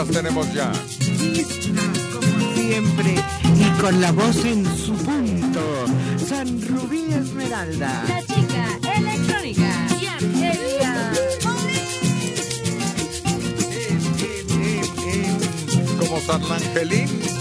[0.00, 0.72] las tenemos ya.
[2.12, 3.14] como siempre,
[3.56, 5.60] y con la voz en su punto.
[6.26, 8.04] San Rubí Esmeralda.
[8.08, 9.86] La chica electrónica.
[15.98, 17.40] Como San Angelín.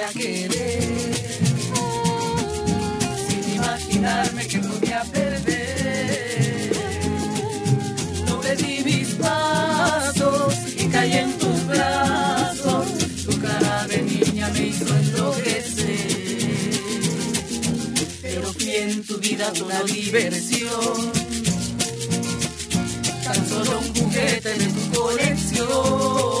[0.00, 0.61] a querer
[19.50, 21.12] una diversión.
[23.24, 26.31] Tan solo un juguete de tu colección.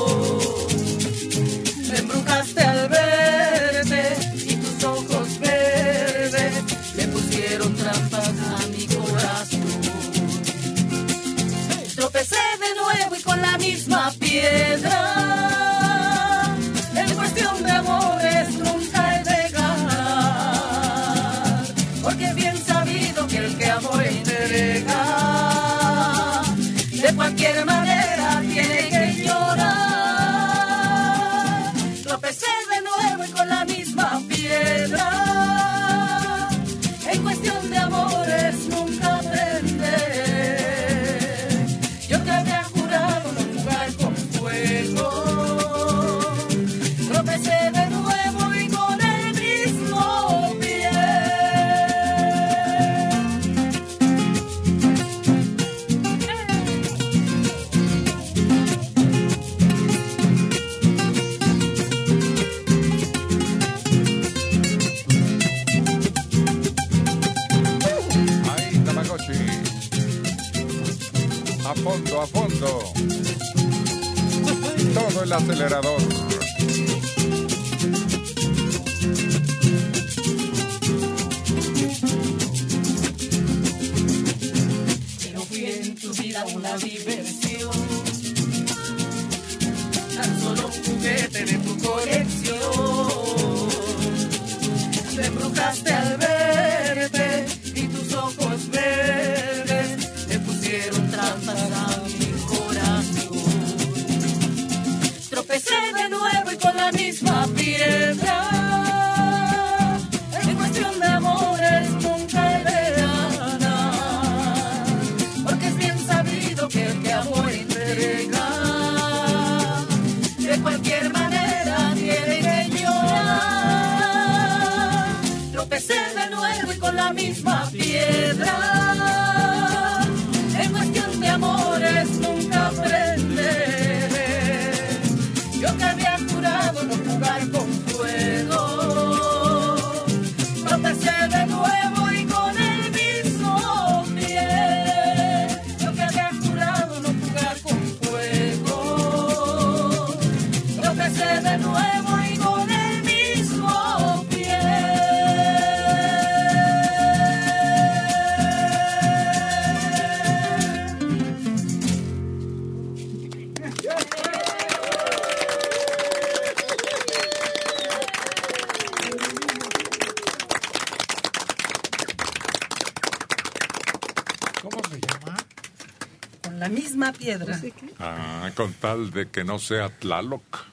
[177.10, 177.60] Misma piedra.
[177.98, 180.66] Ah, con tal de que no sea Tlaloc.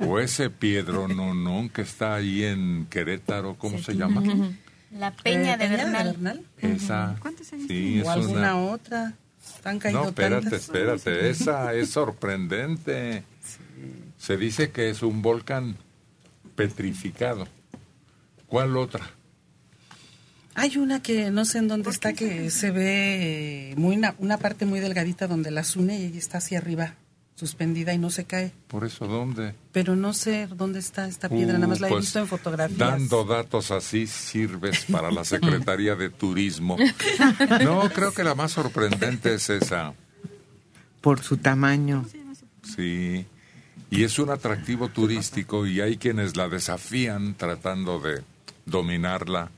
[0.00, 4.22] o ese Piedro Nonón que está ahí en Querétaro, ¿cómo se llama?
[4.90, 6.42] La Peña de Bernal.
[6.58, 7.16] Esa.
[7.68, 8.72] Sí, es o alguna una...
[8.72, 9.14] otra.
[9.62, 10.62] Caído No, espérate, tantas.
[10.62, 11.30] espérate.
[11.30, 13.24] Esa es sorprendente.
[14.18, 15.76] Se dice que es un volcán
[16.56, 17.46] petrificado.
[18.46, 19.10] ¿Cuál otra?
[20.54, 24.38] Hay una que no sé en dónde está, que se ve eh, muy una, una
[24.38, 26.94] parte muy delgadita donde las une y ella está hacia arriba,
[27.34, 28.52] suspendida y no se cae.
[28.68, 29.54] Por eso, ¿dónde?
[29.72, 32.28] Pero no sé dónde está esta piedra, nada más la he Uh, pues, visto en
[32.28, 32.78] fotografías.
[32.78, 36.76] Dando datos así sirves para la Secretaría de Turismo.
[37.64, 39.92] No, creo que la más sorprendente es esa.
[41.00, 42.06] Por su tamaño.
[42.76, 43.26] Sí.
[43.90, 48.22] Y es un atractivo turístico y hay quienes la desafían tratando de
[48.66, 49.50] dominarla,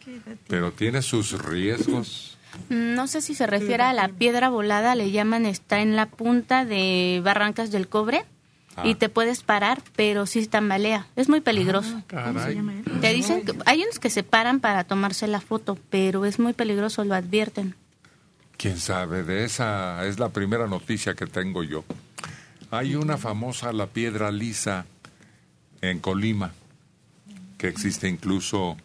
[0.49, 2.37] pero tiene sus riesgos.
[2.69, 6.64] No sé si se refiere a la piedra volada, le llaman, está en la punta
[6.64, 8.25] de Barrancas del Cobre.
[8.85, 11.06] y te puedes parar, pero sí tambalea.
[11.17, 12.03] Es muy peligroso.
[12.08, 12.61] Caray.
[13.00, 16.53] Te dicen que hay unos que se paran para tomarse la foto, pero es muy
[16.53, 17.75] peligroso, lo advierten.
[18.58, 19.23] ¿Quién sabe?
[19.23, 21.85] De esa es la primera noticia que tengo yo.
[22.70, 24.85] Hay una famosa, la piedra lisa,
[25.81, 26.53] en Colima,
[27.58, 28.76] que existe incluso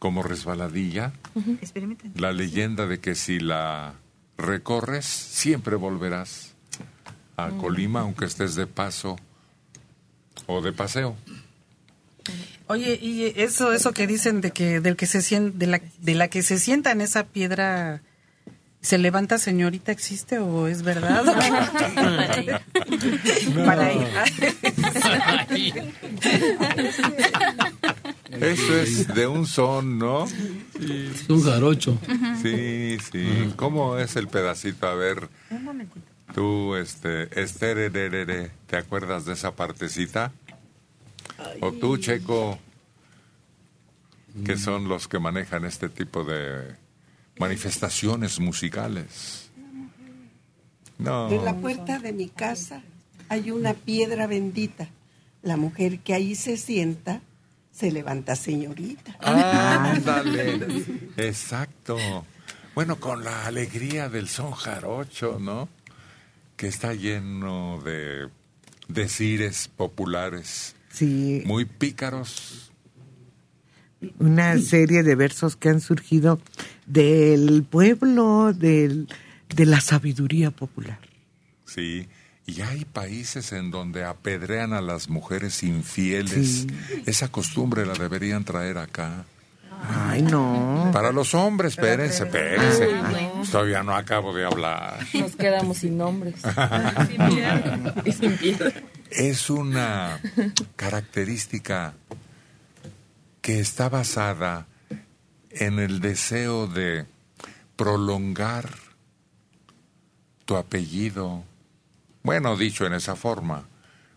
[0.00, 1.12] como resbaladilla.
[2.16, 3.94] La leyenda de que si la
[4.36, 6.54] recorres, siempre volverás
[7.36, 9.16] a Colima, aunque estés de paso
[10.46, 11.14] o de paseo.
[12.66, 16.14] Oye, y eso eso que dicen de que del que se sien- de la de
[16.14, 18.00] la que se sienta en esa piedra
[18.82, 21.24] se levanta señorita existe o es verdad?
[23.66, 24.06] Para ir.
[28.30, 30.24] Eso es de un son, ¿no?
[30.24, 31.98] Es un jarocho.
[32.42, 33.52] Sí, sí.
[33.56, 34.86] ¿Cómo es el pedacito?
[34.86, 36.00] A ver, Un momentito.
[36.34, 40.32] tú, este, esterererere, ¿te acuerdas de esa partecita?
[41.60, 42.58] O tú, Checo,
[44.44, 46.76] que son los que manejan este tipo de
[47.38, 49.50] manifestaciones musicales.
[50.98, 51.30] No.
[51.30, 52.82] En la puerta de mi casa
[53.28, 54.88] hay una piedra bendita.
[55.42, 57.22] La mujer que ahí se sienta
[57.80, 59.16] se levanta señorita.
[59.20, 60.84] Ándale.
[61.16, 61.96] Exacto.
[62.74, 65.68] Bueno, con la alegría del son jarocho, ¿no?
[66.56, 68.28] Que está lleno de
[68.88, 72.70] decires populares, Sí, muy pícaros.
[74.18, 76.40] una serie de versos que han surgido
[76.86, 79.08] del pueblo, del,
[79.54, 80.98] de la sabiduría popular.
[81.64, 82.08] Sí.
[82.50, 86.62] Y hay países en donde apedrean a las mujeres infieles.
[86.62, 87.02] Sí.
[87.06, 89.24] Esa costumbre la deberían traer acá.
[89.88, 90.90] Ay, no.
[90.92, 92.88] Para los hombres, espérense, espérense.
[93.50, 94.98] Todavía no acabo de hablar.
[95.14, 96.34] Nos quedamos sin nombres.
[98.04, 98.72] y sin piedra.
[99.10, 100.18] es una
[100.74, 101.94] característica
[103.40, 104.66] que está basada
[105.50, 107.06] en el deseo de
[107.76, 108.68] prolongar
[110.44, 111.44] tu apellido.
[112.22, 113.64] Bueno, dicho en esa forma,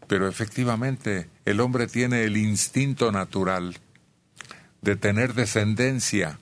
[0.08, 3.78] pero efectivamente el hombre tiene el instinto natural
[4.82, 6.40] de tener descendencia.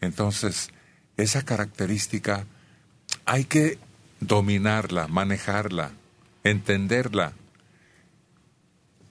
[0.00, 0.70] Entonces,
[1.16, 2.44] esa característica
[3.24, 3.78] hay que
[4.20, 5.90] dominarla, manejarla,
[6.44, 7.32] entenderla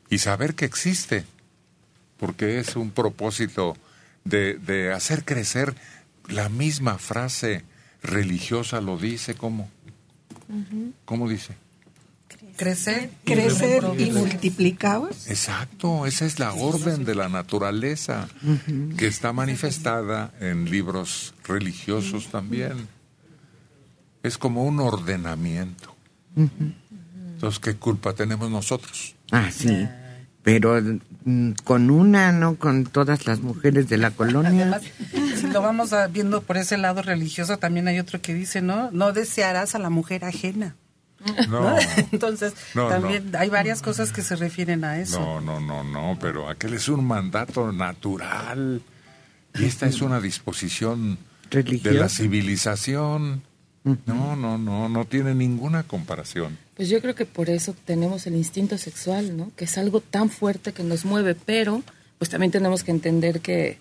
[0.09, 1.25] y saber que existe,
[2.17, 3.75] porque es un propósito
[4.23, 5.75] de, de hacer crecer
[6.29, 7.63] la misma frase
[8.01, 9.69] religiosa lo dice como
[11.05, 11.55] ¿cómo dice?
[12.55, 15.27] Crecer, Crecer y multiplicaos.
[15.27, 18.27] Exacto, esa es la orden de la naturaleza
[18.97, 22.87] que está manifestada en libros religiosos también.
[24.21, 25.95] Es como un ordenamiento.
[26.35, 29.15] Entonces, ¿qué culpa tenemos nosotros?
[29.31, 29.87] Ah, sí.
[30.43, 30.79] Pero
[31.63, 34.49] con una, no con todas las mujeres de la colonia.
[34.49, 34.81] Además,
[35.39, 38.91] si lo vamos a- viendo por ese lado religioso, también hay otro que dice, ¿no?
[38.91, 40.75] No desearás a la mujer ajena.
[41.49, 41.75] No,
[42.11, 45.19] Entonces, No, también hay varias cosas que se refieren a eso.
[45.19, 48.81] no, no, no, no, pero aquel es un mandato natural.
[49.55, 51.17] Y esta es una disposición
[51.51, 53.43] de la civilización.
[54.05, 56.57] No, no, no, no tiene ninguna comparación.
[56.75, 59.51] Pues yo creo que por eso tenemos el instinto sexual, ¿no?
[59.55, 61.83] Que es algo tan fuerte que nos mueve, pero
[62.17, 63.77] pues también tenemos que entender que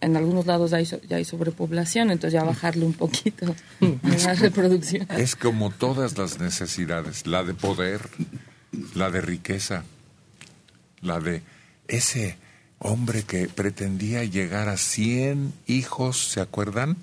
[0.00, 4.08] en algunos lados ya hay, so- ya hay sobrepoblación, entonces ya bajarle un poquito a
[4.26, 5.06] la reproducción.
[5.10, 8.00] Es como todas las necesidades, la de poder,
[8.94, 9.84] la de riqueza,
[11.02, 11.42] la de
[11.88, 12.36] ese
[12.78, 16.96] hombre que pretendía llegar a 100 hijos, ¿se acuerdan?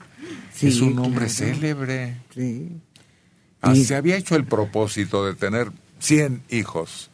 [0.54, 1.54] Sí, es un hombre claro.
[1.54, 2.16] célebre.
[2.36, 2.70] Sí.
[3.62, 7.10] Ah, Y- Se había hecho el propósito de tener 100 hijos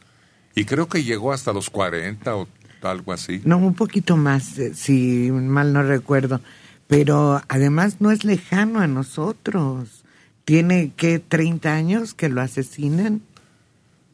[0.54, 2.48] y creo que llegó hasta los 40 o
[2.82, 3.40] algo así.
[3.44, 6.40] No, un poquito más, eh, si mal no recuerdo.
[6.86, 10.04] Pero además no es lejano a nosotros.
[10.46, 13.20] Tiene que 30 años que lo asesinan.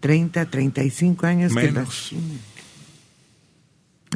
[0.00, 1.88] 30, 35 años que lo Menos.
[1.88, 2.40] asesinan.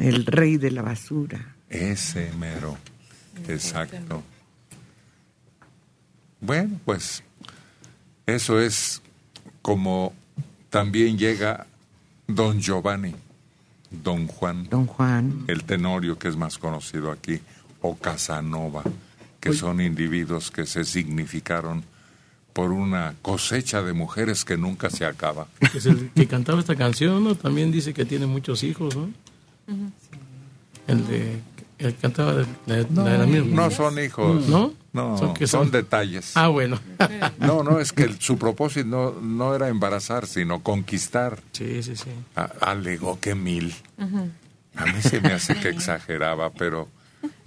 [0.01, 1.55] El rey de la basura.
[1.69, 2.77] Ese mero.
[3.47, 4.23] Exacto.
[6.41, 7.23] Bueno, pues
[8.35, 9.01] eso es
[9.61, 10.13] como
[10.69, 11.67] también llega
[12.27, 13.13] don Giovanni,
[13.89, 15.45] don Juan, Don Juan.
[15.47, 17.39] el tenorio que es más conocido aquí,
[17.81, 18.83] o Casanova,
[19.39, 21.83] que son individuos que se significaron
[22.53, 25.47] por una cosecha de mujeres que nunca se acaba.
[25.73, 27.35] Es el que cantaba esta canción, ¿no?
[27.35, 29.09] También dice que tiene muchos hijos, ¿no?
[30.87, 31.39] El de...
[31.77, 32.33] El que cantaba
[32.65, 33.55] No, de la misma.
[33.63, 34.47] no son hijos.
[34.49, 34.73] ¿No?
[34.99, 35.71] No, ¿Son qué son son?
[35.71, 36.31] detalles.
[36.35, 36.79] Ah, bueno.
[37.39, 41.39] No, no, es que el- su propósito no, no era embarazar, sino conquistar.
[41.53, 42.09] Sí, sí, sí.
[42.35, 43.73] A- alegó que mil.
[44.75, 46.87] A mí se me hace que exageraba, pero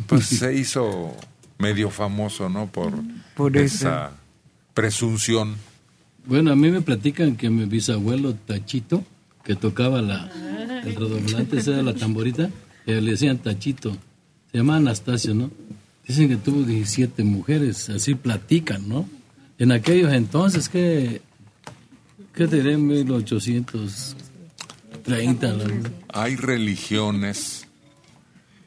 [0.07, 1.15] pues se hizo
[1.59, 2.67] medio famoso, ¿no?
[2.67, 2.93] Por,
[3.37, 3.87] Por eso.
[3.89, 4.11] esa
[4.75, 5.55] presunción.
[6.27, 9.05] Bueno, a mí me platican que mi bisabuelo Tachito,
[9.45, 10.31] que tocaba la,
[10.85, 12.49] el redoblante, esa era la tamborita,
[12.85, 13.93] que le decían Tachito,
[14.51, 15.51] se llama Anastasio, ¿no?
[16.13, 19.09] Dicen que tuvo 17 mujeres, así platican, ¿no?
[19.57, 21.23] En aquellos entonces, ¿qué,
[22.35, 22.77] qué diré?
[22.77, 25.91] 1830, la verdad.
[26.13, 27.67] Hay religiones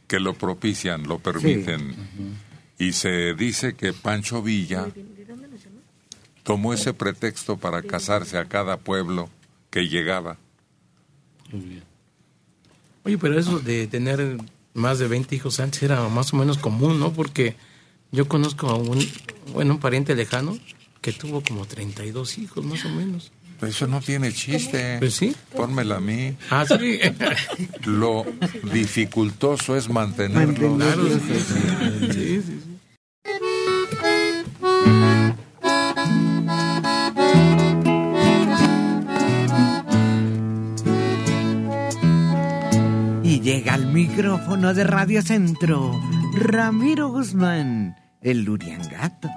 [0.07, 1.93] que lo propician, lo permiten.
[2.79, 4.87] Y se dice que Pancho Villa
[6.41, 9.29] tomó ese pretexto para casarse a cada pueblo
[9.69, 10.39] que llegaba.
[11.51, 11.83] Muy bien.
[13.03, 14.35] Oye, pero eso de tener
[14.75, 17.11] más de 20 hijos antes era más o menos común, ¿no?
[17.11, 17.55] Porque
[18.11, 18.99] yo conozco a un,
[19.53, 20.57] bueno, un pariente lejano
[21.01, 23.31] que tuvo como 32 hijos, más o menos.
[23.61, 24.97] Eso no tiene chiste.
[24.99, 25.33] Pues sí.
[25.55, 26.35] Pónmela a mí.
[26.49, 26.99] Ah, sí.
[27.85, 28.25] Lo
[28.73, 30.75] dificultoso es mantenerlo.
[30.75, 32.24] Claro, sí,
[43.95, 45.89] micrófono de Radio Centro,
[46.33, 49.29] Ramiro Guzmán, el Luriangato.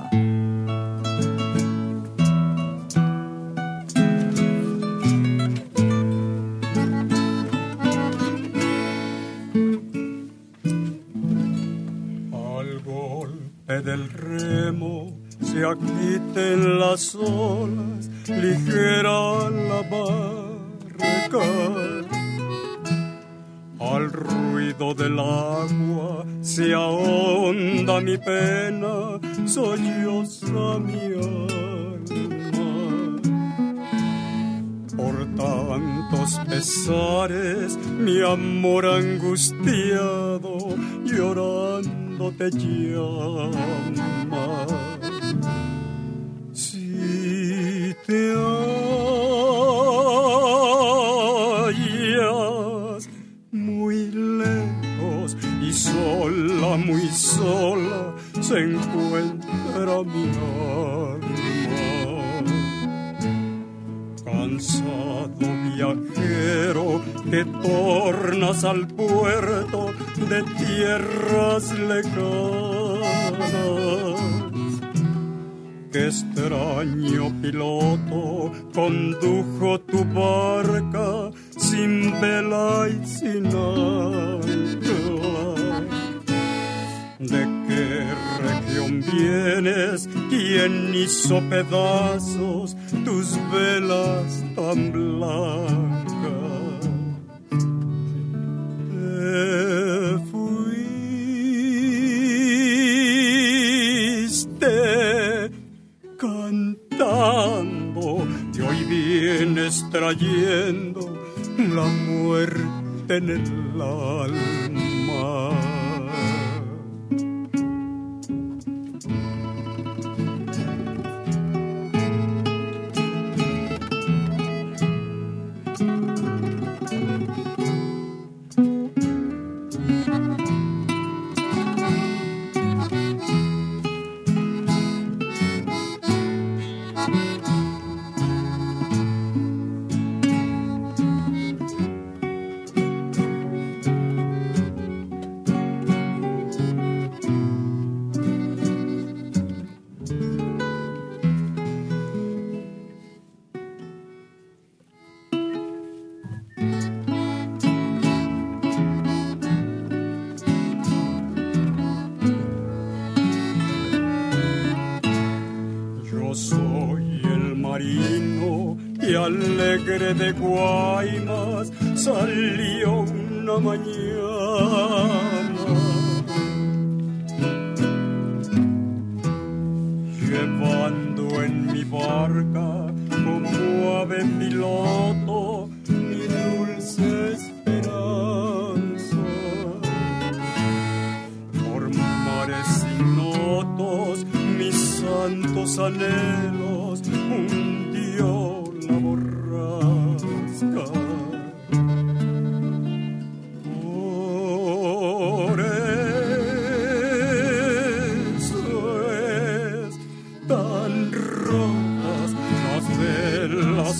[12.32, 18.10] Al golpe del remo se agiten las olas,
[42.50, 43.97] 江。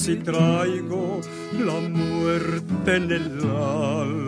[0.09, 1.21] Y traigo
[1.53, 4.28] la muerte en el alma.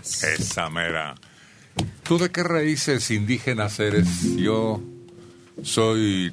[0.00, 0.24] Guaymas.
[0.24, 1.14] Esa mera.
[2.02, 4.36] ¿Tú de qué raíces indígenas eres?
[4.36, 4.82] Yo
[5.62, 6.32] soy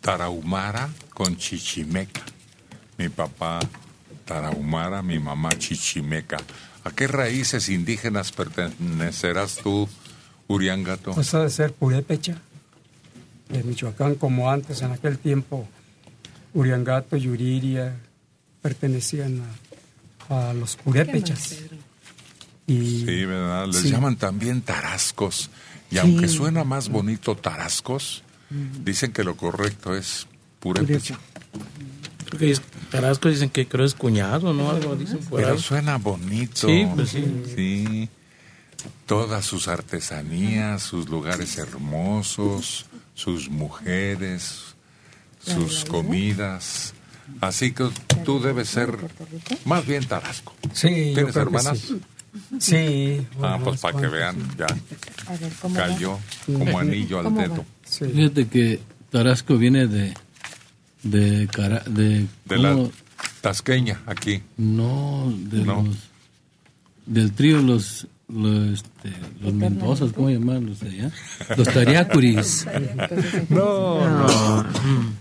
[0.00, 2.22] tarahumara con chichimeca.
[2.98, 3.60] Mi papá
[4.24, 6.38] tarahumara, mi mamá chichimeca.
[6.84, 9.88] ¿A qué raíces indígenas pertenecerás tú,
[10.46, 11.12] Uriangato?
[11.12, 12.40] Pues ha de ser Purépecha,
[13.48, 15.66] de Michoacán, como antes, en aquel tiempo,
[16.54, 17.96] Uriangato, Yuriria,
[18.62, 19.42] pertenecían
[20.28, 21.56] a, a los Purépechas.
[22.66, 23.66] Y Sí, ¿verdad?
[23.68, 23.90] Les Sí.
[23.90, 25.50] llaman también tarascos.
[25.90, 25.98] Y Sí.
[26.00, 28.22] aunque suena más bonito tarascos,
[28.84, 30.26] dicen que lo correcto es
[30.60, 31.18] purépecha.
[32.26, 34.70] Creo que es, Tarasco dicen que creo es cuñado, ¿no?
[34.70, 35.60] Algo dicen por Pero ahí.
[35.60, 36.66] suena bonito.
[36.68, 37.24] Sí, pues sí.
[37.54, 38.08] Sí.
[39.06, 44.74] Todas sus artesanías, sus lugares hermosos, sus mujeres,
[45.44, 46.94] sus comidas.
[47.40, 47.88] Así que
[48.24, 48.96] tú debes ser
[49.64, 50.52] más bien Tarasco.
[50.72, 51.78] Sí, yo ¿Tienes creo que hermanas?
[51.78, 52.00] sí.
[52.58, 53.26] Sí.
[53.42, 54.66] Ah, pues para que vean, ya
[55.26, 55.86] A ver, ¿cómo va?
[55.86, 57.56] cayó como anillo al ¿Cómo dedo.
[57.58, 58.08] va?
[58.08, 60.14] Fíjate que Tarasco viene de
[61.02, 62.76] de cara, de, De la
[63.40, 64.42] tasqueña, aquí.
[64.56, 65.82] no de No.
[65.82, 65.96] los
[67.06, 71.10] del trío los los, este, los Mendozas, ¿cómo llaman los de allá?
[71.56, 72.66] Los Tariacuris.
[73.48, 74.66] No, no.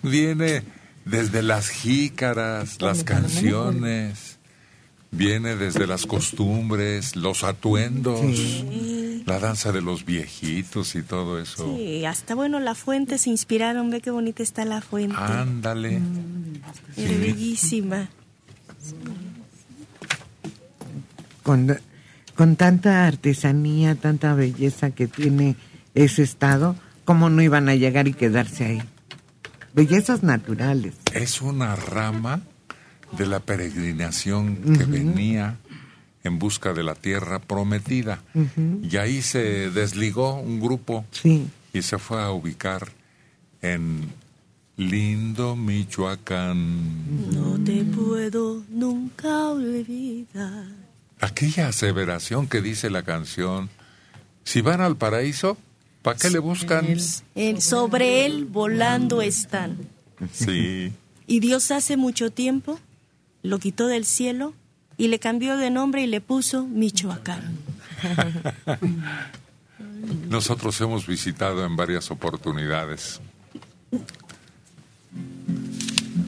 [0.02, 0.64] Viene
[1.06, 4.35] desde las jícaras, las canciones,
[5.16, 8.22] viene desde las costumbres, los atuendos,
[9.26, 11.76] la danza de los viejitos y todo eso.
[11.76, 13.90] Sí, hasta bueno, la fuente se inspiraron.
[13.90, 15.16] Ve qué bonita está la fuente.
[15.18, 16.02] Ándale.
[16.96, 17.06] Sí.
[17.06, 18.10] bellísima.
[21.44, 21.78] con,
[22.36, 25.56] con tanta artesanía, tanta belleza que tiene
[25.94, 26.76] ese estado,
[27.06, 28.82] ¿cómo no iban a llegar y quedarse ahí?
[29.74, 30.96] Bellezas naturales.
[31.14, 32.42] Es una rama
[33.18, 35.58] de la peregrinación que venía
[36.24, 38.22] en busca de la tierra prometida.
[38.84, 41.48] Y ahí se desligó un grupo Sí.
[41.74, 42.88] y se fue a ubicar
[43.62, 44.10] en
[44.78, 47.32] lindo Michoacán.
[47.34, 50.66] No te puedo nunca olvidar.
[51.22, 53.70] Aquella aseveración que dice la canción,
[54.44, 55.58] si van al paraíso,
[56.02, 56.86] ¿para qué le buscan?
[57.36, 59.78] En- sobre él volando están.
[60.34, 60.92] Sí,
[61.28, 62.80] Y Dios hace mucho tiempo
[63.46, 64.54] lo quitó del cielo
[64.98, 67.58] y le cambió de nombre y le puso Michoacán.
[70.30, 73.22] nosotros hemos visitado en varias oportunidades.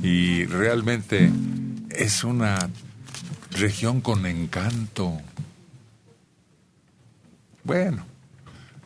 [0.01, 1.31] Y realmente
[1.89, 2.57] es una
[3.51, 5.17] región con encanto.
[7.63, 8.05] Bueno,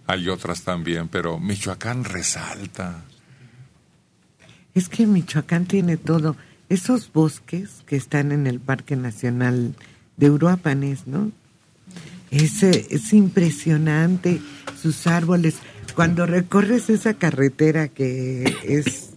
[0.08, 3.04] hay otras también, pero Michoacán resalta.
[4.74, 6.36] Es que Michoacán tiene todo.
[6.72, 9.76] Esos bosques que están en el Parque Nacional
[10.16, 11.34] de Uruapanes, ¿no?
[12.30, 14.40] Es, es impresionante
[14.82, 15.56] sus árboles.
[15.96, 19.10] Cuando recorres esa carretera que es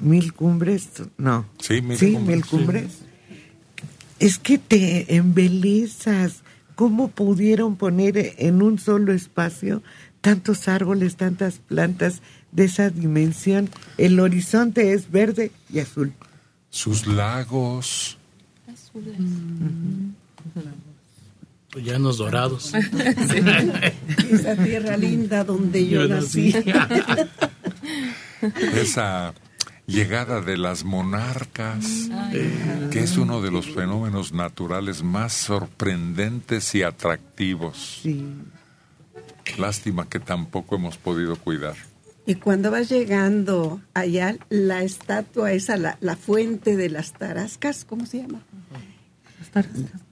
[0.00, 1.46] Mil Cumbres, no.
[1.60, 2.50] Sí, Mil sí, Cumbres, Mil sí.
[2.50, 2.98] Cumbres.
[4.18, 6.42] Es que te embelezas.
[6.74, 9.80] ¿Cómo pudieron poner en un solo espacio
[10.20, 13.70] tantos árboles, tantas plantas de esa dimensión?
[13.96, 16.14] El horizonte es verde y azul.
[16.70, 18.18] Sus lagos,
[21.76, 22.72] Llanos dorados.
[24.30, 26.52] Esa tierra linda donde yo, Yo nací.
[26.52, 26.70] nací.
[28.74, 29.34] esa
[29.86, 32.08] llegada de las monarcas,
[32.90, 38.02] que es uno de los fenómenos naturales más sorprendentes y atractivos.
[39.56, 41.76] Lástima que tampoco hemos podido cuidar.
[42.28, 48.04] Y cuando vas llegando allá, la estatua esa, la, la fuente de las tarascas, ¿cómo
[48.04, 48.42] se llama?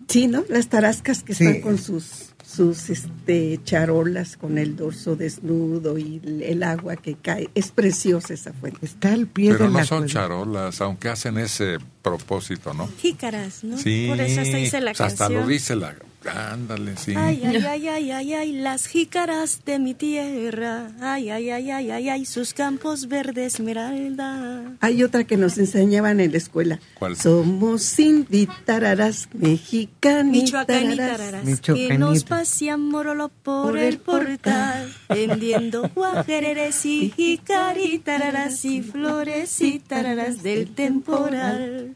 [0.09, 0.43] Sí, ¿no?
[0.49, 1.45] Las tarascas que Sí.
[1.45, 7.51] están con sus sus este, charolas con el dorso desnudo y el, agua que cae.
[7.55, 8.79] Es preciosa esa fuente.
[8.87, 12.89] Está al pie Pero de no la son charolas, aunque hacen ese propósito, ¿no?
[12.99, 13.77] Jícaras, ¿no?
[13.77, 15.95] Sí, Por eso hasta dice la pues hasta lo dice la...
[16.29, 17.15] Ándale, sí.
[17.17, 20.91] Ay, ay, ay, ay, ay, ay, las jícaras de mi tierra.
[21.01, 24.77] Ay, ay, ay, ay, ay, ay, sus campos verde esmeralda.
[24.81, 26.81] Hay otra que nos enseñaban en la escuela.
[26.95, 27.17] ¿Cuál?
[27.17, 29.29] Somos inditararas.
[29.35, 39.61] Michoacanitararás, que nos pasean morolo por, Por el portal, vendiendo guajereres y jicaritararás y flores
[39.61, 41.95] y tararás del temporal.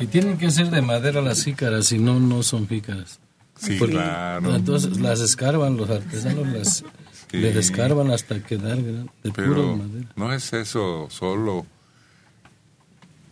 [0.00, 3.20] Y tienen que ser de madera las jícaras, si no, no son jícaras.
[3.56, 4.54] Sí, Porque claro.
[4.54, 6.84] Entonces las escarban, los artesanos las
[7.30, 7.38] Sí.
[7.38, 10.08] les escarban hasta quedar de Pero madera.
[10.16, 11.66] no es eso solo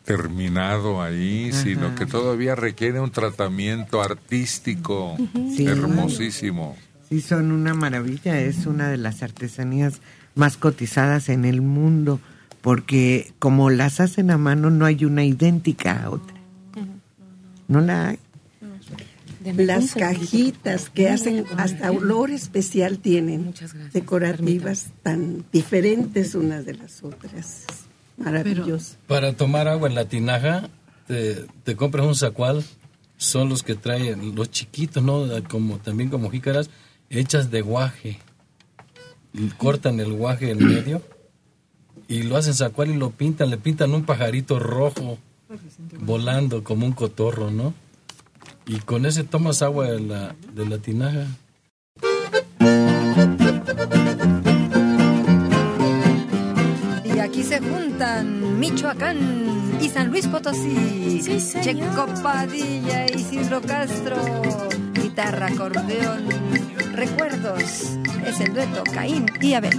[0.04, 5.16] terminado ahí, sino que todavía requiere un tratamiento artístico
[5.56, 5.66] Sí.
[5.66, 6.76] hermosísimo.
[7.08, 8.40] Sí, son una maravilla.
[8.40, 10.00] Es una de las artesanías
[10.34, 12.20] más cotizadas en el mundo
[12.62, 16.31] porque como las hacen a mano no hay una idéntica a otra.
[17.72, 18.18] No la hay.
[19.56, 23.54] Las cajitas que hacen hasta olor especial tienen,
[23.94, 27.64] decorativas tan diferentes unas de las otras.
[28.18, 28.96] Maravilloso.
[29.06, 30.68] Para tomar agua en la tinaja,
[31.06, 32.62] te, te compras un sacual,
[33.16, 35.26] son los que traen, los chiquitos, ¿no?
[35.48, 36.68] Como, también como jícaras,
[37.08, 38.18] hechas de guaje.
[39.56, 41.00] Cortan el guaje en medio
[42.06, 45.18] y lo hacen sacual y lo pintan, le pintan un pajarito rojo
[46.00, 47.74] volando como un cotorro, ¿no?
[48.66, 51.26] Y con ese tomas agua de la, de la tinaja.
[57.04, 61.20] Y aquí se juntan Michoacán y San Luis Potosí.
[61.22, 61.60] Sí.
[61.60, 64.16] Checo Padilla, Isidro Castro,
[64.94, 66.26] guitarra, acordeón,
[66.94, 67.96] recuerdos.
[68.24, 69.78] Es el dueto Caín y Abel.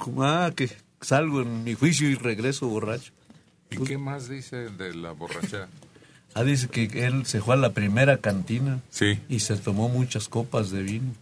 [0.00, 3.12] Amor, ah, que salgo en mi juicio y regreso borracho.
[3.70, 5.68] ¿Y qué más dice de la borrachera?
[6.34, 9.18] Ah, dice que él se fue a la primera cantina Sí.
[9.28, 11.12] y se tomó muchas copas de vino.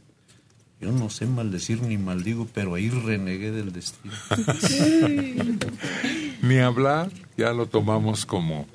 [0.81, 4.13] Yo no sé maldecir ni maldigo, pero ahí renegué del destino.
[6.43, 8.67] Ni hablar, ya lo tomamos como...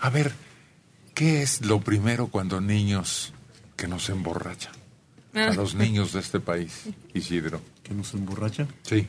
[0.00, 0.32] A ver,
[1.14, 3.34] ¿qué es lo primero cuando niños
[3.76, 4.72] que nos emborrachan?
[5.34, 7.60] A los niños de este país, Isidro.
[7.82, 8.66] ¿Que nos emborracha?
[8.82, 9.06] Sí.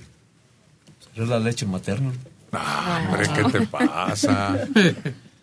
[1.15, 2.12] Es la leche materna.
[2.52, 4.58] Ah, hombre, ¿qué te pasa?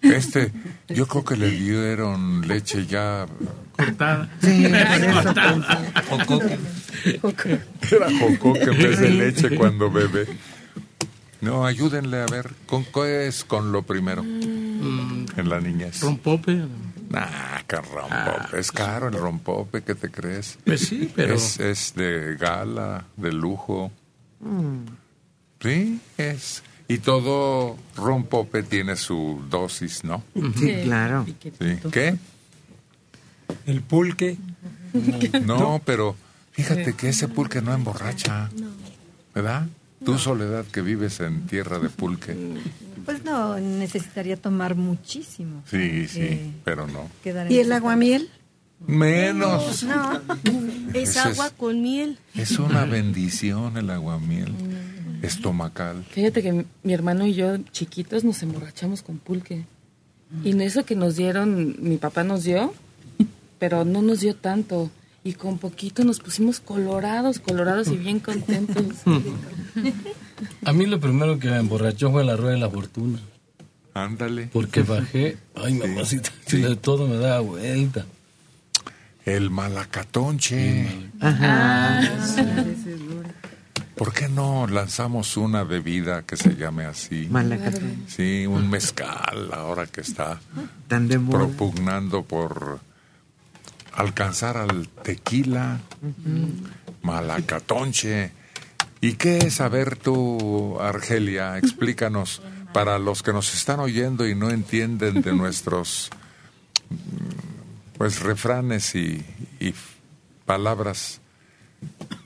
[0.02, 0.50] Este,
[0.88, 3.26] yo creo que le dieron leche ya
[3.76, 4.30] cortada.
[4.40, 5.34] Sí, eso
[6.08, 6.58] Jocoque.
[7.90, 10.26] Era jocoque en vez de leche cuando bebe.
[11.42, 14.22] No, ayúdenle a ver, ¿con qué es con lo primero?
[14.22, 16.00] En la niñez.
[16.00, 16.54] Rompope.
[17.10, 18.58] Nah, que rompope.
[18.58, 20.56] Es caro el rompope, ¿qué te crees?
[20.64, 23.92] Pues sí, pero- Es, es de gala, de lujo.
[25.60, 26.62] Sí, es.
[26.88, 30.22] Y todo rompope tiene su dosis, ¿no?
[30.58, 31.24] Sí, claro.
[31.26, 31.78] Sí.
[31.92, 32.16] ¿Qué?
[33.66, 34.36] El pulque.
[35.46, 36.16] No, pero
[36.50, 38.50] fíjate que ese pulque no emborracha.
[39.34, 39.68] ¿Verdad?
[40.04, 42.36] Tú, Soledad, que vives en tierra de pulque.
[43.04, 45.62] Pues no, necesitaría tomar muchísimo.
[45.70, 47.08] Sí, sí, pero no.
[47.48, 48.30] ¿Y el aguamiel?
[48.84, 49.84] Menos.
[49.84, 50.20] No,
[50.94, 52.18] es agua es- con miel.
[52.34, 54.52] Es una bendición el aguamiel
[55.22, 56.04] estomacal.
[56.10, 59.64] Fíjate que mi, hermano y yo, chiquitos, nos emborrachamos con pulque.
[60.44, 62.72] Y en eso que nos dieron, mi papá nos dio,
[63.58, 64.90] pero no nos dio tanto.
[65.24, 68.84] Y con poquito nos pusimos colorados, colorados y bien contentos.
[70.64, 73.18] A mí lo primero que me emborrachó fue la rueda de la fortuna.
[73.92, 74.48] Ándale.
[74.52, 78.06] Porque bajé, ay mamacita, de todo me daba vuelta.
[79.26, 80.86] El malacatonche.
[81.20, 82.00] Ajá.
[84.00, 87.28] ¿Por qué no lanzamos una bebida que se llame así?
[87.30, 87.98] Malacatonche.
[88.08, 90.40] Sí, un mezcal, ahora que está
[90.88, 91.40] Tan de moda.
[91.40, 92.80] propugnando por
[93.92, 95.80] alcanzar al tequila,
[97.02, 98.32] malacatonche.
[99.02, 101.58] ¿Y qué es, a ver tú, Argelia?
[101.58, 102.40] Explícanos,
[102.72, 106.08] para los que nos están oyendo y no entienden de nuestros
[107.98, 109.22] pues refranes y,
[109.60, 109.74] y
[110.46, 111.19] palabras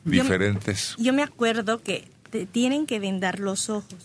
[0.04, 0.94] diferentes.
[0.98, 4.04] Yo me acuerdo que te tienen que vendar los ojos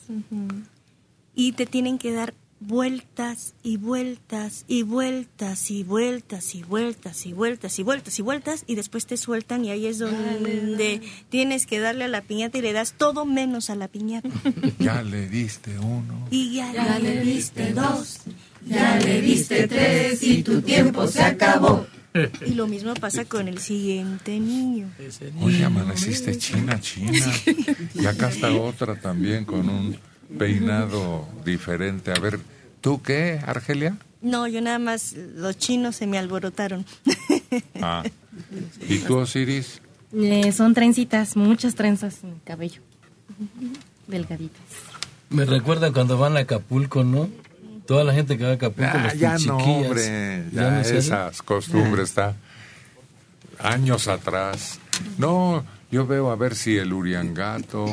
[1.35, 7.33] y te tienen que dar vueltas y vueltas y vueltas y vueltas y vueltas y
[7.33, 11.79] vueltas y vueltas y vueltas y después te sueltan y ahí es donde tienes que
[11.79, 14.29] darle a la piñata y le das todo menos a la piñata.
[14.79, 16.27] Ya le diste uno.
[16.31, 18.19] Y ya, Ya le diste dos,
[18.65, 21.87] ya le diste tres y tu tiempo se acabó.
[22.13, 24.89] Y lo mismo pasa con el siguiente niño.
[25.41, 27.25] Oye, amaneciste china, china.
[27.93, 29.97] Y acá está otra también con un
[30.37, 32.11] peinado diferente.
[32.11, 32.39] A ver,
[32.81, 33.97] ¿tú qué, Argelia?
[34.21, 36.85] No, yo nada más, los chinos se me alborotaron.
[37.81, 38.03] Ah.
[38.87, 39.81] ¿Y tú, Osiris?
[40.13, 42.81] Eh, son trencitas, muchas trenzas en el cabello.
[44.05, 44.61] Delgaditas.
[45.29, 47.29] Me recuerda cuando van a Acapulco, ¿no?
[47.89, 49.85] Toda la gente que va a Acapulco, Ah, ya no, chiquillas.
[49.87, 50.43] hombre.
[50.51, 52.35] ¿Ya Ya no esas costumbres está
[53.57, 54.79] años atrás.
[55.17, 57.87] No, yo veo a ver si el Uriangato,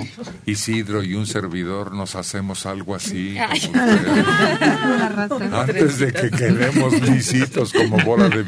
[0.45, 3.39] Isidro y un servidor nos hacemos algo así.
[5.51, 8.43] Antes de que quedemos lisitos como bola de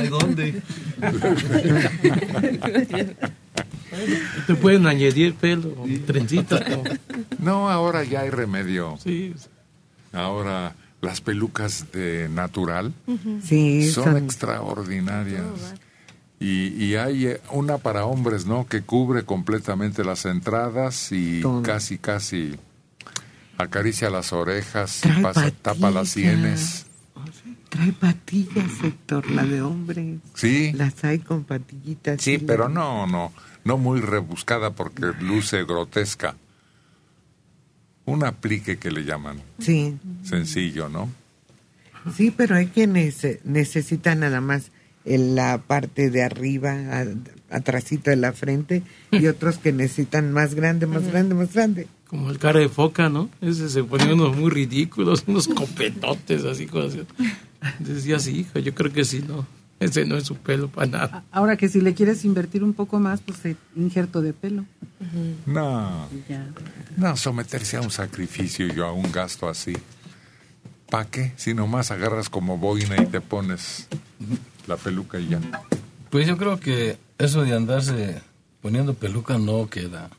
[0.00, 0.60] hay dónde.
[4.46, 5.74] Te pueden añadir pelo,
[6.06, 6.62] trencitas.
[7.38, 8.98] No, ahora ya hay remedio.
[9.02, 9.34] Sí.
[10.12, 12.92] Ahora las pelucas de natural
[13.44, 15.42] Sí, son, son- extraordinarias.
[16.38, 18.66] Y, y hay eh, una para hombres, ¿no?
[18.66, 21.62] Que cubre completamente las entradas y Todo.
[21.62, 22.56] casi, casi
[23.58, 26.86] acaricia las orejas, Trae pasa, tapa las sienes.
[27.68, 30.18] Trae patillas, Héctor, la de hombres.
[30.34, 32.20] Sí, Las hay con patillitas.
[32.20, 33.32] sí, pero no, no,
[33.64, 36.36] no muy rebuscada porque luce grotesca.
[38.04, 41.08] Un aplique que le llaman, Sí, sencillo, ¿no?
[42.16, 44.72] sí, pero hay quienes eh, necesitan nada más
[45.04, 47.06] en la parte de arriba, a-
[47.56, 51.86] atrasito de la frente, y otros que necesitan más grande, más grande, más grande.
[52.08, 53.30] Como el cara de foca, ¿no?
[53.40, 57.04] Ese se ponía unos muy ridículos, unos copetotes, así cosas.
[57.78, 59.46] Decía, sí, hijo, yo creo que sí, no.
[59.82, 61.24] Ese no es su pelo para nada.
[61.32, 63.38] Ahora que si le quieres invertir un poco más, pues
[63.76, 64.64] injerto de pelo.
[65.46, 66.46] No, Ya.
[66.96, 69.72] no someterse a un sacrificio y a un gasto así.
[70.90, 71.32] ¿Para qué?
[71.36, 73.88] Si nomás agarras como boina y te pones
[74.66, 75.40] la peluca y ya.
[76.10, 78.20] Pues yo creo que eso de andarse
[78.60, 80.10] poniendo peluca no queda.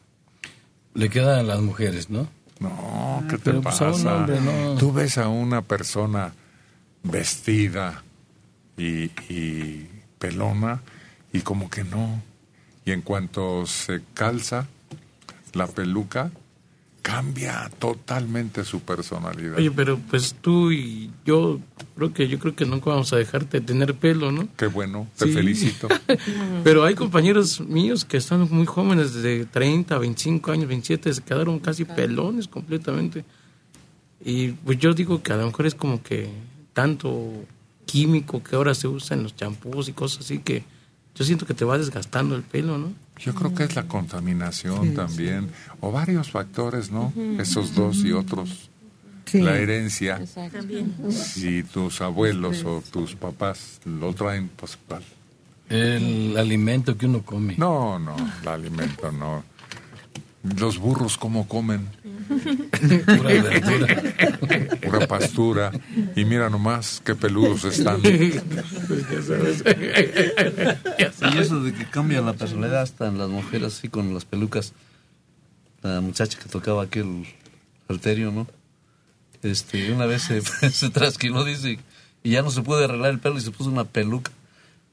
[0.95, 2.27] Le queda a las mujeres, ¿no?
[2.59, 4.15] No, ¿qué te Pero, pues, a un pasa?
[4.15, 4.75] hombre no.
[4.75, 6.33] Tú ves a una persona
[7.03, 8.03] vestida
[8.77, 9.87] y, y
[10.19, 10.81] pelona
[11.31, 12.21] y como que no.
[12.85, 14.67] Y en cuanto se calza
[15.53, 16.31] la peluca,
[17.01, 19.57] cambia totalmente su personalidad.
[19.57, 21.59] Oye, pero pues tú y yo
[21.95, 24.47] creo que yo creo que nunca vamos a dejarte de tener pelo, ¿no?
[24.57, 25.33] Qué bueno, te Sí.
[25.33, 25.87] felicito.
[26.63, 31.59] Pero hay compañeros míos que están muy jóvenes, de 30, 25 años, 27, se quedaron
[31.59, 33.25] casi pelones completamente.
[34.23, 36.29] Y pues yo digo que a lo mejor es como que
[36.71, 37.43] tanto
[37.85, 40.63] químico que ahora se usa en los champús y cosas así que
[41.15, 42.93] yo siento que te va desgastando el pelo, ¿no?
[43.19, 47.13] Yo creo que es la contaminación Sí, también, o varios factores, ¿no?
[47.15, 47.39] Ujú.
[47.39, 48.69] Esos dos y otros.
[49.25, 49.41] Sí.
[49.41, 50.17] La herencia.
[50.17, 50.57] Exacto.
[50.57, 50.93] También.
[51.11, 55.03] Si tus abuelos o tus papás lo traen, pues ¿cuál?
[55.69, 57.55] El alimento que uno come.
[57.57, 59.43] No, no, el alimento no.
[60.43, 61.87] Los burros, ¿cómo comen?
[62.27, 64.03] Pura verdura.
[64.81, 65.71] Pura pastura.
[66.15, 68.01] Y mira nomás qué peludos están.
[68.03, 68.41] Y
[71.37, 74.73] eso de que cambia la personalidad hasta en las mujeres, así con las pelucas.
[75.81, 77.25] La muchacha que tocaba aquel
[77.87, 78.47] alterio, ¿no?
[79.43, 81.79] Este, una vez se, se trasquiló, dice,
[82.21, 84.31] y ya no se puede arreglar el pelo y se puso una peluca.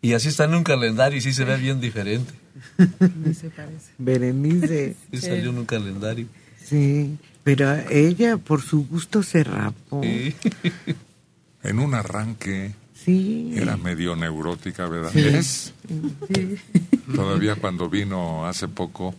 [0.02, 2.32] Y así está en un calendario y sí se ve bien diferente.
[3.98, 4.96] Berenice.
[5.12, 6.26] Sí salió en un calendario.
[6.64, 10.02] Sí, pero ella por su gusto se rapó.
[11.62, 13.52] En un arranque Sí.
[13.54, 15.10] era medio neurótica, ¿verdad?
[15.12, 15.20] Sí.
[15.26, 15.74] Es.
[16.34, 16.56] Sí.
[17.14, 19.14] Todavía cuando vino hace poco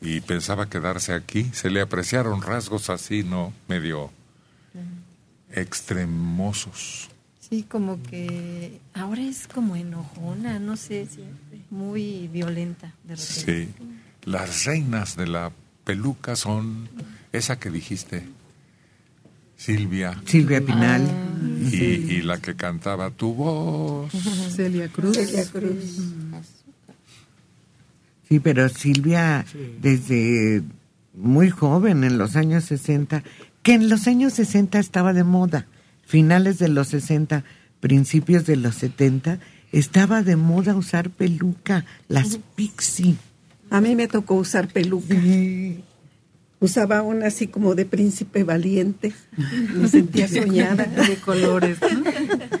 [0.00, 3.52] y pensaba quedarse aquí, se le apreciaron rasgos así, ¿no?
[3.68, 4.10] Medio
[5.52, 7.08] extremosos.
[7.40, 11.06] Sí, como que ahora es como enojona, no sé,
[11.72, 13.66] muy violenta de repente.
[13.66, 13.84] Sí.
[14.24, 15.50] Las reinas de la
[15.84, 16.88] peluca son
[17.32, 18.24] esa que dijiste,
[19.56, 20.20] Silvia.
[20.26, 21.02] Silvia Pinal.
[21.72, 24.12] Y, y la que cantaba tu voz.
[24.54, 25.16] Celia Cruz.
[25.16, 26.02] Celia Cruz.
[28.28, 29.44] Sí, pero Silvia
[29.80, 30.62] desde
[31.14, 33.22] muy joven, en los años 60,
[33.62, 35.66] que en los años 60 estaba de moda,
[36.04, 37.44] finales de los 60,
[37.80, 39.38] principios de los 70,
[39.72, 43.16] estaba de moda usar peluca, las pixie.
[43.70, 45.16] A mí me tocó usar peluca.
[46.60, 49.12] Usaba una así como de príncipe valiente.
[49.74, 50.84] Me sentía soñada.
[51.08, 51.78] De colores.
[51.80, 52.04] ¿no?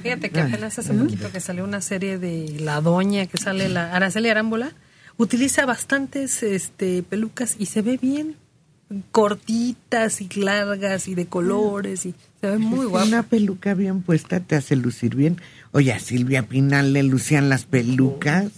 [0.02, 3.92] Fíjate que apenas hace poquito que salió una serie de La Doña, que sale la
[3.94, 4.72] Araceli Arámbula,
[5.18, 8.36] utiliza bastantes este, pelucas y se ve bien.
[9.12, 13.06] Cortitas y largas y de colores y se ve muy guapa.
[13.06, 15.40] Una peluca bien puesta te hace lucir bien.
[15.74, 18.52] Oye, a Silvia Pinal le lucían las pelucas.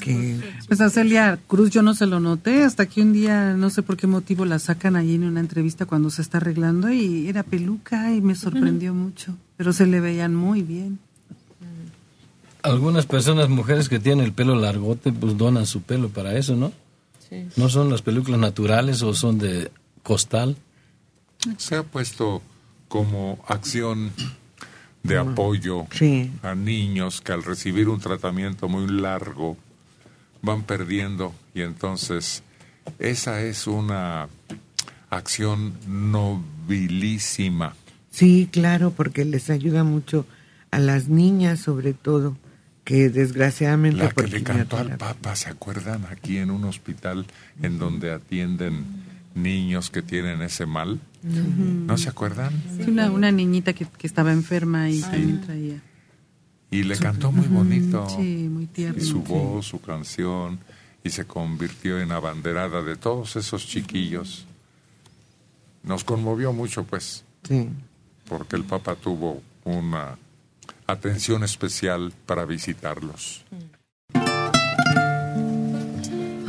[0.00, 0.38] que
[0.68, 3.82] Pues a Celia Cruz yo no se lo noté hasta que un día, no sé
[3.82, 7.42] por qué motivo, la sacan allí en una entrevista cuando se está arreglando y era
[7.42, 9.34] peluca y me sorprendió mucho.
[9.56, 10.98] Pero se le veían muy bien.
[12.62, 16.70] Algunas personas, mujeres que tienen el pelo largote, pues donan su pelo para eso, ¿no?
[17.30, 17.46] Sí.
[17.56, 20.56] ¿No son las películas naturales o son de costal?
[21.56, 22.42] Se ha puesto
[22.88, 24.12] como acción
[25.02, 26.30] de apoyo Sí.
[26.42, 29.56] a niños que al recibir un tratamiento muy largo
[30.42, 32.42] van perdiendo y entonces
[32.98, 34.28] esa es una
[35.10, 37.74] acción nobilísima.
[38.10, 40.26] Sí, claro, porque les ayuda mucho
[40.70, 42.36] a las niñas, sobre todo,
[42.84, 46.04] que desgraciadamente La que le cantó al Papa, ¿se acuerdan?
[46.10, 47.26] Aquí en un hospital
[47.62, 48.84] en donde atienden
[49.34, 51.00] niños que tienen ese mal.
[51.22, 52.50] ¿No se acuerdan?
[52.76, 55.80] Sí, una, una niñita que, que estaba enferma y también traía.
[56.70, 58.06] Y le cantó muy bonito.
[58.16, 58.98] Sí, muy tierno.
[59.00, 59.24] Y su sí.
[59.28, 60.58] voz, su canción,
[61.04, 64.46] y se convirtió en abanderada de todos esos chiquillos.
[65.84, 67.68] Nos conmovió mucho, pues, Sí.
[68.28, 70.16] porque el Papa tuvo una
[70.86, 73.44] atención especial para visitarlos.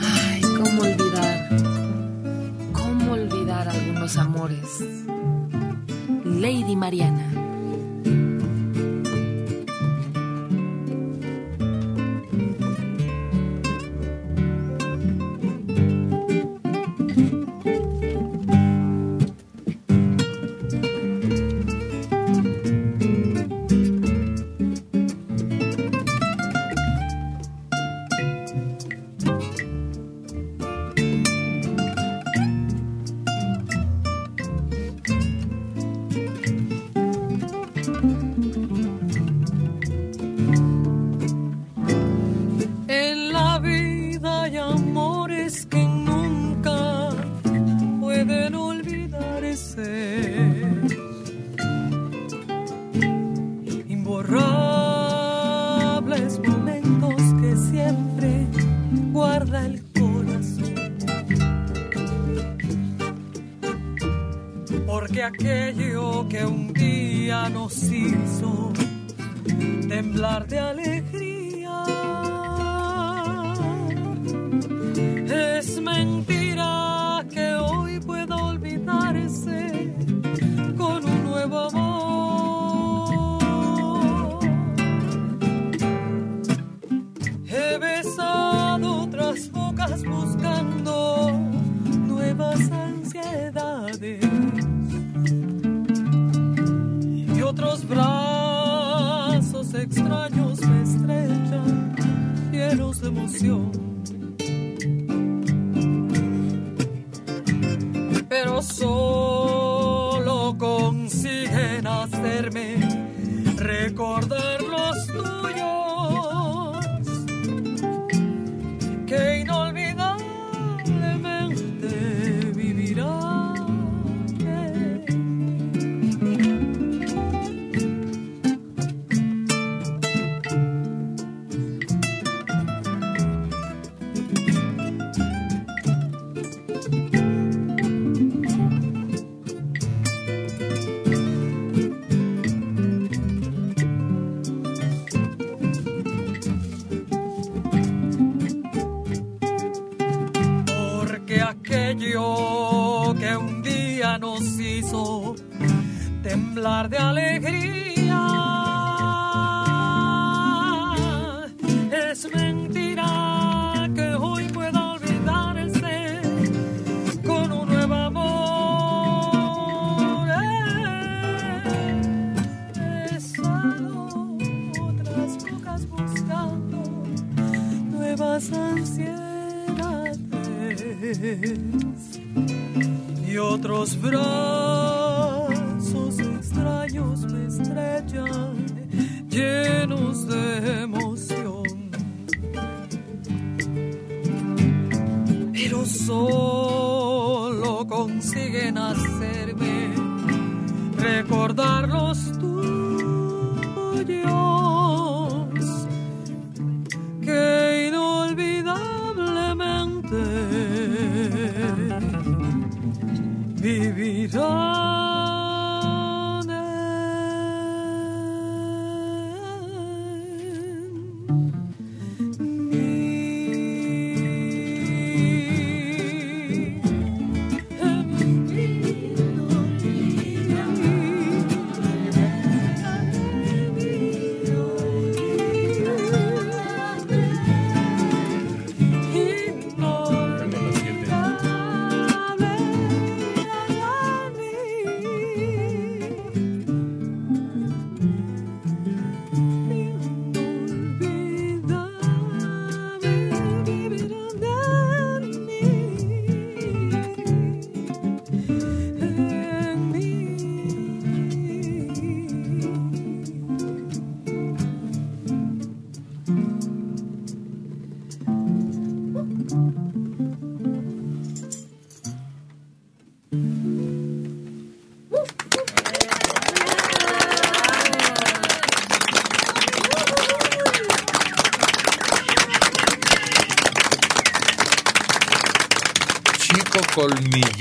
[0.02, 0.98] Ay, cómo olvidar.
[0.98, 1.03] Cómo
[4.04, 4.84] algunos amores.
[6.26, 7.33] Lady Mariana.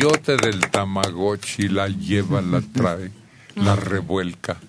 [0.02, 3.10] Colmillote del Tamagotchi la lleva, la trae,
[3.56, 4.56] la revuelca.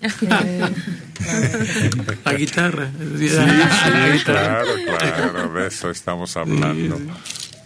[2.24, 2.90] La guitarra.
[3.18, 3.36] Sí, sí,
[4.24, 7.00] claro, claro, de eso estamos hablando.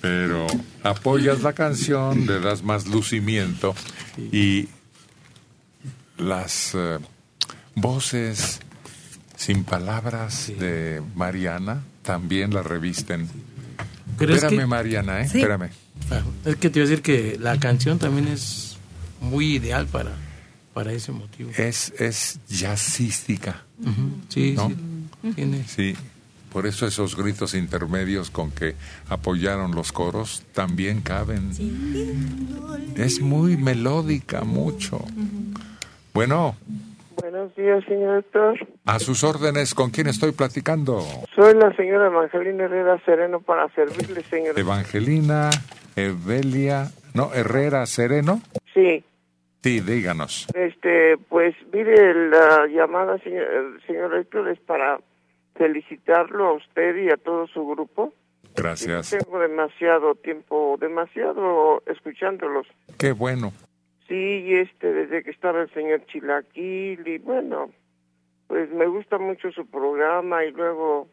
[0.01, 0.47] Pero
[0.85, 3.75] apoyas la canción, le das más lucimiento
[4.31, 4.69] y
[6.19, 6.99] las eh,
[7.75, 8.61] voces
[9.37, 13.29] sin palabras de Mariana también la revisten.
[14.19, 15.29] Pero es Espérame, que- Mariana, ¿eh?
[15.29, 15.39] Sí.
[15.39, 15.71] Espérame.
[16.45, 18.79] Es que te iba a decir que la canción también es
[19.21, 20.13] muy ideal para,
[20.75, 21.51] para ese motivo.
[21.57, 23.65] Es, es jazzística.
[24.29, 24.69] Sí, ¿no?
[24.69, 25.33] sí.
[25.35, 25.65] Tiene.
[25.65, 25.97] Sí,
[26.53, 28.75] por eso esos gritos intermedios con que
[29.09, 31.51] apoyaron los coros también caben.
[32.97, 35.05] Es muy melódica, mucho.
[36.15, 36.57] Bueno,
[37.21, 38.57] Buenos días, señor doctor.
[38.87, 41.05] a sus órdenes, ¿con quién estoy platicando?
[41.35, 44.59] Soy la señora Evangelina Herrera Sereno para servirle, señor.
[44.59, 45.51] Evangelina,
[46.01, 48.41] Evelia, no, Herrera Sereno.
[48.75, 49.05] Sí,
[49.63, 50.47] Sí, díganos.
[50.55, 55.01] Este, pues mire, la llamada, señor, señor Héctor, es para
[55.57, 58.13] felicitarlo a usted y a todo su grupo.
[58.55, 59.11] Gracias.
[59.11, 62.67] Tengo demasiado tiempo, demasiado escuchándolos.
[62.99, 63.53] Qué bueno.
[64.07, 67.71] Sí, y este, desde que estaba el señor Chilaquil y bueno,
[68.47, 71.09] pues me gusta mucho su programa y luego,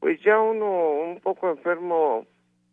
[0.00, 2.26] pues ya uno un poco enfermo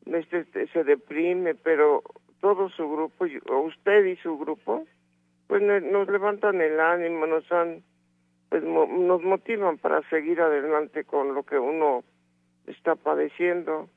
[0.05, 2.03] este, se deprime, pero
[2.41, 4.85] todo su grupo, o usted y su grupo,
[5.47, 7.83] pues nos levantan el ánimo, nos han,
[8.49, 12.03] pues mo- nos motivan para seguir adelante con lo que uno
[12.67, 13.89] está padeciendo.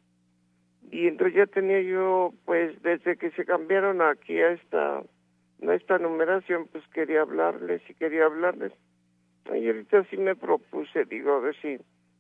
[0.91, 5.99] Y entonces ya tenía yo, pues desde que se cambiaron aquí a esta, a esta
[5.99, 8.73] numeración, pues quería hablarles y quería hablarles.
[9.53, 11.79] Y ahorita sí me propuse, digo, a ver si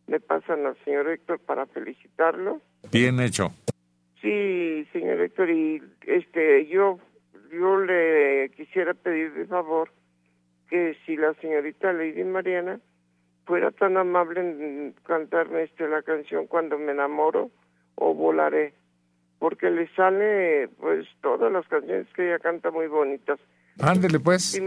[0.08, 2.60] me pasan al señor Héctor para felicitarlo.
[2.92, 3.50] Bien hecho.
[4.26, 6.98] Sí, señor Héctor, y este, yo,
[7.52, 9.92] yo le quisiera pedir de favor
[10.68, 12.80] que si la señorita Lady Mariana
[13.44, 17.52] fuera tan amable en cantarme este la canción Cuando me enamoro
[17.94, 18.74] o Volaré,
[19.38, 23.38] porque le sale pues todas las canciones que ella canta muy bonitas.
[23.78, 24.60] Ándele pues.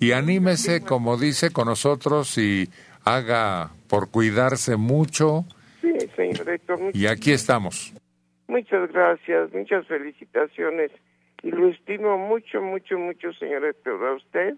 [0.00, 2.68] Y anímese, como dice, con nosotros y
[3.04, 5.44] haga por cuidarse mucho.
[5.80, 7.94] Sí, señor Héctor, Y aquí estamos.
[8.48, 10.90] Muchas gracias, muchas felicitaciones.
[11.42, 14.56] Y lo estimo mucho, mucho, mucho, señor Héctor, a usted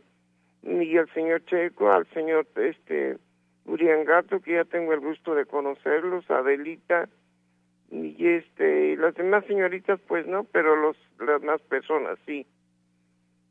[0.63, 3.19] y al señor Checo, al señor este
[3.65, 7.09] Uriangato, que ya tengo el gusto de conocerlos, Adelita,
[7.91, 12.47] y este, y las demás señoritas, pues no, pero los, las demás personas sí.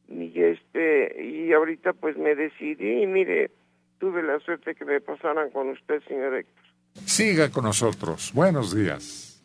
[0.07, 3.51] Y este, y ahorita pues me decidí y mire,
[3.99, 6.63] tuve la suerte que me pasaran con usted, señor Héctor.
[7.05, 8.31] Siga con nosotros.
[8.33, 9.36] Buenos días.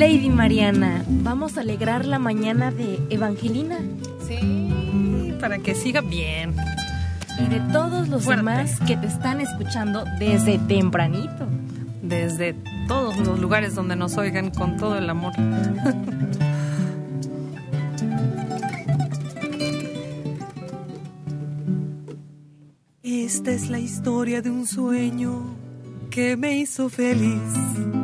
[0.00, 3.76] Lady Mariana, vamos a alegrar la mañana de Evangelina
[4.26, 6.54] Sí, para que siga bien.
[7.38, 11.46] y de todos los demás que te están escuchando desde tempranito.
[12.02, 12.54] Desde
[12.88, 15.34] todos los lugares donde nos oigan con todo el amor.
[23.02, 25.42] Esta es la historia de un sueño
[26.08, 27.99] que me hizo feliz.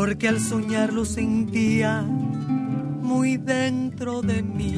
[0.00, 4.76] Porque al soñarlo sentía muy dentro de mí.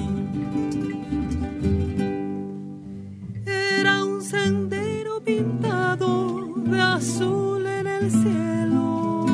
[3.45, 9.27] Era un sendero pintado de azul en el cielo.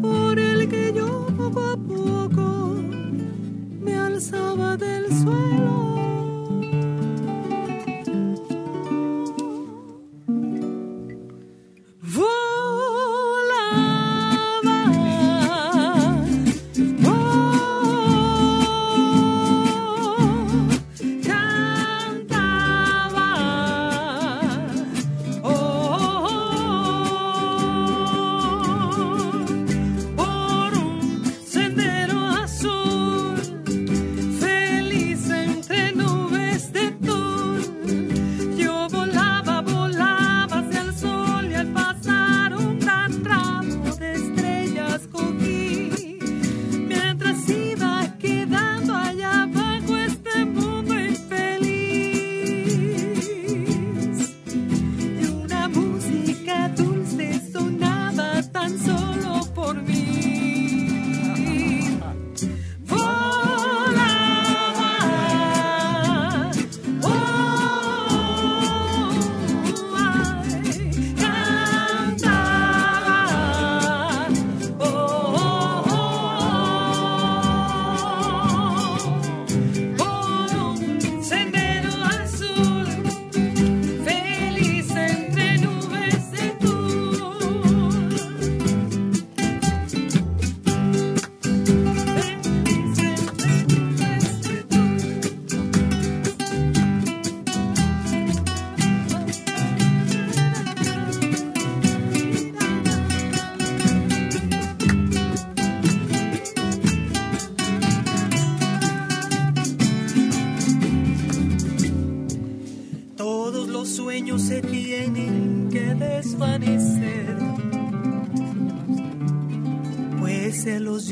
[0.00, 2.76] Por el que yo poco a poco
[3.78, 5.89] me alzaba del suelo.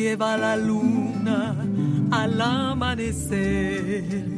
[0.08, 1.54] Lleva la luna
[2.10, 4.37] al amanecer.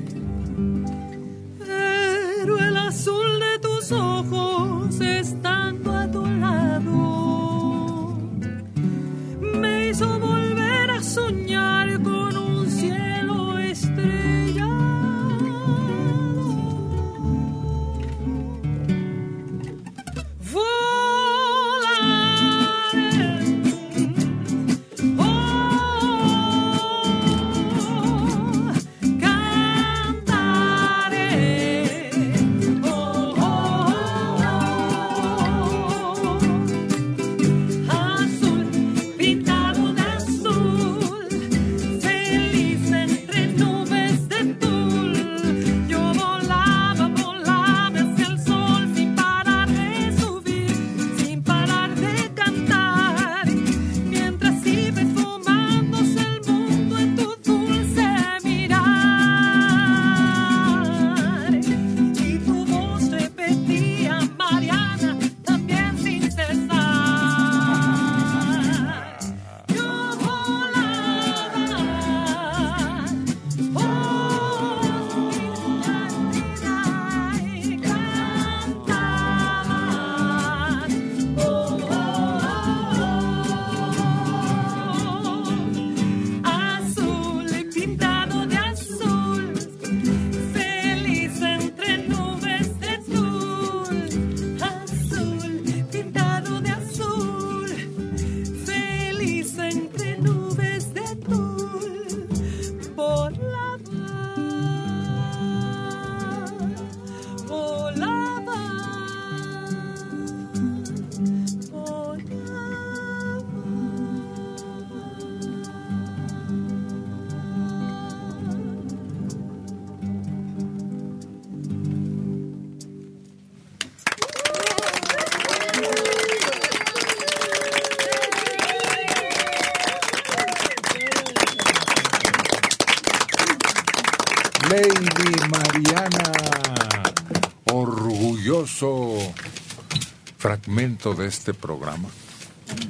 [140.61, 142.09] Fragmento de este programa.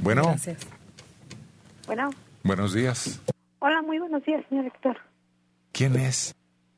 [0.03, 0.67] Bueno, Gracias.
[1.87, 2.11] Bueno,
[2.43, 3.21] buenos días.
[3.59, 4.99] hola, muy buenos días, señor Héctor.
[5.73, 6.35] ¿Quién es?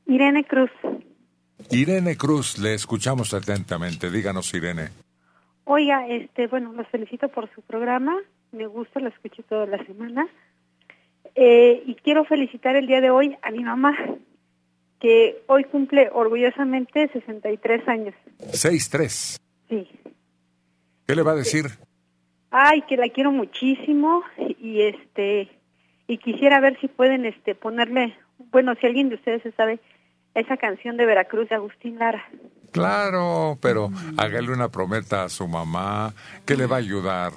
[0.07, 0.70] Irene Cruz.
[1.70, 4.11] Irene Cruz, le escuchamos atentamente.
[4.11, 4.90] Díganos, Irene.
[5.64, 8.16] Oiga, este, bueno, los felicito por su programa.
[8.53, 10.26] Me gusta, lo escucho toda la semana.
[11.34, 13.97] Eh, y quiero felicitar el día de hoy a mi mamá,
[15.01, 18.14] que hoy cumple orgullosamente 63 años.
[18.40, 19.38] 6-3.
[19.68, 19.88] Sí.
[21.07, 21.66] ¿Qué le va a decir?
[22.50, 24.22] Ay, que la quiero muchísimo
[24.61, 25.50] y este
[26.07, 28.16] y quisiera ver si pueden este ponerle,
[28.50, 29.80] bueno, si alguien de ustedes se sabe
[30.34, 32.24] esa canción de Veracruz de Agustín Lara.
[32.72, 36.12] Claro, pero hágale una promesa a su mamá
[36.44, 37.32] que le va a ayudar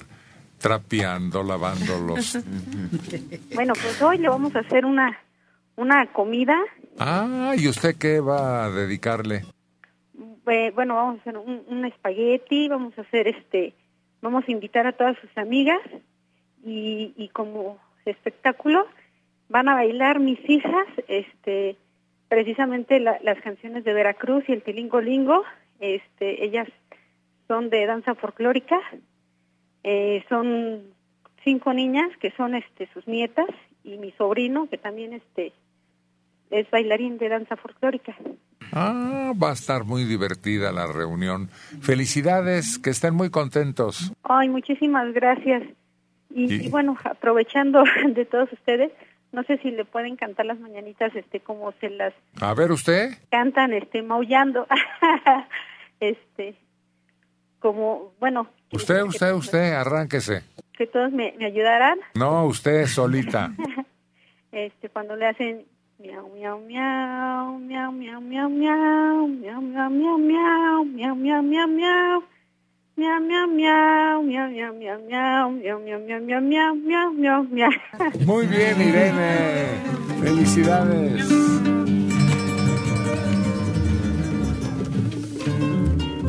[0.57, 2.37] trapeando, lavando los...
[3.53, 5.17] Bueno, pues hoy le vamos a hacer una
[5.75, 6.55] una comida.
[6.99, 9.45] Ah, ¿y usted qué va a dedicarle?
[10.45, 13.73] Bueno, vamos a hacer un, un espagueti, vamos a hacer este,
[14.21, 15.79] vamos a invitar a todas sus amigas
[16.63, 18.85] y, y como espectáculo
[19.49, 21.77] van a bailar mis hijas, este,
[22.29, 25.43] precisamente la- las canciones de Veracruz y el Tilingo Lingo,
[25.79, 26.67] este, ellas
[27.47, 28.79] son de danza folclórica,
[29.83, 30.83] eh, son
[31.43, 33.47] cinco niñas que son este sus nietas
[33.83, 35.53] y mi sobrino que también este
[36.51, 38.15] es bailarín de danza folclórica.
[38.75, 41.49] Ah, va a estar muy divertida la reunión.
[41.81, 44.11] Felicidades, que estén muy contentos.
[44.23, 45.63] Ay, muchísimas gracias.
[46.29, 48.91] Y, Y- y bueno, aprovechando de todos ustedes,
[49.31, 53.11] no sé si le pueden cantar las mañanitas, este, como se las A ver usted.
[53.31, 54.67] cantan, este, maullando,
[55.99, 56.55] este,
[57.59, 60.43] como, bueno, Usted, usted, usted, arránquese.
[60.77, 63.53] que todos me, me ayudaran, No, usted solita.
[64.51, 65.65] este, cuando le hacen
[65.99, 72.23] miau, miau, miau, miau, miau, miau, miau, miau, miau, miau, miau, miau, miau, miau, miau.
[72.97, 77.71] Miau, miau, miau, miau, miau, miau, miau, miau, miau, miau, miau, miau, miau, miau, miau.
[78.25, 79.35] Muy bien, Irene.
[80.21, 81.27] Felicidades.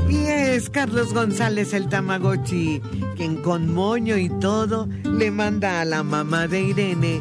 [0.08, 2.80] Y es Carlos González el Tamagotchi,
[3.16, 7.20] quien con moño y todo le manda a la mamá de Irene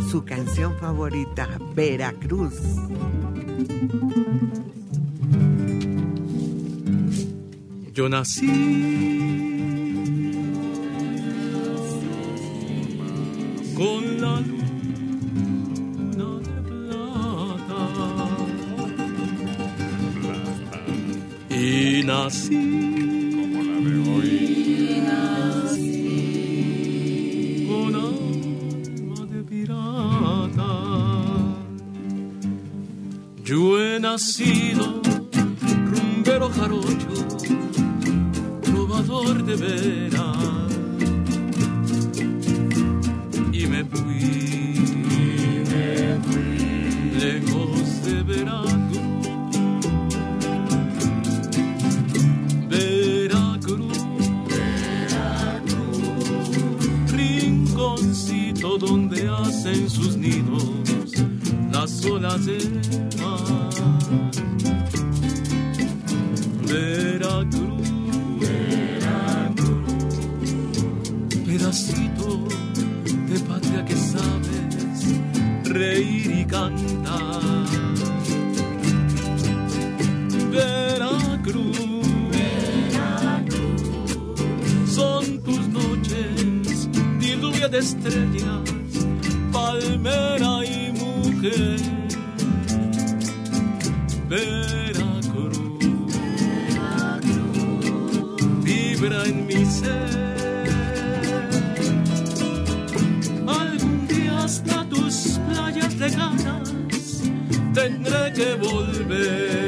[0.00, 2.54] su canción favorita, Veracruz.
[7.94, 8.46] Yo nací
[13.74, 14.40] con la
[16.16, 17.82] luna de plata
[21.50, 23.21] y nací
[33.52, 35.02] Yo he nacido
[35.90, 37.12] rumbero jarocho
[38.62, 40.72] trovador de veras
[43.52, 45.64] y me fui,
[47.20, 49.28] lejos de Veracruz,
[52.70, 53.98] Veracruz,
[57.08, 60.82] rinconcito donde hacen sus nidos
[61.72, 62.80] las olas del
[63.20, 63.31] mar.
[66.66, 67.88] Veracruz,
[71.46, 72.48] pedacito
[73.28, 75.06] de patria que sabes
[75.64, 77.40] reír y cantar.
[80.50, 81.78] Veracruz,
[84.86, 86.88] son tus noches,
[87.18, 88.62] diluvia de estrellas,
[89.50, 91.91] palmera y mujer.
[94.32, 95.58] Veracruz,
[98.64, 100.72] vibra en mi ser.
[103.46, 106.72] Algún día hasta tus playas lejanas
[107.74, 109.61] tendré que volver.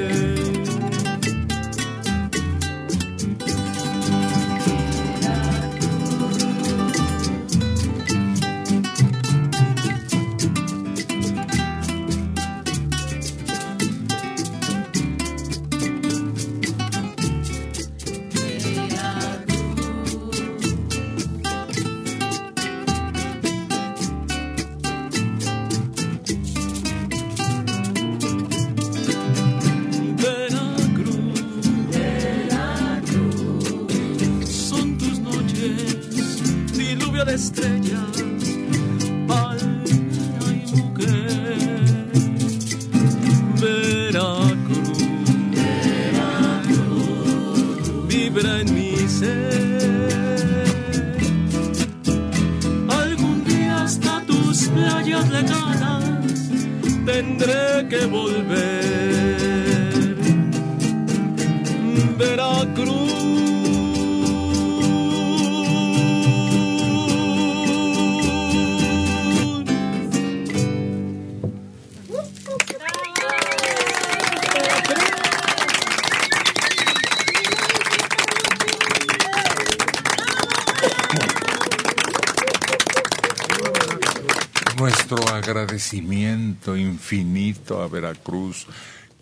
[87.71, 88.67] A Veracruz,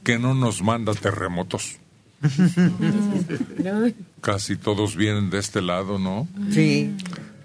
[0.04, 1.76] que no nos manda terremotos.
[4.20, 6.28] Casi todos vienen de este lado, ¿no?
[6.52, 6.94] Sí.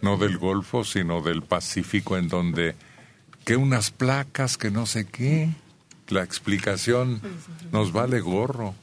[0.01, 2.75] No del Golfo, sino del Pacífico, en donde
[3.43, 5.49] que unas placas, que no sé qué.
[6.09, 7.21] La explicación
[7.71, 8.75] nos vale gorro.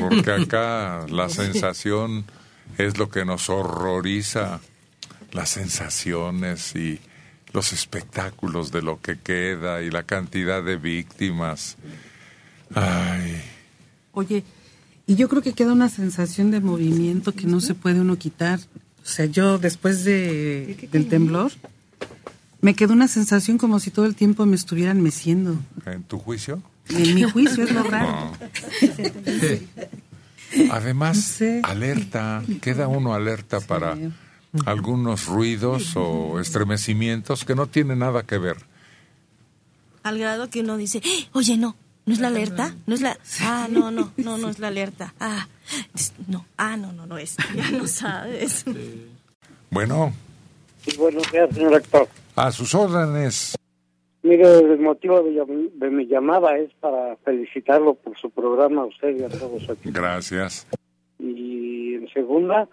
[0.00, 2.24] Porque acá la sensación
[2.76, 4.60] es lo que nos horroriza.
[5.32, 7.00] Las sensaciones y
[7.52, 11.76] los espectáculos de lo que queda y la cantidad de víctimas.
[12.74, 13.40] Ay,
[14.12, 14.42] Oye,
[15.06, 18.58] y yo creo que queda una sensación de movimiento que no se puede uno quitar.
[18.58, 21.52] O sea, yo después de, del temblor,
[22.60, 25.56] me quedó una sensación como si todo el tiempo me estuvieran meciendo.
[25.86, 26.62] ¿en tu juicio?
[26.90, 28.32] En mi juicio es lo raro.
[30.56, 30.72] No.
[30.72, 33.98] Además, alerta, queda uno alerta para
[34.66, 38.56] algunos ruidos o estremecimientos que no tienen nada que ver.
[40.02, 41.76] Al grado que uno dice, "Eh, oye, no,
[42.06, 43.18] no es la alerta, no es la...
[43.42, 45.12] Ah, no, no, no, no es la alerta.
[45.20, 45.46] Ah,
[46.26, 47.36] no, ah, no, no, no es.
[47.54, 48.64] Ya no sabes.
[49.70, 50.12] Bueno,
[50.96, 52.08] Buenos días, señor rector.
[52.36, 53.54] a sus órdenes.
[54.22, 59.16] Mire, el motivo de, de mi llamada es para felicitarlo por su programa, a usted
[59.18, 59.90] y a todos aquí.
[59.90, 60.66] Gracias.
[61.18, 62.66] Y en segunda,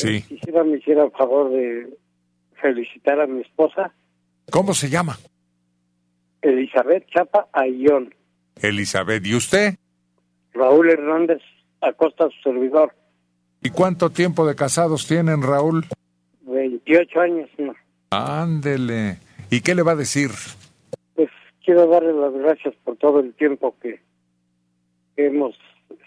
[0.00, 0.22] Sí.
[0.22, 1.96] quisiera me hiciera el favor de
[2.60, 3.92] felicitar a mi esposa,
[4.50, 5.18] ¿Cómo se llama?
[6.42, 8.14] Elizabeth Chapa Ayón,
[8.62, 9.26] Elizabeth.
[9.26, 9.74] ¿Y usted?
[10.54, 11.42] Raúl Hernández
[11.80, 12.92] Acosta, su servidor,
[13.62, 15.84] ¿Y cuánto tiempo de casados tienen, Raúl?
[16.42, 17.50] 28 años.
[17.58, 17.74] ¿no?
[18.10, 19.18] Ándele.
[19.50, 20.30] ¿Y qué le va a decir?
[21.14, 21.28] Pues
[21.64, 24.00] quiero darle las gracias por todo el tiempo que,
[25.16, 25.56] que hemos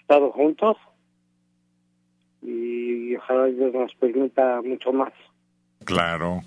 [0.00, 0.76] estado juntos
[2.42, 5.12] y ojalá Dios nos permita mucho más.
[5.84, 6.40] Claro.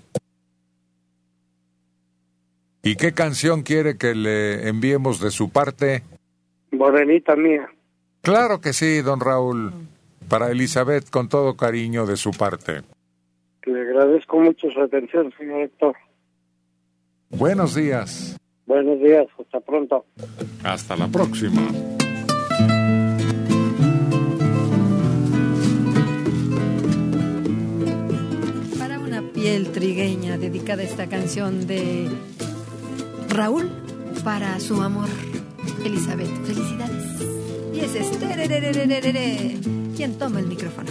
[2.82, 6.02] ¿Y qué canción quiere que le enviemos de su parte?
[6.70, 7.68] Morenita mía.
[8.22, 9.72] Claro que sí, don Raúl.
[10.28, 12.82] Para Elizabeth, con todo cariño de su parte.
[13.64, 15.96] Le agradezco mucho su atención, señor Héctor.
[17.30, 18.36] Buenos días.
[18.66, 20.04] Buenos días, hasta pronto.
[20.64, 21.62] Hasta la próxima.
[29.36, 32.08] Piel trigueña dedicada esta canción de
[33.28, 33.70] Raúl
[34.24, 35.08] para su amor
[35.84, 36.30] Elizabeth.
[36.46, 37.04] Felicidades.
[37.74, 39.58] Y es terererererere.
[39.94, 40.88] ¿Quién toma el micrófono?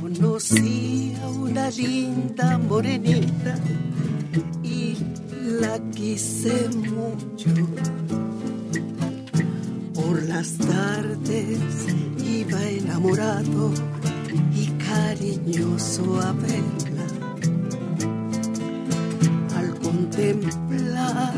[0.00, 3.58] Conocí a una linda morenita
[4.62, 4.96] y
[5.60, 7.50] la quise mucho.
[9.92, 11.58] Por las tardes
[12.24, 13.72] iba enamorado
[14.54, 16.95] y cariñoso a verla.
[19.86, 21.32] Contemplar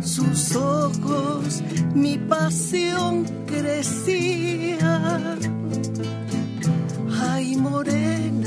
[0.00, 5.36] sus ojos, mi pasión crecía.
[7.20, 8.39] Ay, morena,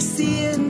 [0.00, 0.69] que siente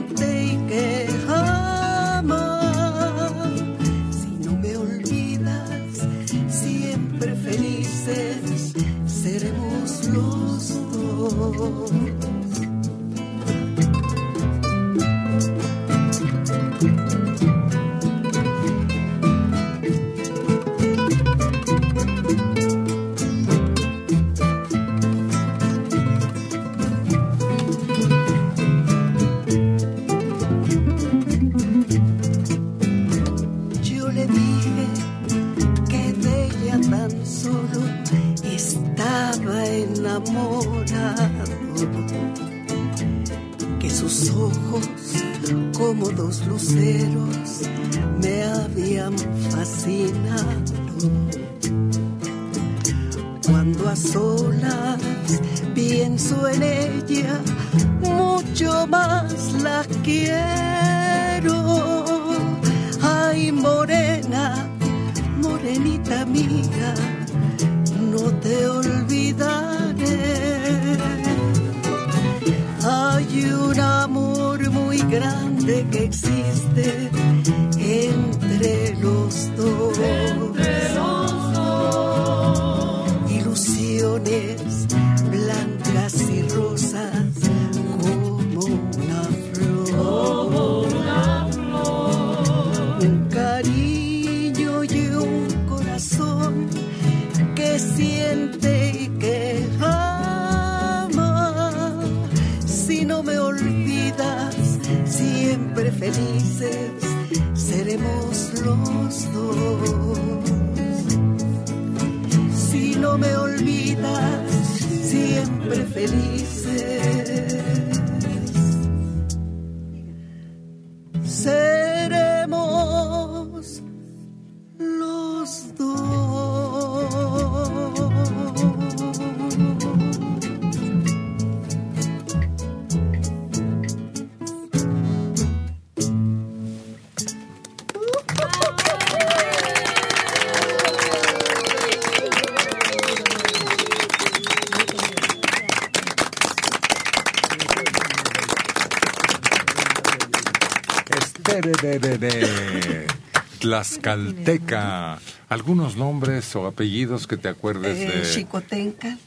[154.01, 155.19] Tlaxcalteca.
[155.49, 158.25] ¿Algunos nombres o apellidos que te acuerdes Eh, de...?
[158.25, 159.17] Xicotenca,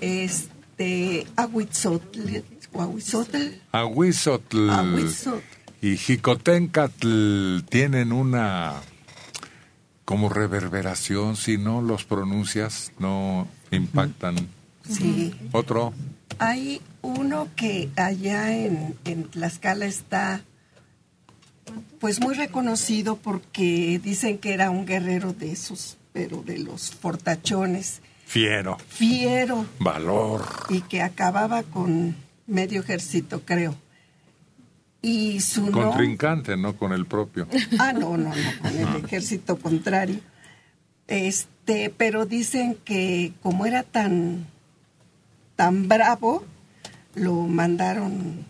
[0.00, 2.20] este, Ahuitzotl,
[2.74, 3.36] Ahuizotl,
[3.72, 5.42] Ahuizotl Ahuizotl.
[5.80, 8.74] y Jicotencatl tienen una
[10.04, 14.36] como reverberación, si no los pronuncias, no impactan.
[14.88, 15.34] Sí.
[15.52, 15.92] Otro,
[16.38, 20.42] Hay uno que allá en, en Tlaxcala está
[22.06, 28.00] pues muy reconocido porque dicen que era un guerrero de esos, pero de los fortachones,
[28.24, 30.46] fiero, fiero valor.
[30.68, 32.14] y que acababa con
[32.46, 33.74] medio ejército, creo.
[35.02, 35.72] Y su.
[35.72, 37.48] Contrincante, no con el propio.
[37.80, 40.20] Ah, no, no, no, con el ejército contrario.
[41.08, 44.46] Este, pero dicen que como era tan,
[45.56, 46.44] tan bravo,
[47.16, 48.46] lo mandaron,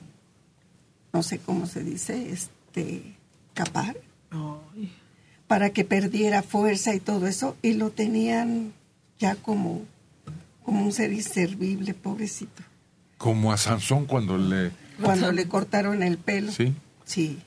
[1.14, 3.15] no sé cómo se dice, este,
[3.56, 3.96] capar,
[5.48, 8.72] para que perdiera fuerza y todo eso, y lo tenían
[9.18, 9.82] ya como,
[10.62, 12.62] como un ser inservible, pobrecito.
[13.16, 14.70] Como a Sansón cuando le...
[15.02, 16.52] Cuando le cortaron el pelo.
[16.52, 16.74] ¿Sí?
[17.04, 17.38] Sí.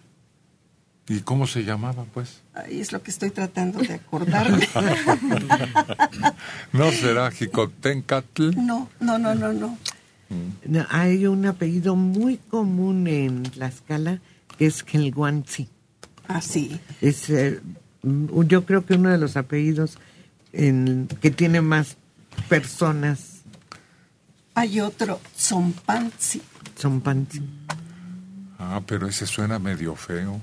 [1.07, 2.41] ¿Y cómo se llamaba, pues?
[2.53, 4.68] Ahí es lo que estoy tratando de acordarme.
[6.74, 8.51] ¿No será Jicotencatl?
[8.55, 9.78] No, no, no, no, no.
[10.66, 14.20] No, hay un apellido muy común en Tlaxcala
[14.57, 15.68] que es Kelguanzi.
[16.30, 16.80] Ah, sí.
[17.02, 17.60] Es, eh,
[18.04, 19.98] mm, yo creo que uno de los apellidos
[20.54, 21.98] en, que tiene más
[22.48, 23.42] personas
[24.54, 26.42] Hay otro, Zompanzi.
[26.76, 27.42] son Panzi.
[28.60, 30.40] Ah, pero ese suena medio feo,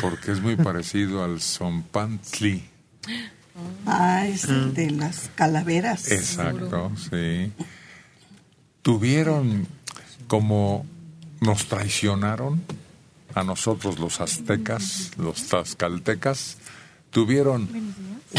[0.00, 2.62] porque es muy parecido al Zompantli.
[3.86, 6.12] Ah, es el de las calaveras.
[6.12, 7.52] Exacto, sí.
[8.82, 9.66] Tuvieron
[10.28, 10.86] como
[11.40, 12.62] nos traicionaron
[13.36, 16.56] a nosotros los aztecas, los tlaxcaltecas,
[17.10, 17.68] tuvieron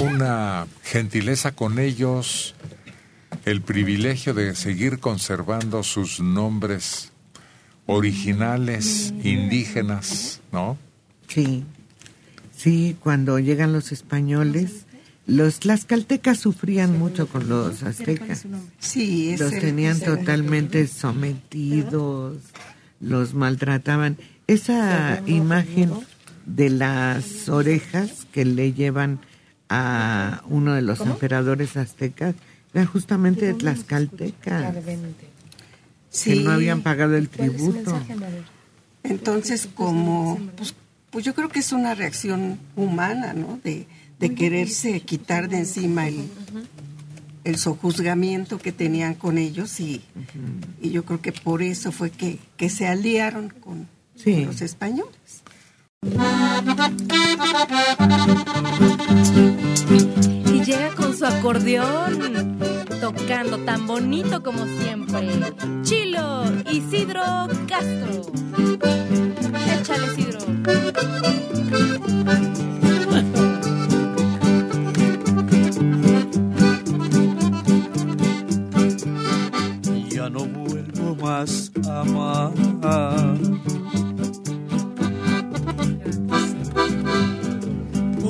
[0.02, 2.56] una gentileza con ellos,
[3.46, 7.12] el privilegio de seguir conservando sus nombres
[7.86, 10.80] originales, indígenas, ¿no?
[11.28, 11.64] Sí,
[12.56, 14.88] sí, cuando llegan los españoles,
[15.28, 18.48] los tlaxcaltecas sufrían mucho con los aztecas.
[18.80, 22.38] Sí, es Los tenían totalmente sometidos,
[23.00, 24.18] los maltrataban.
[24.48, 25.92] Esa imagen
[26.46, 29.20] de las orejas que le llevan
[29.70, 32.36] a uno de los emperadores aztecas
[32.74, 34.98] era justamente de tlaxcaltecas, que
[36.10, 36.44] Sí.
[36.44, 38.00] no habían pagado el tributo.
[39.04, 40.74] Entonces, como, pues,
[41.10, 43.60] pues yo creo que es una reacción humana, ¿no?
[43.64, 43.88] De,
[44.20, 46.28] de quererse quitar de encima el,
[47.44, 50.02] el sojuzgamiento que tenían con ellos y,
[50.82, 53.88] y yo creo que por eso fue que, que se aliaron con
[54.18, 54.46] Sí.
[54.46, 55.44] los españoles.
[60.46, 62.58] Y llega con su acordeón,
[63.00, 65.54] tocando tan bonito como siempre.
[65.84, 68.22] Chilo Isidro Castro.
[69.80, 70.40] Échale, Isidro.
[80.10, 82.54] Ya no vuelvo más a amar.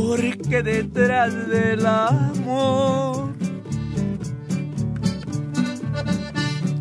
[0.08, 3.34] Porque detrás del amor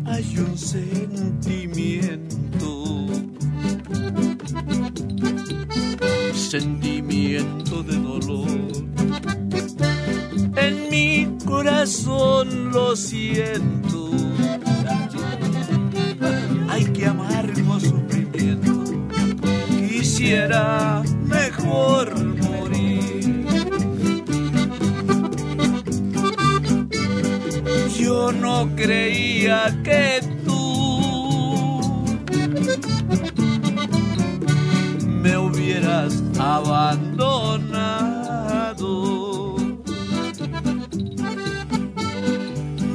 [0.05, 2.05] hay un sentimiento.
[6.33, 8.71] Sentimiento de dolor.
[10.55, 14.09] En mi corazón lo siento.
[16.69, 18.85] Hay que amargo sufrimiento.
[19.89, 23.06] Quisiera mejor morir.
[28.07, 30.63] Yo no creía que tú
[35.05, 37.27] me hubieras abandonado.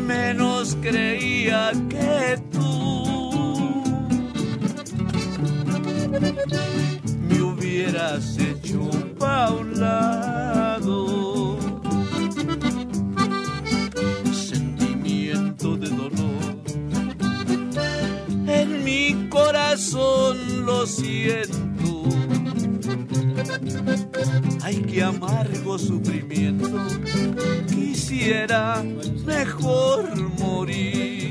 [0.06, 3.82] Menos creía que tú
[7.28, 8.88] me hubieras hecho
[9.18, 9.50] pa'
[20.82, 22.02] lo siento.
[24.62, 26.68] Ay, qué amargo sufrimiento.
[27.68, 28.82] Quisiera
[29.24, 31.21] mejor morir.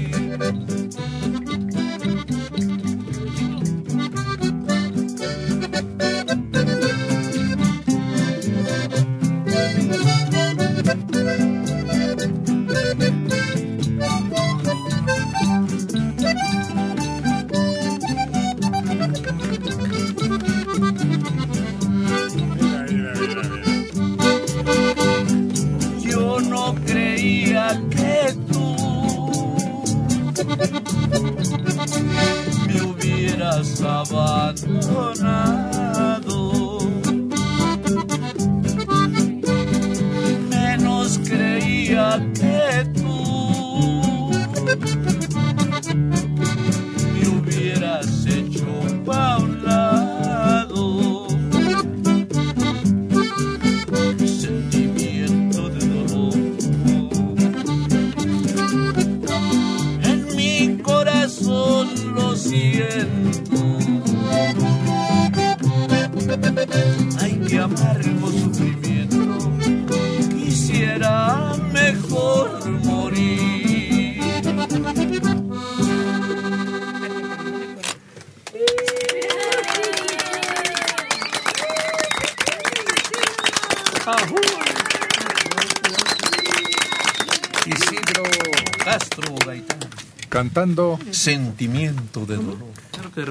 [91.12, 92.58] Sentimiento de dolor.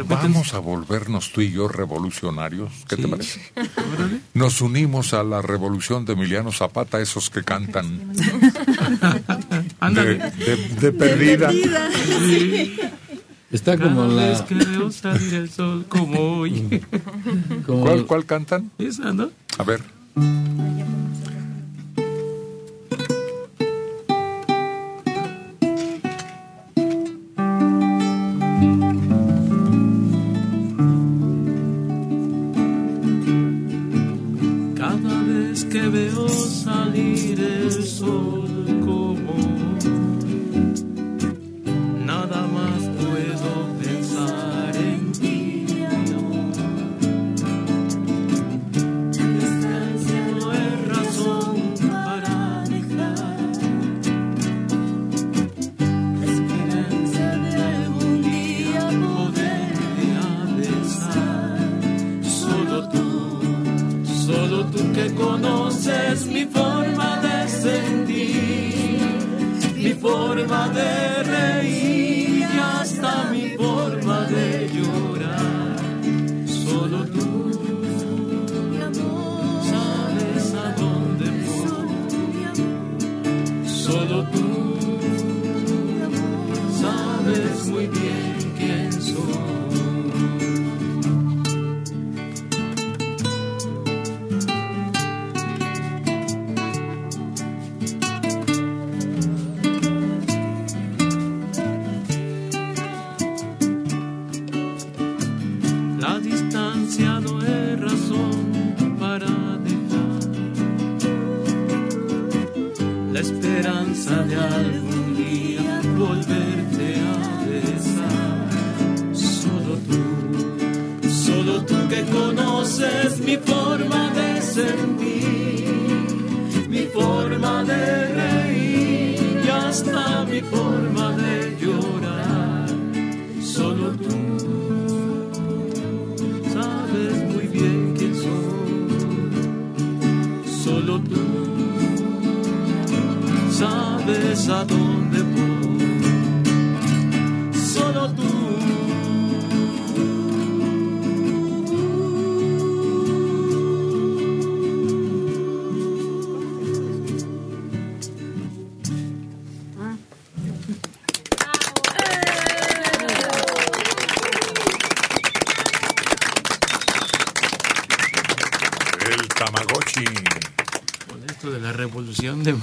[0.06, 2.70] Vamos a volvernos tú y yo revolucionarios.
[2.88, 3.40] ¿Qué te parece?
[4.34, 8.22] Nos unimos a la revolución de Emiliano Zapata, esos que cantan de,
[10.14, 11.50] de- de perdida.
[13.50, 14.28] Está como Cada la...
[14.28, 16.80] vez que veo salir el sol como hoy.
[17.66, 18.70] ¿Cuál, cuál cantan?
[18.78, 19.30] Esa, ¿no?
[19.58, 19.82] A ver.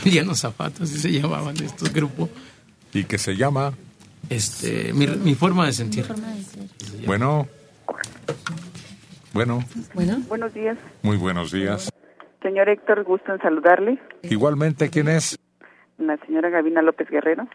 [0.08, 2.30] Emiliano Zapata, así se llamaban estos grupos.
[2.94, 3.74] ¿Y que se llama?
[4.30, 6.06] Este, mi, mi forma de sentir.
[7.06, 7.46] Bueno.
[9.34, 10.22] Bueno, Bueno.
[10.30, 10.78] Buenos días.
[11.04, 11.90] muy buenos días.
[12.42, 14.00] Señor Héctor, gusto en saludarle.
[14.24, 15.38] Igualmente, ¿quién es?
[15.98, 17.46] La señora Gavina López Guerrero.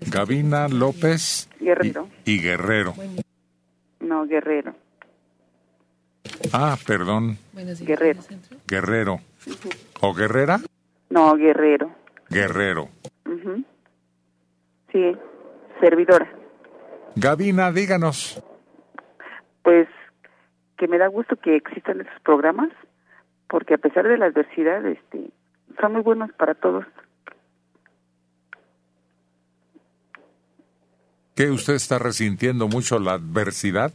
[0.00, 2.10] Gavina López Guerrero.
[2.26, 2.94] y Guerrero.
[4.00, 4.74] No, Guerrero.
[6.52, 7.38] Ah, perdón,
[7.80, 8.20] Guerrero.
[8.68, 9.20] Guerrero.
[10.02, 10.60] ¿O Guerrera?
[11.10, 11.90] No, Guerrero.
[12.28, 12.88] Guerrero.
[13.24, 13.64] Ujú.
[14.92, 15.16] Sí,
[15.80, 16.28] servidora.
[17.14, 18.42] Gavina, díganos.
[19.62, 19.88] Pues
[20.76, 22.70] que me da gusto que existan esos programas,
[23.48, 25.30] porque a pesar de la adversidad, este,
[25.80, 26.84] son muy buenos para todos.
[31.34, 33.92] ¿Que usted está resintiendo mucho la adversidad?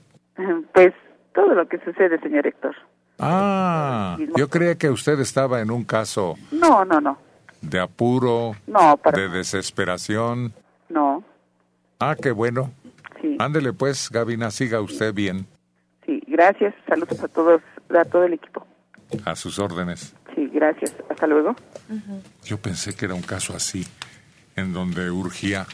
[0.73, 0.93] Pues
[1.33, 2.75] todo lo que sucede, señor Héctor.
[3.21, 7.17] Ah, yo creía que usted estaba en un caso No, no, no,
[7.61, 10.53] de apuro, No, para- de desesperación.
[10.89, 11.23] no.
[11.99, 12.71] Ah, qué bueno.
[13.21, 13.35] Sí.
[13.37, 15.45] Ándele pues, Gavina, siga usted bien,
[16.05, 16.73] Sí, gracias.
[16.87, 17.61] Saludos a todos,
[17.95, 18.65] a todo el equipo.
[19.25, 20.15] a sus órdenes.
[20.33, 20.95] Sí, gracias.
[21.09, 21.55] Hasta luego.
[22.43, 23.85] Yo pensé que era un caso así,
[24.55, 25.67] en donde urgía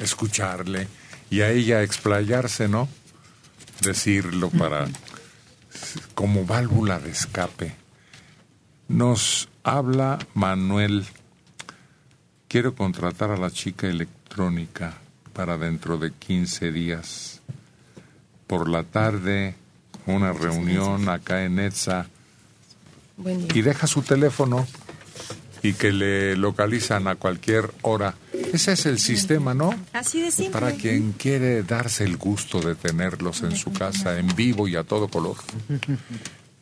[0.00, 0.86] escucharle
[1.30, 2.86] y a ella explayarse, ¿no?
[3.80, 4.84] Decirlo para
[6.14, 7.74] como válvula de escape.
[8.88, 11.06] Nos habla Manuel.
[12.48, 14.94] Quiero contratar a la chica electrónica
[15.32, 17.40] para dentro de 15 días.
[18.46, 19.54] Por la tarde,
[20.06, 22.06] una reunión acá en ETSA
[23.54, 24.66] y deja su teléfono
[25.62, 28.14] y que le localizan a cualquier hora.
[28.52, 29.74] Ese es el sistema, ¿no?
[29.92, 30.52] Así de simple.
[30.52, 34.82] Para quien quiere darse el gusto de tenerlos en su casa en vivo y a
[34.82, 35.36] todo color.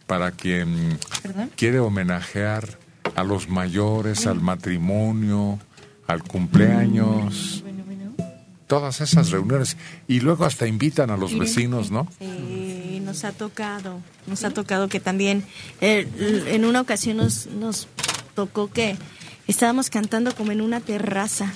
[0.07, 1.51] Para quien ¿Perdón?
[1.57, 2.79] quiere homenajear
[3.15, 5.59] a los mayores, al matrimonio,
[6.07, 7.65] al cumpleaños.
[8.67, 9.77] Todas esas reuniones.
[10.07, 12.07] Y luego hasta invitan a los vecinos, ¿no?
[12.19, 15.45] Sí, nos ha tocado, nos ha tocado que también
[15.81, 16.07] eh,
[16.47, 17.89] en una ocasión nos, nos
[18.41, 18.97] tocó que
[19.47, 21.53] estábamos cantando como en una terraza.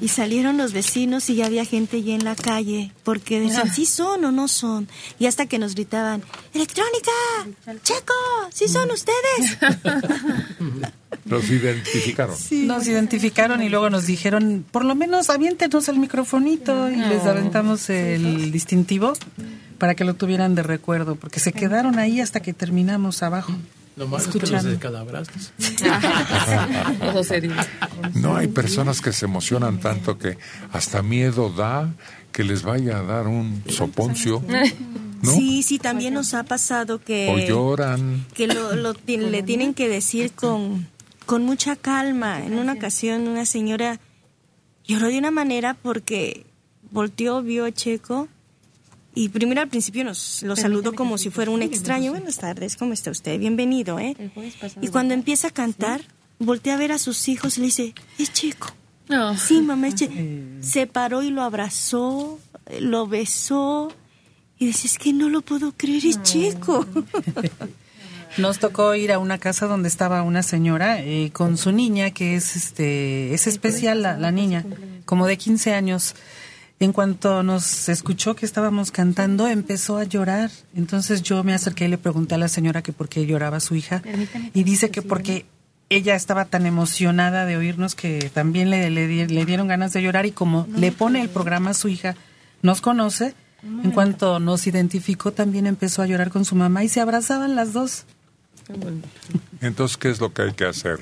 [0.00, 3.84] Y salieron los vecinos y ya había gente ya en la calle porque decían sí
[3.84, 4.88] son o no son
[5.18, 6.22] y hasta que nos gritaban
[6.54, 7.10] electrónica,
[7.82, 8.14] checo,
[8.50, 9.58] sí son ustedes.
[11.26, 12.36] Los identificaron.
[12.66, 17.88] Nos identificaron y luego nos dijeron, por lo menos aviéntenos el microfonito y les aventamos
[17.88, 19.14] el distintivo
[19.78, 23.52] para que lo tuvieran de recuerdo, porque se quedaron ahí hasta que terminamos abajo.
[23.96, 24.70] Lo malo es que los escuchando.
[24.70, 25.52] descalabrazos.
[27.02, 27.66] Eso sería.
[28.14, 30.36] No hay personas que se emocionan tanto que
[30.72, 31.92] hasta miedo da
[32.32, 34.42] que les vaya a dar un soponcio.
[35.22, 35.32] ¿No?
[35.32, 38.26] Sí, sí, también nos ha pasado que O lloran.
[38.34, 40.86] que lo, le tienen que decir con,
[41.24, 42.44] con mucha calma.
[42.44, 44.00] En una ocasión una señora
[44.86, 46.44] lloró de una manera porque
[46.90, 48.28] volteó, vio a Checo
[49.14, 52.10] y primero al principio nos lo saludó como si fuera un extraño.
[52.12, 53.38] Buenas tardes, ¿cómo está usted?
[53.38, 54.16] Bienvenido, ¿eh?
[54.80, 56.02] Y cuando empieza a cantar,
[56.38, 58.68] voltea a ver a sus hijos y le dice, es Checo.
[59.36, 60.14] Sí, mamá, es Checo.
[60.60, 62.40] Se paró y lo abrazó,
[62.80, 63.92] lo besó
[64.58, 66.86] y dice, es que no lo puedo creer, es Checo.
[68.36, 72.34] Nos tocó ir a una casa donde estaba una señora eh, con su niña, que
[72.34, 74.64] es este es especial la, la niña,
[75.04, 76.16] como de 15 años.
[76.84, 80.50] En cuanto nos escuchó que estábamos cantando, empezó a llorar.
[80.76, 83.74] Entonces yo me acerqué y le pregunté a la señora que por qué lloraba su
[83.74, 84.02] hija.
[84.52, 85.46] Y dice que porque
[85.88, 90.02] ella estaba tan emocionada de oírnos que también le, le, di- le dieron ganas de
[90.02, 92.16] llorar y como le pone el programa a su hija,
[92.60, 97.00] nos conoce, en cuanto nos identificó también empezó a llorar con su mamá y se
[97.00, 98.04] abrazaban las dos.
[99.62, 100.98] Entonces, ¿qué es lo que hay que hacer?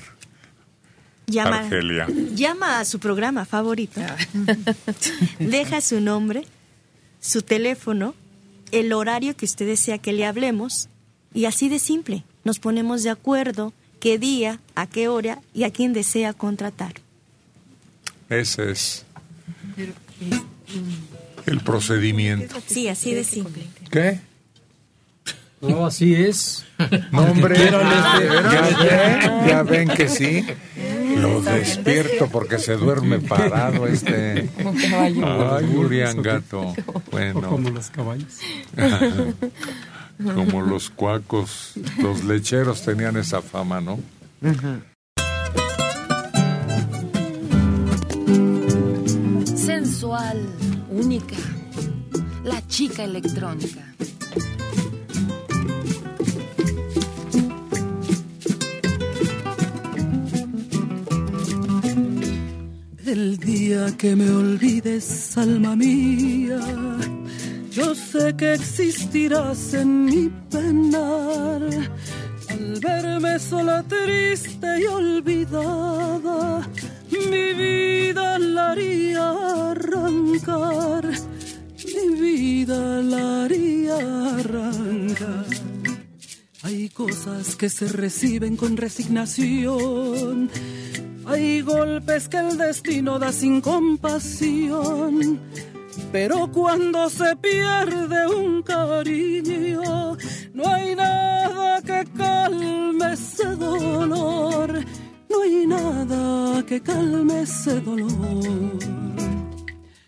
[1.27, 2.07] Llama, Argelia.
[2.35, 4.01] llama a su programa favorito.
[5.39, 6.43] Deja su nombre,
[7.21, 8.13] su teléfono,
[8.71, 10.89] el horario que usted desea que le hablemos
[11.33, 12.23] y así de simple.
[12.43, 16.93] Nos ponemos de acuerdo qué día, a qué hora y a quién desea contratar.
[18.29, 19.05] Ese es
[21.45, 22.55] el procedimiento.
[22.67, 23.63] Sí, así de simple.
[23.89, 24.19] ¿Qué?
[25.61, 26.65] No, así es.
[27.11, 28.17] No, hombre, Quiero ya,
[28.79, 30.45] ven, ya ven que sí.
[31.17, 34.49] Lo despierto porque se duerme parado este.
[34.55, 35.55] Como un caballo.
[35.55, 36.73] Ay, Uriangato.
[37.11, 37.41] Bueno.
[37.47, 38.39] Como los caballos.
[40.23, 41.73] Como los cuacos.
[42.01, 43.99] Los lecheros tenían esa fama, ¿no?
[49.55, 50.45] Sensual,
[50.89, 51.35] única.
[52.43, 53.92] La chica electrónica.
[63.05, 66.59] El día que me olvides, alma mía,
[67.69, 71.61] yo sé que existirás en mi penar.
[72.49, 76.65] Al verme sola, triste y olvidada,
[77.11, 81.05] mi vida la haría arrancar,
[81.85, 83.97] mi vida la haría
[84.39, 85.45] arrancar.
[86.61, 90.49] Hay cosas que se reciben con resignación.
[91.25, 95.39] Hay golpes que el destino da sin compasión.
[96.11, 100.17] Pero cuando se pierde un cariño,
[100.53, 104.83] no hay nada que calme ese dolor.
[105.29, 108.79] No hay nada que calme ese dolor.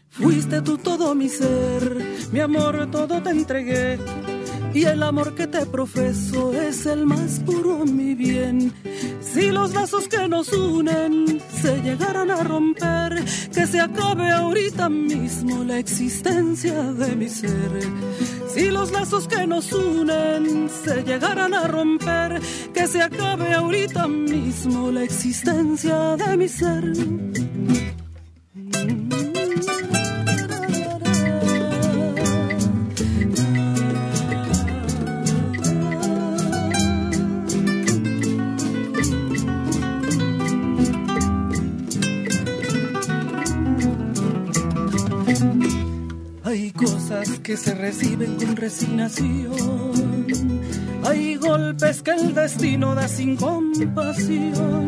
[0.10, 2.02] Fuiste tú todo mi ser,
[2.32, 4.00] mi amor todo te entregué.
[4.76, 8.74] Y el amor que te profeso es el más puro mi bien.
[9.22, 13.24] Si los lazos que nos unen se llegaran a romper,
[13.54, 17.72] que se acabe ahorita mismo la existencia de mi ser.
[18.54, 22.42] Si los lazos que nos unen se llegaran a romper,
[22.74, 27.45] que se acabe ahorita mismo la existencia de mi ser.
[47.96, 50.26] Reciben con resignación.
[51.06, 54.88] Hay golpes que el destino da sin compasión.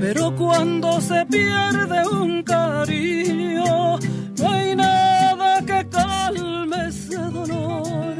[0.00, 3.98] Pero cuando se pierde un cariño,
[4.38, 8.16] no hay nada que calme ese dolor.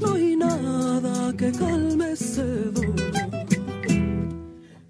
[0.00, 3.46] No hay nada que calme ese dolor.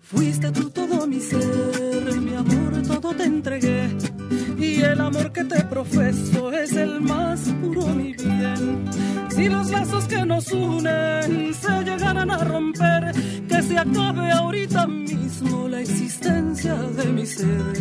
[0.00, 3.96] Fuiste tú todo mi ser, mi amor, todo te entregué.
[4.58, 6.37] Y el amor que te profeso
[9.68, 13.12] los lazos que nos unen se llegaran a romper,
[13.46, 17.76] que se acabe ahorita mismo la existencia de mi ser.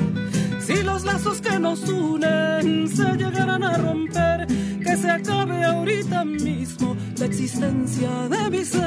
[0.59, 4.47] Si los lazos que nos unen se llegaran a romper,
[4.83, 8.86] que se acabe ahorita mismo la existencia de mi ser.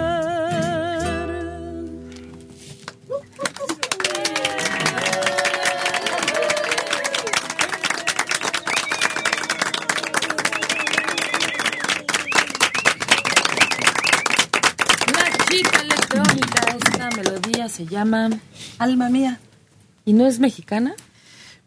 [20.31, 20.95] Es mexicana?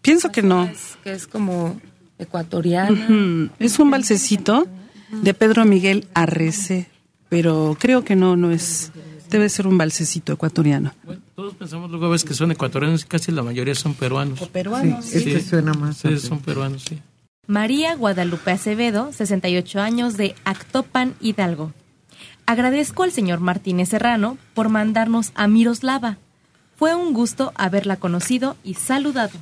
[0.02, 0.65] Pienso que no.
[0.65, 1.80] Es, que es como
[2.18, 2.91] ecuatoriana.
[2.91, 3.49] Ujú.
[3.60, 4.68] Es un balsecito
[5.11, 6.88] de Pedro Miguel Arrece,
[7.30, 8.91] pero creo que no, no es.
[9.30, 10.94] Debe ser un balsecito ecuatoriano.
[11.35, 14.40] Todos pensamos luego a veces que son ecuatorianos y casi la mayoría son peruanos.
[14.41, 15.06] O peruanos.
[15.06, 16.99] Sí, este suena más Sí, son peruanos, sí.
[17.48, 21.73] María Guadalupe Acevedo, 68 años, de Actopan, Hidalgo.
[22.45, 26.18] Agradezco al señor Martínez Serrano por mandarnos a Miroslava.
[26.84, 29.39] Fue un gusto haberla conocido y saludado.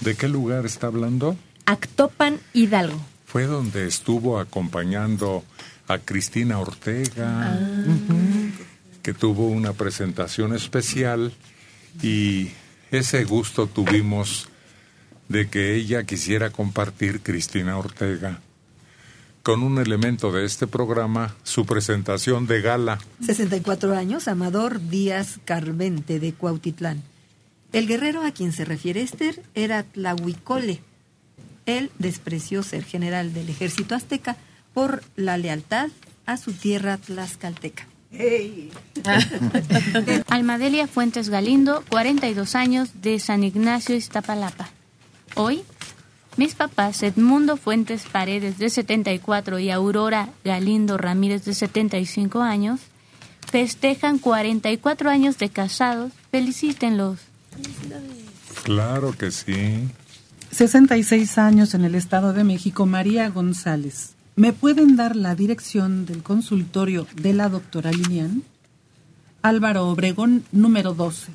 [0.00, 1.34] ¿De qué lugar está hablando?
[1.64, 3.00] Actopan, Hidalgo.
[3.24, 5.44] Fue donde estuvo acompañando
[5.86, 7.58] a Cristina Ortega,
[9.02, 11.32] que tuvo una presentación especial
[12.02, 12.50] y
[12.90, 14.50] ese gusto tuvimos
[15.30, 18.42] de que ella quisiera compartir, Cristina Ortega,
[19.48, 22.98] con un elemento de este programa, su presentación de gala.
[23.24, 27.02] 64 años, Amador Díaz Carvente de Cuautitlán.
[27.72, 30.82] El guerrero a quien se refiere Esther era Tlahuicole.
[31.64, 34.36] Él despreció ser general del ejército azteca
[34.74, 35.88] por la lealtad
[36.26, 37.88] a su tierra tlaxcalteca.
[40.28, 44.68] Almadelia Fuentes Galindo, 42 años, de San Ignacio, Iztapalapa.
[45.36, 45.62] Hoy,
[46.38, 52.80] mis papás Edmundo Fuentes Paredes, de 74, y Aurora Galindo Ramírez, de 75 años,
[53.50, 56.12] festejan 44 años de casados.
[56.30, 57.18] Felicítenlos.
[58.62, 59.88] Claro que sí.
[60.52, 64.14] 66 años en el Estado de México, María González.
[64.36, 68.44] ¿Me pueden dar la dirección del consultorio de la doctora Lilian?
[69.42, 71.32] Álvaro Obregón, número 12.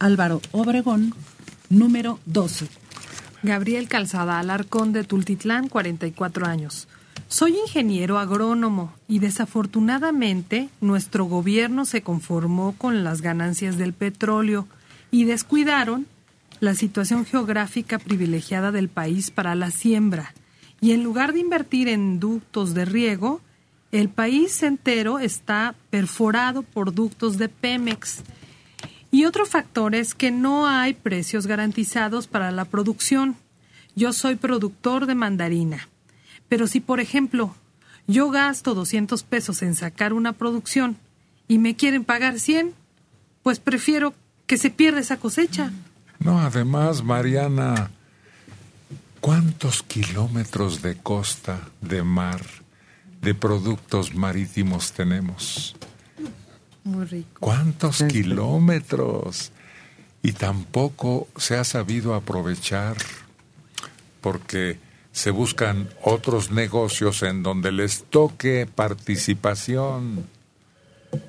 [0.00, 1.14] Álvaro Obregón,
[1.68, 2.81] número 12.
[3.42, 6.86] Gabriel Calzada Alarcón de Tultitlán, 44 años.
[7.26, 14.68] Soy ingeniero agrónomo y desafortunadamente nuestro gobierno se conformó con las ganancias del petróleo
[15.10, 16.06] y descuidaron
[16.60, 20.34] la situación geográfica privilegiada del país para la siembra.
[20.80, 23.40] Y en lugar de invertir en ductos de riego,
[23.90, 28.22] el país entero está perforado por ductos de Pemex.
[29.12, 33.36] Y otro factor es que no hay precios garantizados para la producción.
[33.94, 35.86] Yo soy productor de mandarina.
[36.48, 37.54] Pero si, por ejemplo,
[38.06, 40.96] yo gasto 200 pesos en sacar una producción
[41.46, 42.72] y me quieren pagar 100,
[43.42, 44.14] pues prefiero
[44.46, 45.72] que se pierda esa cosecha.
[46.18, 47.90] No, además, Mariana,
[49.20, 52.40] ¿cuántos kilómetros de costa, de mar,
[53.20, 55.76] de productos marítimos tenemos?
[56.84, 57.40] Muy rico.
[57.40, 59.52] ¿Cuántos kilómetros?
[60.22, 62.96] Y tampoco se ha sabido aprovechar
[64.20, 64.78] porque
[65.12, 70.26] se buscan otros negocios en donde les toque participación.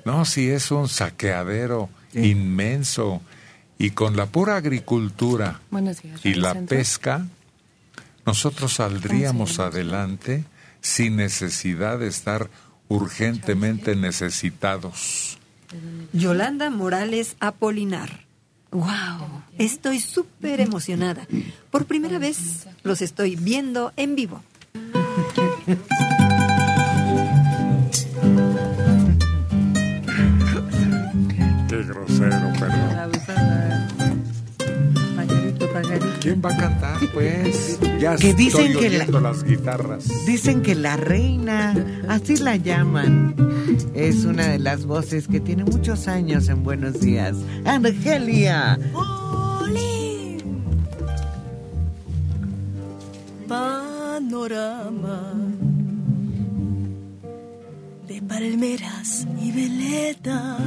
[0.04, 3.20] No, si es un saqueadero inmenso
[3.78, 6.24] y con la pura agricultura días.
[6.24, 6.76] y la Centro.
[6.76, 7.26] pesca,
[8.24, 10.44] nosotros saldríamos adelante
[10.80, 12.48] sin necesidad de estar
[12.88, 15.38] urgentemente necesitados.
[16.12, 18.24] Yolanda Morales Apolinar.
[18.70, 19.42] ¡Wow!
[19.58, 21.26] Estoy súper emocionada.
[21.70, 24.42] Por primera vez los estoy viendo en vivo.
[36.24, 37.78] ¿Quién va a cantar, pues?
[38.00, 40.04] Ya Que dicen estoy que la- las guitarras.
[40.26, 41.74] Dicen que la reina,
[42.08, 43.34] así la llaman,
[43.94, 47.36] es una de las voces que tiene muchos años en Buenos Días.
[47.66, 48.78] Angelia.
[53.94, 55.20] Panorama
[58.08, 60.58] de palmeras y veletas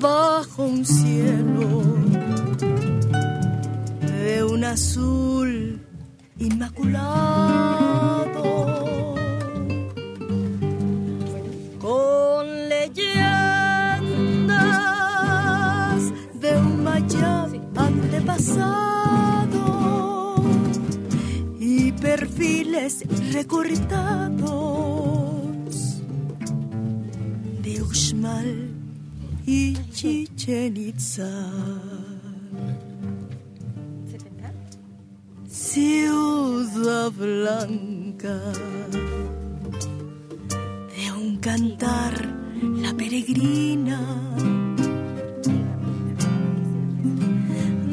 [0.00, 1.82] bajo un cielo
[4.22, 5.80] de un azul
[6.38, 7.24] inmaculado
[11.80, 13.02] con leyendas
[16.40, 18.84] de un Maya antepasado
[21.58, 24.52] y perfiles recortados
[27.62, 28.70] de Uxmal
[29.46, 32.11] y Chichen Itza.
[35.72, 38.36] Ciudad blanca
[40.94, 42.12] de un cantar
[42.60, 43.98] la peregrina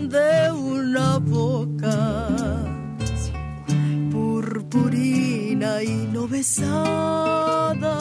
[0.10, 2.28] de una boca
[4.12, 7.96] purpurina y no besada.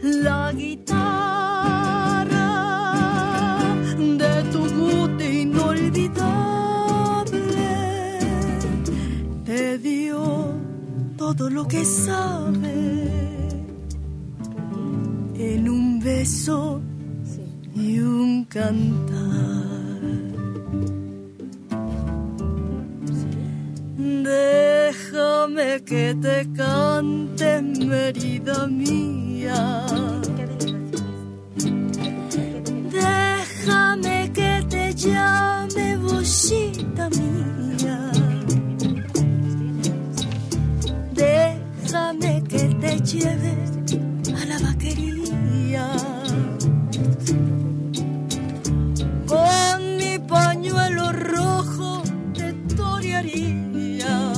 [0.00, 1.55] La guitarra
[11.34, 12.72] todo lo que sabe
[15.34, 16.80] en un beso
[17.74, 19.66] y un cantar.
[23.98, 29.84] Déjame que te cante, Mérida mía.
[33.00, 38.25] Déjame que te llame, bollita mía.
[41.96, 43.54] Déjame que te lleve
[44.38, 45.90] a la vaquería.
[49.26, 52.02] Con mi pañuelo rojo
[52.34, 54.32] te torearía.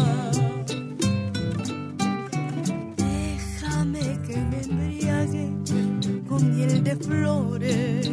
[2.96, 5.50] Déjame que me embriague
[6.28, 8.08] con miel de flores.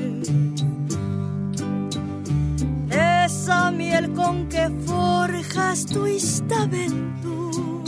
[2.90, 7.85] Esa miel con que forjas tu estamento.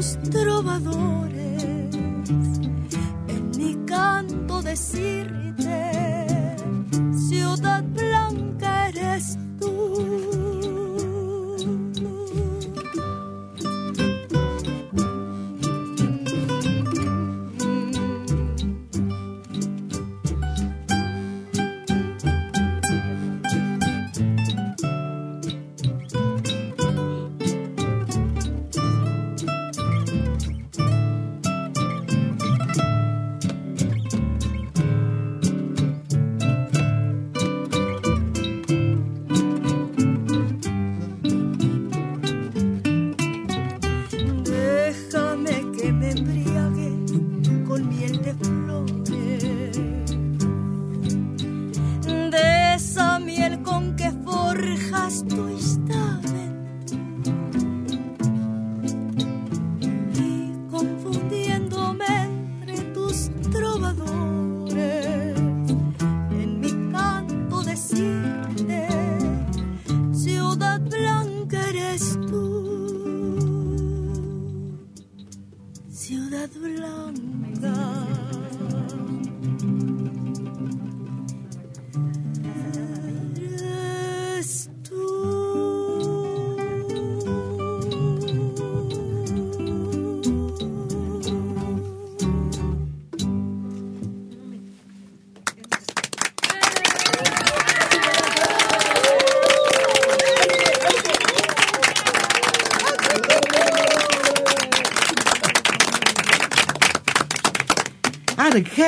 [0.00, 1.62] Tus trovadores,
[3.28, 5.39] en mi canto decirte,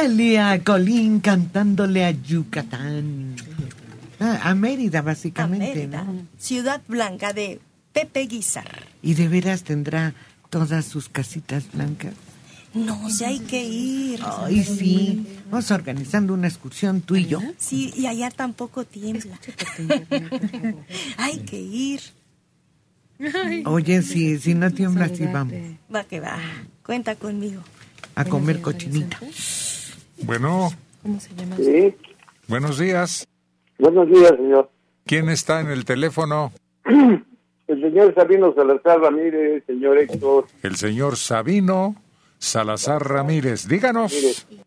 [0.02, 3.36] Argelia Colín cantándole a Yucatán.
[4.18, 6.26] Ah, a Mérida, básicamente, Mérida, ¿no?
[6.38, 7.60] Ciudad Blanca de
[7.92, 8.84] Pepe Guizar.
[9.00, 10.12] Y de veras tendrá
[10.50, 12.14] todas sus casitas blancas.
[12.74, 14.20] No, si hay que ir.
[14.24, 15.24] Ay, sí.
[15.48, 17.40] Vamos organizando una excursión tú y yo.
[17.56, 19.38] Sí, y allá tampoco tiembla.
[21.16, 22.00] hay que ir.
[23.66, 25.54] Oye, si, si no tiembla, sí vamos
[25.94, 26.38] Va que va.
[26.84, 27.62] Cuenta conmigo.
[28.16, 29.20] a comer cochinita.
[30.24, 30.70] Bueno,
[31.02, 31.56] ¿Cómo se llama?
[31.56, 31.94] Sí,
[32.48, 33.26] buenos días.
[33.78, 34.70] buenos días, señor.
[35.04, 36.52] ¿Quién está en el teléfono?
[37.68, 40.44] El señor Sabino Salazar Ramírez, señor Héctor.
[40.62, 41.96] El señor Sabino
[42.38, 43.66] Salazar Ramírez.
[43.66, 44.12] Díganos.
[44.12, 44.62] Mire,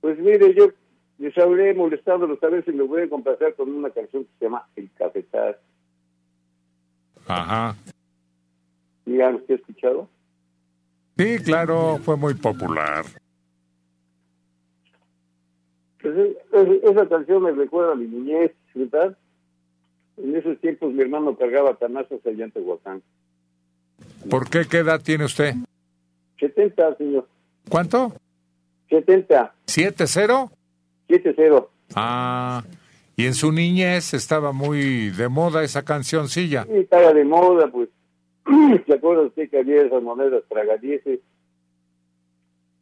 [0.00, 0.70] pues mire, yo
[1.18, 4.66] les hablé molestándolos a ver si me pueden complacer con una canción que se llama
[4.74, 5.56] El Cafetal.
[7.28, 7.76] Ajá.
[9.06, 10.08] Díganme, ¿usted ha escuchado?
[11.16, 13.04] Sí, claro, fue muy popular.
[16.02, 19.16] Pues, es- es- esa canción me recuerda a mi niñez, ¿verdad?
[20.16, 23.02] En esos tiempos mi hermano cargaba canastas allá en Tehuacán.
[24.28, 24.64] ¿Por qué?
[24.68, 25.54] ¿Qué edad tiene usted?
[26.38, 27.26] 70, señor.
[27.68, 28.12] ¿Cuánto?
[28.90, 30.50] 70, ¿Siete cero?
[31.08, 31.68] 7-0.
[31.94, 32.62] Ah,
[33.16, 36.64] y en su niñez estaba muy de moda esa cancioncilla.
[36.64, 37.88] Sí, estaba de moda, pues.
[38.86, 41.20] ¿Se acuerda usted que había esas monedas tragadieces?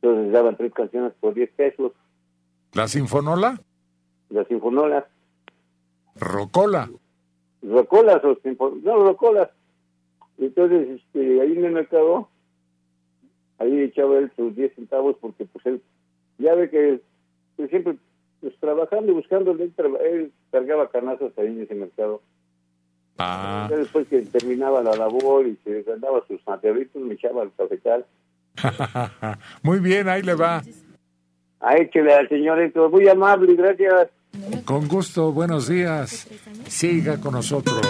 [0.01, 1.93] Entonces daban tres canciones por 10 pesos.
[2.75, 3.61] ¿La Sinfonola?
[4.31, 5.05] Las sinfonolas.
[6.17, 6.89] Rocola.
[7.63, 9.49] rocolas o sinfo- no rocolas
[10.39, 12.29] entonces este ahí en el mercado
[13.59, 15.83] ahí echaba él sus 10 centavos porque pues él
[16.39, 17.01] ya ve que
[17.57, 17.97] pues, siempre
[18.41, 22.23] pues trabajando y buscando él, traba- él cargaba canastas ahí en ese mercado
[23.19, 27.53] Ah, Ya después que terminaba la labor y se ganaba sus materialitos me echaba al
[27.55, 28.07] cafetal
[29.63, 30.63] muy bien, ahí le va.
[31.61, 34.09] A échele al señor Héctor muy amable gracias
[34.65, 36.27] Con gusto, buenos días.
[36.69, 37.81] Siga con nosotros.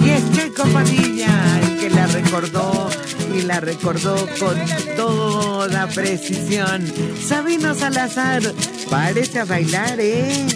[0.00, 1.28] Y es Checo Padilla
[1.62, 2.88] el que la recordó
[3.34, 4.56] y la recordó con
[4.96, 6.84] toda precisión.
[7.20, 8.42] Sabino Salazar,
[8.90, 10.46] parece a bailar, ¿eh?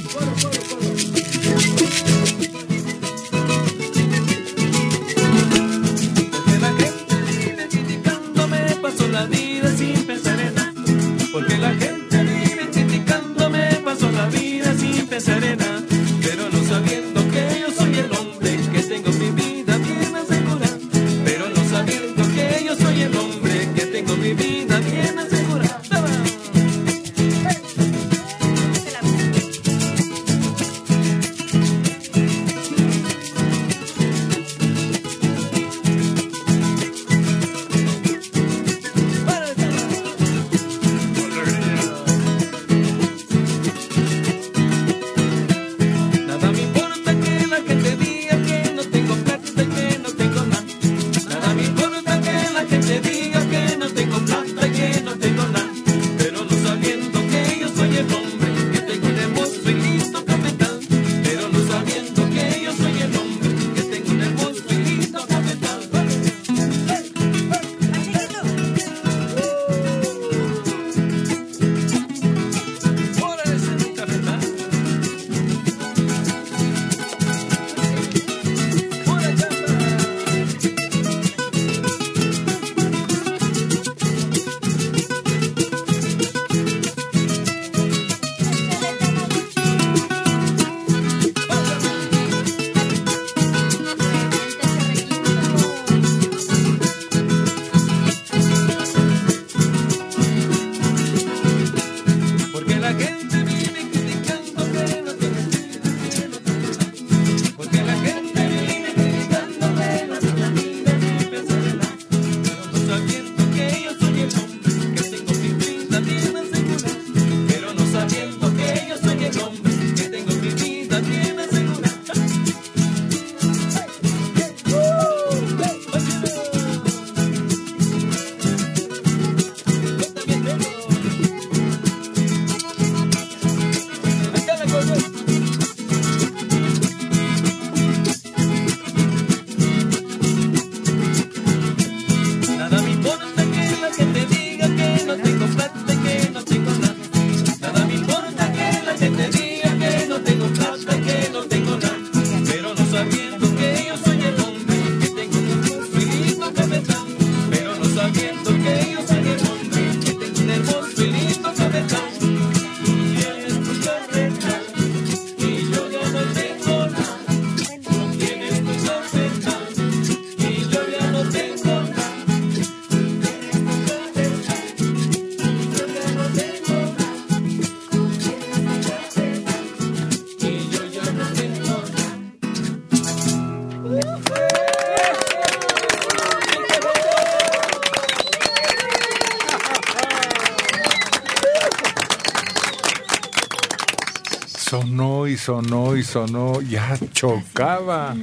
[194.70, 198.14] Sonó y sonó, ya chocaba.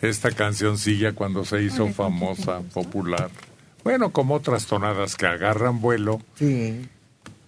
[0.00, 3.28] Esta cancioncilla cuando se hizo famosa, popular.
[3.82, 6.20] Bueno, como otras tonadas que agarran vuelo.
[6.36, 6.88] Sí.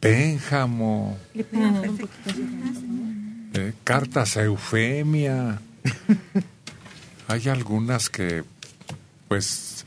[0.01, 1.17] Pénjamo,
[3.55, 5.61] eh, cartas a Eufemia.
[7.29, 8.43] Hay algunas que,
[9.29, 9.87] pues,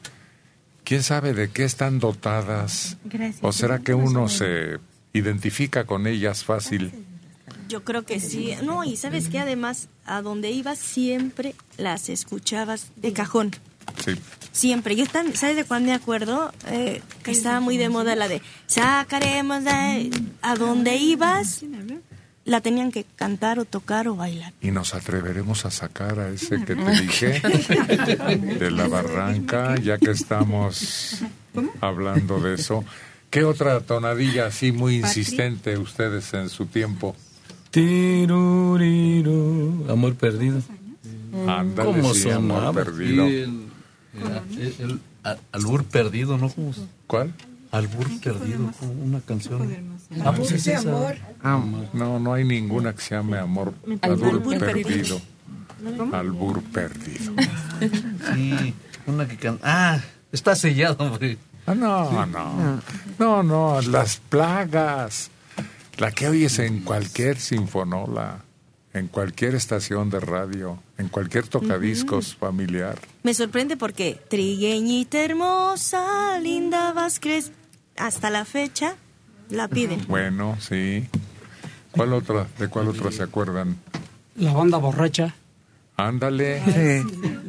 [0.86, 2.96] quién sabe de qué están dotadas.
[3.04, 3.44] Gracias.
[3.44, 4.78] ¿O será que uno se
[5.12, 6.94] identifica con ellas fácil?
[7.68, 8.54] Yo creo que sí.
[8.64, 13.52] No, y sabes que además a donde ibas siempre las escuchabas de cajón.
[14.04, 14.16] Sí.
[14.52, 14.96] Siempre.
[14.96, 16.52] Yo también, ¿sabes de cuándo me acuerdo?
[16.68, 20.12] Eh, que estaba muy de moda la de sacaremos de...
[20.42, 21.64] A donde ibas,
[22.46, 24.54] la tenían que cantar o tocar o bailar.
[24.62, 27.42] Y nos atreveremos a sacar a ese que te dije
[28.60, 31.22] de la barranca, ya que estamos
[31.82, 32.86] hablando de eso.
[33.30, 37.16] ¿Qué otra tonadilla así muy insistente ustedes en su tiempo?
[38.56, 40.62] Tiruriru, amor perdido.
[41.48, 43.26] Ándale, ¿Cómo sí, amor perdido.
[43.26, 43.68] El,
[44.58, 46.50] el- el al- albur perdido, ¿no?
[46.50, 47.34] ¿Cómo se- ¿Cuál?
[47.72, 49.68] Albur perdido, como una canción.
[50.24, 51.14] Ah, pues es esa.
[51.94, 55.20] No, no hay ninguna que se llame amor Albur albur perdido.
[55.84, 56.16] perdido.
[56.16, 57.34] Albur perdido.
[58.34, 58.74] Sí,
[59.08, 59.60] una que can...
[59.64, 60.00] Ah,
[60.32, 61.38] está sellado, hombre.
[61.68, 62.82] Ah, no, no.
[63.20, 65.30] No, no, las plagas.
[65.98, 68.44] La que oyes en cualquier sinfonola,
[68.94, 72.98] en cualquier estación de radio, en cualquier tocadiscos familiar.
[73.24, 77.52] Me sorprende porque trigueñita hermosa, linda Vázquez,
[77.98, 78.96] hasta la fecha
[79.50, 80.06] la piden.
[80.08, 81.08] Bueno, sí.
[81.92, 82.48] ¿Cuál otra?
[82.60, 83.78] ¿De cuál otra se acuerdan?
[84.36, 85.34] La banda borracha.
[85.98, 87.04] Ándale.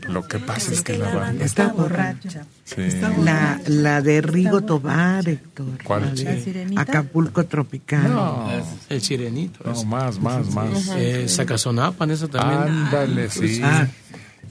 [0.08, 2.46] Lo que pasa es que la banda Está borracha.
[2.64, 2.82] Sí.
[3.24, 5.66] La, la de Rigo Tobar, Héctor.
[5.82, 6.02] ¿Cuál?
[6.02, 6.66] La de.
[6.76, 8.08] Acapulco Tropical.
[8.12, 8.48] No.
[8.88, 9.60] El sirenito.
[9.64, 10.88] No, más, más, más.
[10.96, 12.60] Eh, Sacazonapan, eso también.
[12.84, 13.60] Ándale, sí.
[13.64, 13.88] Ah.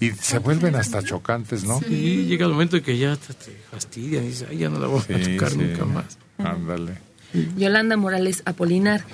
[0.02, 1.80] Y se vuelven hasta chocantes, ¿no?
[1.80, 4.78] Sí, llega el momento en que ya te, te fastidian y dices, ay, ya no
[4.78, 5.58] la voy a Sí, tocar sí.
[5.58, 6.18] nunca más.
[6.38, 6.98] Ándale.
[7.58, 9.06] Yolanda Morales Apolinar.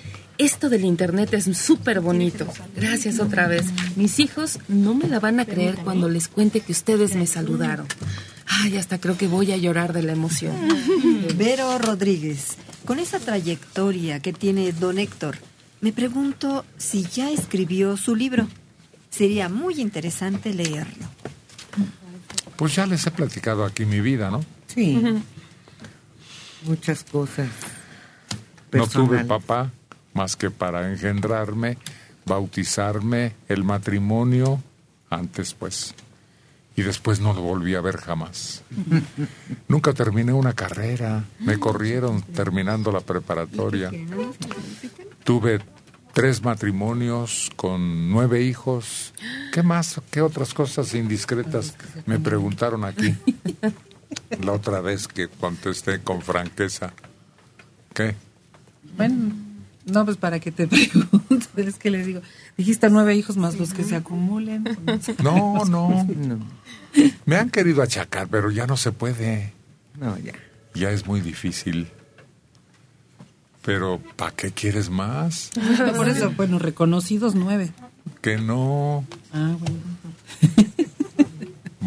[0.42, 2.48] Esto del internet es súper bonito.
[2.76, 3.68] Gracias otra vez.
[3.96, 7.86] Mis hijos no me la van a creer cuando les cuente que ustedes me saludaron.
[8.48, 10.56] Ay, hasta creo que voy a llorar de la emoción.
[11.38, 15.38] Vero Rodríguez, con esa trayectoria que tiene don Héctor,
[15.80, 18.48] me pregunto si ya escribió su libro.
[19.12, 21.06] Sería muy interesante leerlo.
[22.56, 24.44] Pues ya les he platicado aquí mi vida, ¿no?
[24.66, 25.00] Sí.
[26.64, 27.48] Muchas cosas.
[28.72, 29.72] No tuve papá
[30.14, 31.78] más que para engendrarme,
[32.26, 34.62] bautizarme, el matrimonio,
[35.10, 35.94] antes pues.
[36.76, 38.64] Y después no lo volví a ver jamás.
[39.68, 43.92] Nunca terminé una carrera, me corrieron terminando la preparatoria.
[45.24, 45.60] Tuve
[46.14, 49.14] tres matrimonios con nueve hijos.
[49.52, 50.02] ¿Qué más?
[50.12, 51.76] ¿Qué otras cosas indiscretas
[52.06, 53.16] me preguntaron aquí?
[54.42, 56.94] La otra vez que contesté con franqueza.
[57.94, 58.16] ¿Qué?
[58.98, 59.34] Bueno,
[59.86, 62.22] no, pues para que te preguntes, es que les digo,
[62.58, 64.64] dijiste nueve hijos más los que se acumulen.
[65.24, 66.08] No, no.
[67.26, 69.54] Me han querido achacar, pero ya no se puede.
[70.00, 70.34] No, ya.
[70.74, 71.88] Ya es muy difícil.
[73.64, 75.52] Pero, ¿para qué quieres más?
[75.96, 77.72] Por eso, bueno, reconocidos nueve.
[78.22, 79.06] Que no.
[79.32, 79.78] Ah, bueno.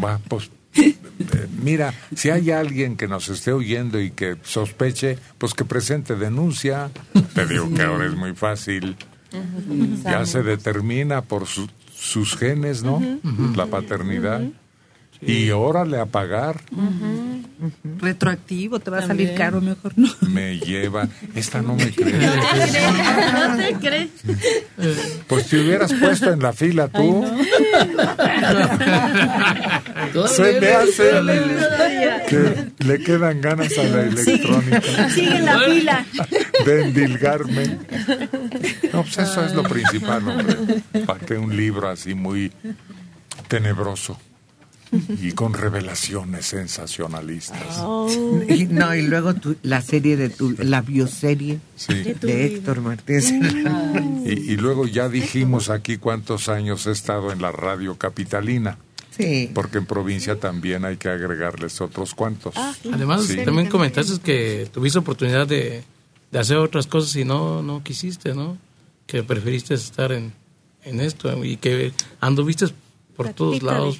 [0.03, 0.49] Va, pues.
[1.19, 6.15] Eh, Mira, si hay alguien que nos esté oyendo y que sospeche, pues que presente
[6.15, 6.89] denuncia.
[7.33, 8.95] Te digo que ahora es muy fácil.
[10.03, 13.01] Ya se determina por su- sus genes, ¿no?
[13.55, 14.41] La paternidad.
[15.21, 16.61] Y órale a pagar.
[17.99, 19.37] Retroactivo, te va a salir También.
[19.37, 20.09] caro, mejor no.
[20.29, 21.07] Me lleva.
[21.35, 22.13] Esta no me cree.
[22.13, 24.09] ¿No te crees?
[25.27, 27.25] Pues te hubieras puesto en la fila tú.
[30.27, 31.11] Se me hace
[32.27, 36.05] que le quedan ganas a la electrónica Sigue en la fila.
[36.65, 37.77] de endilgarme.
[38.93, 40.81] No, pues eso es lo principal, hombre.
[41.05, 42.51] ¿Para qué un libro así muy
[43.47, 44.19] tenebroso
[45.21, 47.79] y con revelaciones sensacionalistas?
[48.49, 51.93] Y, no, y luego tu- la serie de tu, la bioserie Sí.
[52.21, 53.31] de Héctor Martínez.
[54.25, 58.77] Y, y luego ya dijimos aquí cuántos años he estado en la radio capitalina.
[59.17, 59.49] Sí.
[59.53, 62.53] Porque en provincia también hay que agregarles otros cuantos.
[62.91, 63.37] Además, Sí.
[63.45, 65.83] también comentaste que tuviste oportunidad de,
[66.31, 68.57] de hacer otras cosas y no, no quisiste, ¿no?
[69.07, 70.33] Que preferiste estar en,
[70.83, 72.65] en esto y que anduviste
[73.15, 73.99] por todos lados.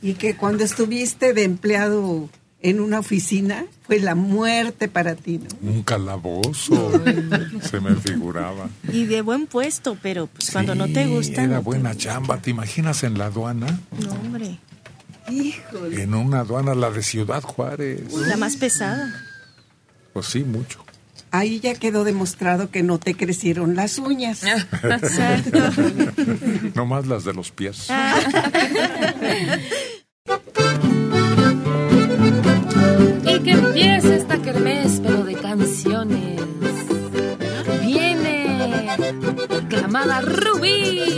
[0.00, 2.28] Y que cuando estuviste de empleado
[2.60, 5.70] en una oficina fue la muerte para ti, ¿no?
[5.70, 7.02] Un calabozo,
[7.68, 8.68] se me figuraba.
[8.92, 11.42] Y de buen puesto, pero pues cuando no te gusta.
[11.44, 13.80] Era no te- buena chamba, ¿te imaginas en la aduana?
[14.00, 14.58] No, hombre.
[15.30, 16.02] Híjole.
[16.02, 18.12] En una aduana, la de Ciudad Juárez.
[18.12, 19.12] La más pesada.
[20.12, 20.84] Pues sí, mucho.
[21.32, 24.44] Ahí ya quedó demostrado que no te crecieron las uñas.
[26.74, 27.88] No más las de los pies.
[33.24, 36.40] Y que empiece esta kermés, pero de canciones.
[37.80, 38.88] Viene
[39.70, 41.11] la amada Rubí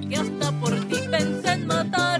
[0.00, 2.11] que hasta por ti pensé en matarme.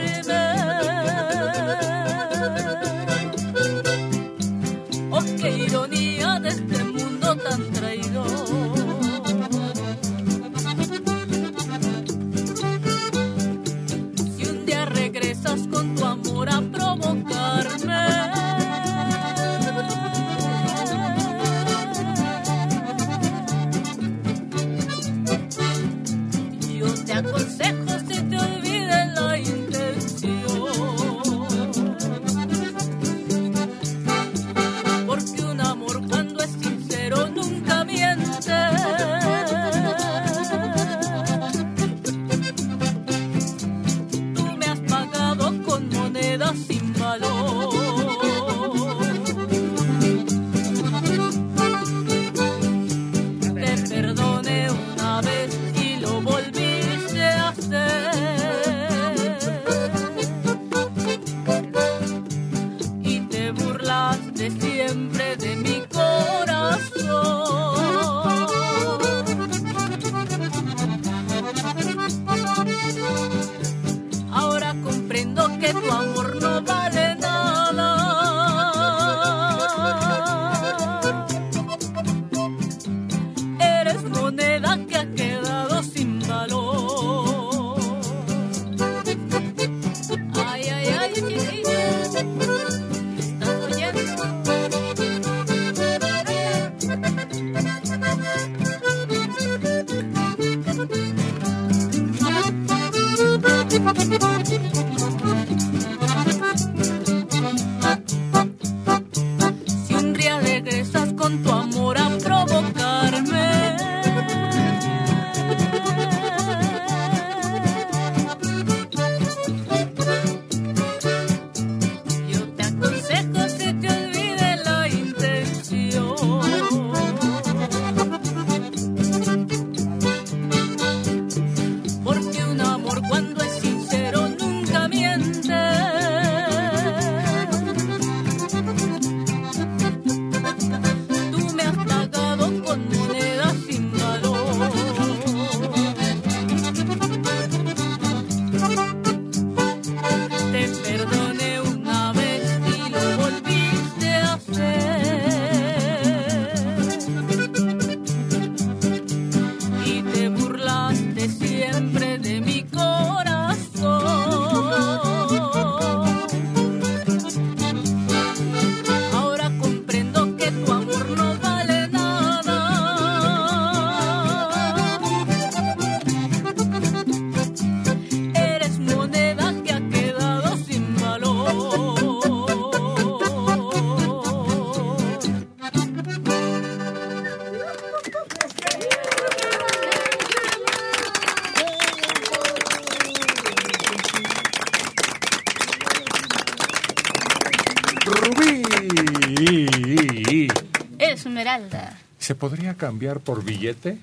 [201.56, 201.96] Esmeralda.
[202.18, 203.98] ¿Se podría cambiar por billete?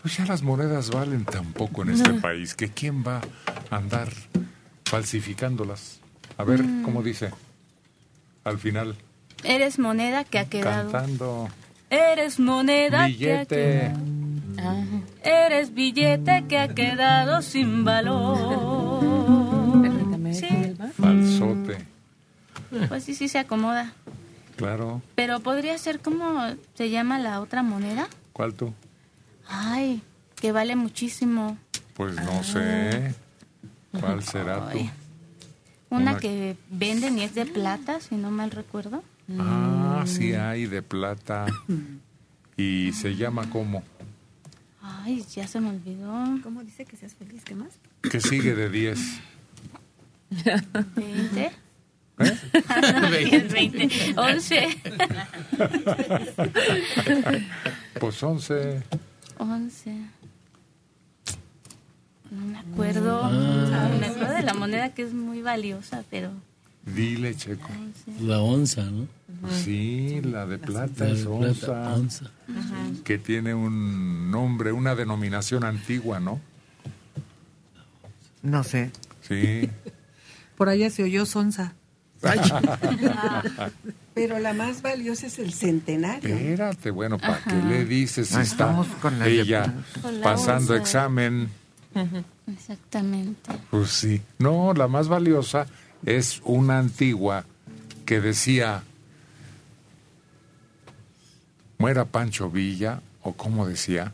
[0.00, 2.20] Pues ya las monedas valen tan poco en este No.
[2.20, 3.20] país que quién va
[3.70, 4.08] a andar
[4.84, 6.00] falsificándolas.
[6.38, 6.82] A ver, Mm.
[6.82, 7.30] ¿cómo dice?
[8.44, 8.96] Al final,
[9.44, 10.90] Eres moneda que ha quedado.
[10.90, 11.48] cantando.
[11.90, 13.54] Eres moneda Billete.
[13.56, 13.92] que ha
[14.62, 15.02] quedado.
[15.24, 18.72] Eres billete que ha quedado sin valor.
[20.32, 20.48] Sí.
[20.98, 21.78] Falsote.
[22.88, 23.92] Pues sí, sí se acomoda.
[24.62, 25.02] Claro.
[25.14, 26.40] Pero podría ser como
[26.74, 28.08] se llama la otra moneda.
[28.32, 28.72] ¿Cuál tú?
[29.48, 30.02] Ay,
[30.36, 31.58] que vale muchísimo.
[31.94, 33.14] Pues no sé.
[33.98, 34.78] ¿Cuál será tú?
[35.90, 39.02] Una Una- que venden y es de plata, si no mal recuerdo.
[39.38, 41.46] Ah, sí hay de plata.
[42.56, 43.82] Y se llama como.
[44.80, 46.12] Ay, ya se me olvidó.
[46.42, 47.42] ¿Cómo dice que seas feliz?
[47.44, 47.70] ¿Qué más?
[48.10, 48.98] Que sigue de 10.
[50.96, 51.52] ¿Veinte?
[52.24, 52.38] ¿Eh?
[52.68, 53.88] Ah, no, es 20.
[54.16, 54.68] 11.
[58.00, 58.82] Pues 11.
[59.38, 59.96] 11.
[62.30, 63.20] No me acuerdo.
[63.24, 63.90] Ah.
[64.00, 66.30] Me acuerdo de la moneda que es muy valiosa, pero.
[66.84, 67.68] Dile, Checo.
[68.20, 69.06] La onza, ¿no?
[69.50, 71.94] Sí, la de plata La es de plata, onza.
[71.94, 72.30] onza.
[73.04, 76.40] Que tiene un nombre, una denominación antigua, ¿no?
[78.42, 78.90] No sé.
[79.20, 79.68] Sí.
[80.56, 81.74] Por allá se oyó Sonsa.
[84.14, 86.34] Pero la más valiosa es el centenario.
[86.34, 87.50] Espérate, bueno, ¿para Ajá.
[87.50, 89.82] qué le dices si Ah, está estamos con la ella plata.
[90.02, 91.48] Con la pasando examen?
[92.46, 93.50] Exactamente.
[93.70, 94.20] Pues sí.
[94.38, 95.66] No, la más valiosa
[96.04, 97.44] es una antigua
[98.06, 98.82] que decía,
[101.78, 104.12] muera Pancho Villa, o como decía,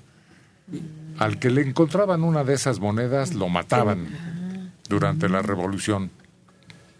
[1.19, 6.11] al que le encontraban una de esas monedas lo mataban durante la revolución.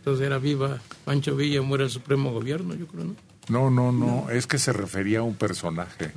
[0.09, 3.15] Entonces era viva Pancho Villa, muere el Supremo Gobierno, yo creo, ¿no?
[3.49, 6.13] No, no, no, es que se refería a un personaje.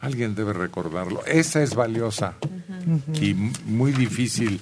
[0.00, 1.24] Alguien debe recordarlo.
[1.26, 2.34] Esa es valiosa
[3.20, 4.60] y m- muy difícil,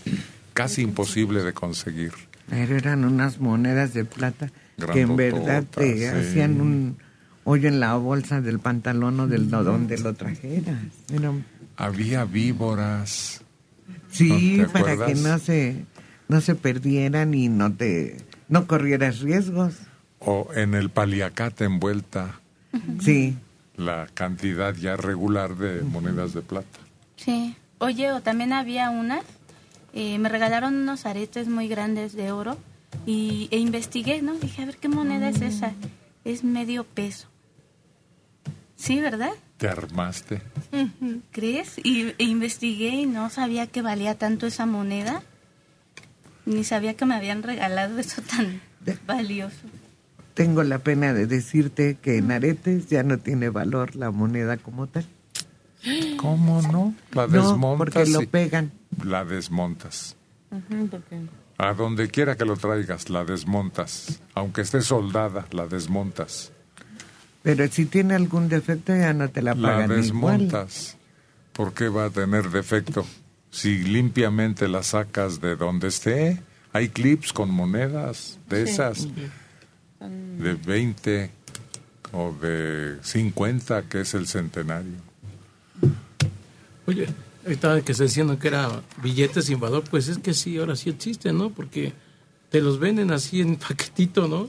[0.53, 2.13] casi imposible de conseguir.
[2.49, 4.51] Pero eran unas monedas de plata
[4.93, 6.05] que en verdad te sí.
[6.05, 6.97] hacían un
[7.45, 10.77] hoyo en la bolsa del pantalón o del no donde lo trajeras.
[11.13, 11.45] Eran-
[11.77, 13.41] Había víboras.
[14.11, 15.85] sí, ¿No para que no se
[16.29, 18.17] no se perdieran y no te
[18.49, 19.75] no corrieras riesgos.
[20.21, 22.41] O en el paliacate envuelta
[23.01, 23.37] Sí.
[23.77, 26.79] la cantidad ya regular de monedas de plata.
[27.17, 27.57] Sí.
[27.79, 29.23] Oye, o también había unas.
[29.93, 32.57] eh, me regalaron unos aretes muy grandes de oro
[33.07, 34.35] y, e investigué, ¿no?
[34.35, 35.73] Dije, a ver qué moneda es esa.
[36.25, 37.29] Es medio peso.
[38.77, 39.31] Sí, ¿verdad?
[39.59, 40.43] Te armaste.
[41.31, 41.79] ¿Crees?
[41.79, 45.23] Y e investigué y no sabía que valía tanto esa moneda.
[46.47, 48.61] Ni sabía que me habían regalado eso tan
[49.07, 49.57] valioso.
[50.35, 54.87] Tengo la pena de decirte que en aretes ya no tiene valor la moneda como
[54.89, 55.07] tal.
[56.17, 56.95] ¿Cómo no?
[57.13, 57.77] La No, desmontas.
[57.79, 58.73] porque lo pegan.
[59.05, 60.17] La desmontas.
[60.91, 61.21] porque
[61.59, 64.21] A donde quiera que lo traigas, la desmontas.
[64.35, 66.51] Aunque esté soldada, la desmontas.
[67.43, 70.01] Pero si tiene algún defecto ya no te la La pagan igual.
[70.01, 70.97] desmontas.
[71.53, 73.07] ¿Por qué va a tener defecto?
[73.55, 78.73] Si limpiamente la sacas de donde esté, hay clips con monedas de Sí.
[78.73, 79.07] esas,
[80.01, 81.31] de 20
[82.13, 84.97] o de 50, que es el centenario.
[86.87, 87.07] Oye,
[87.45, 90.91] ahorita que se diciendo que era billetes sin valor, pues es que sí, ahora sí
[90.91, 91.51] existen, ¿no?
[91.51, 91.93] Porque
[92.51, 94.49] te los venden así en paquetito, ¿no?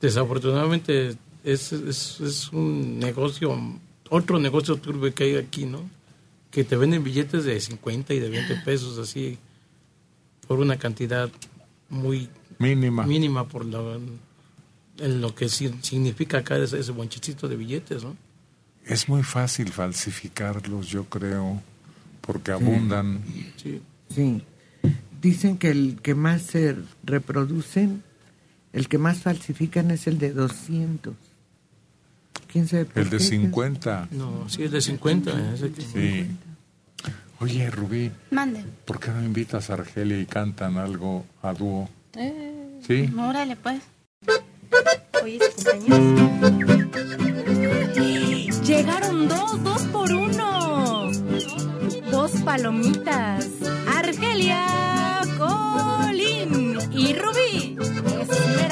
[0.00, 3.58] Desafortunadamente es, es, es un negocio,
[4.08, 5.97] otro negocio turbio que hay aquí, ¿no?
[6.50, 9.38] Que te venden billetes de 50 y de 20 pesos así
[10.46, 11.30] por una cantidad
[11.90, 17.56] muy mínima, mínima por lo, en lo que si- significa acá ese, ese bonchecito de
[17.56, 18.16] billetes, ¿no?
[18.86, 21.60] Es muy fácil falsificarlos, yo creo,
[22.22, 23.22] porque abundan.
[23.62, 23.82] Sí.
[24.14, 24.42] Sí.
[25.20, 28.02] Dicen que el que más se reproducen,
[28.72, 31.14] el que más falsifican es el de 200.
[32.50, 33.24] ¿Quién sabe por El de qué?
[33.24, 34.08] 50.
[34.12, 35.52] No, sí, es de 50.
[35.54, 36.26] ese que- Sí.
[37.40, 38.64] Oye, Rubí, Mande.
[38.84, 41.88] ¿por qué no invitas a Argelia y cantan algo a dúo?
[42.16, 43.08] Eh, ¿Sí?
[43.16, 43.80] Órale, pues.
[45.24, 45.54] Es
[46.16, 46.88] cumpleaños.
[48.66, 51.10] Llegaron dos, dos por uno.
[52.10, 53.46] Dos palomitas.
[53.86, 57.76] Argelia, Colín y Rubí.
[58.20, 58.67] Esmeralda.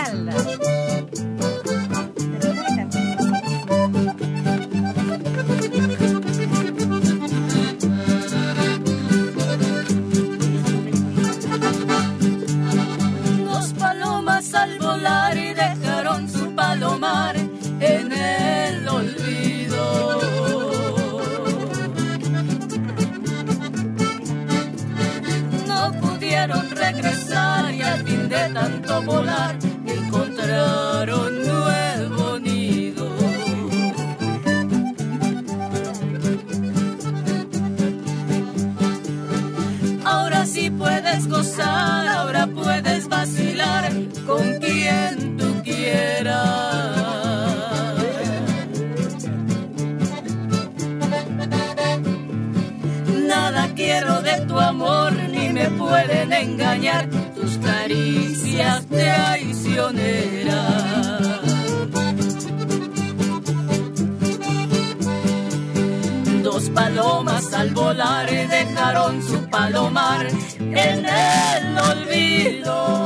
[28.28, 33.08] de tanto volar encontraron nuevo nido.
[40.04, 43.92] Ahora sí puedes gozar, ahora puedes vacilar
[44.26, 46.34] con quien tú quieras.
[53.28, 57.08] Nada quiero de tu amor, ni me pueden engañar
[57.46, 60.56] tus caricias traicioneras.
[66.42, 70.26] Dos palomas al volar dejaron su palomar
[70.58, 73.05] en el olvido.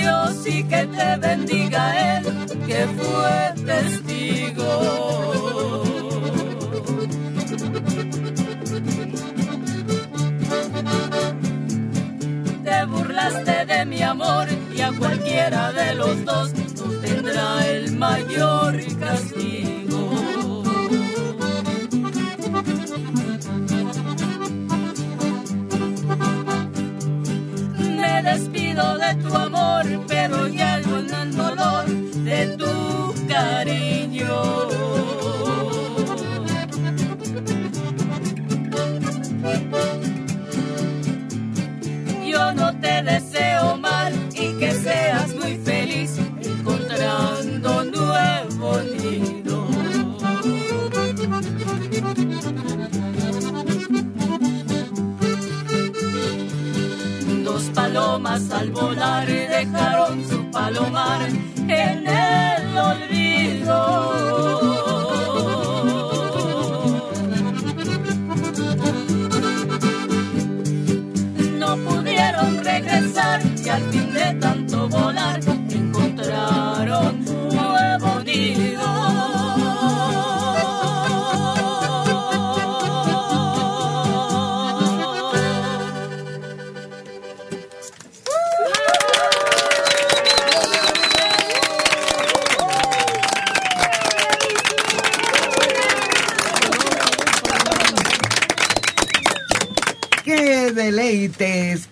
[0.00, 1.82] Dios y que te bendiga
[2.18, 2.24] Él,
[2.66, 4.72] que fue testigo.
[12.64, 14.46] Te burlaste de mi amor
[14.76, 20.02] y a cualquiera de los dos nos tendrá el mayor castigo.
[28.00, 29.45] Me despido de tu amor,
[30.06, 34.36] pero ya con el dolor de tu cariño.
[42.26, 49.66] Yo no te deseo mal y que seas muy feliz encontrando nuevo nido.
[57.44, 61.35] Dos palomas al volar dejaron su palomar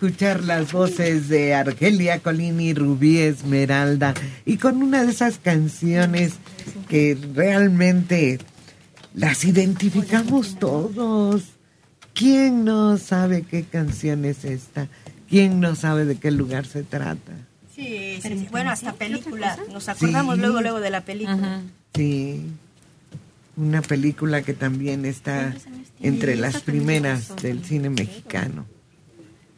[0.05, 4.13] escuchar las voces de Argelia Colini, Rubí Esmeralda
[4.45, 6.35] y con una de esas canciones
[6.91, 8.39] que realmente
[9.15, 11.45] las identificamos todos.
[12.13, 14.89] ¿Quién no sabe qué canción es esta?
[15.29, 17.33] ¿Quién no sabe de qué lugar se trata?
[17.75, 18.49] Sí, sí, sí.
[18.51, 19.59] Bueno, hasta película.
[19.73, 20.41] Nos acordamos Sí.
[20.43, 21.63] luego, luego de la película.
[21.95, 22.43] Sí,
[23.57, 25.55] una película que también está
[26.01, 28.67] entre las primeras del cine mexicano.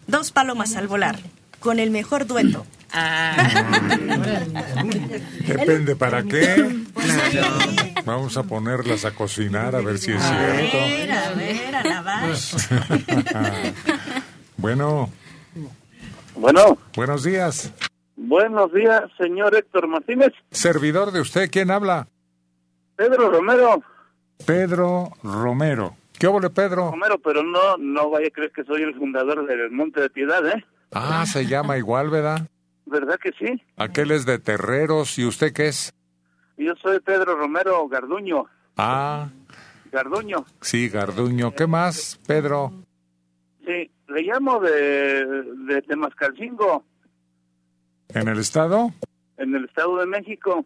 [0.06, 1.18] Dos palomas al volar,
[1.60, 2.64] con el mejor dueto.
[5.46, 6.84] Depende para qué.
[8.04, 10.76] Vamos a ponerlas a cocinar a ver si es cierto.
[10.78, 12.30] ver, a ver, a lavar.
[14.58, 15.10] Bueno,
[16.34, 17.70] Bueno, buenos días.
[18.16, 20.32] buenos días, señor Héctor Martínez.
[20.50, 22.08] Servidor de usted, ¿quién habla?
[22.96, 23.82] Pedro Romero.
[24.46, 25.94] Pedro Romero.
[26.18, 26.90] ¿Qué óvole, Pedro?
[26.90, 30.46] Romero, pero no, no vaya a creer que soy el fundador del Monte de Piedad,
[30.46, 30.64] ¿eh?
[30.92, 32.48] Ah, se llama igual, ¿verdad?
[32.86, 33.60] ¿Verdad que sí?
[33.76, 35.18] Aquel es de Terreros.
[35.18, 35.92] ¿Y usted qué es?
[36.56, 38.44] Yo soy Pedro Romero Garduño.
[38.76, 39.28] Ah,
[39.92, 40.44] Garduño.
[40.60, 41.52] sí, Garduño.
[41.54, 42.72] ¿Qué más, Pedro?
[43.66, 45.26] Sí, le llamo de,
[45.66, 46.84] de Temascalcingo,
[48.10, 48.92] ¿En el estado?
[49.38, 50.64] en el Estado de México.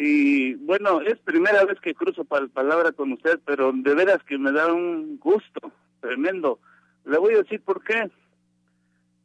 [0.00, 4.38] Y bueno, es primera vez que cruzo pal- palabra con usted, pero de veras que
[4.38, 6.60] me da un gusto tremendo.
[7.04, 8.08] Le voy a decir por qué.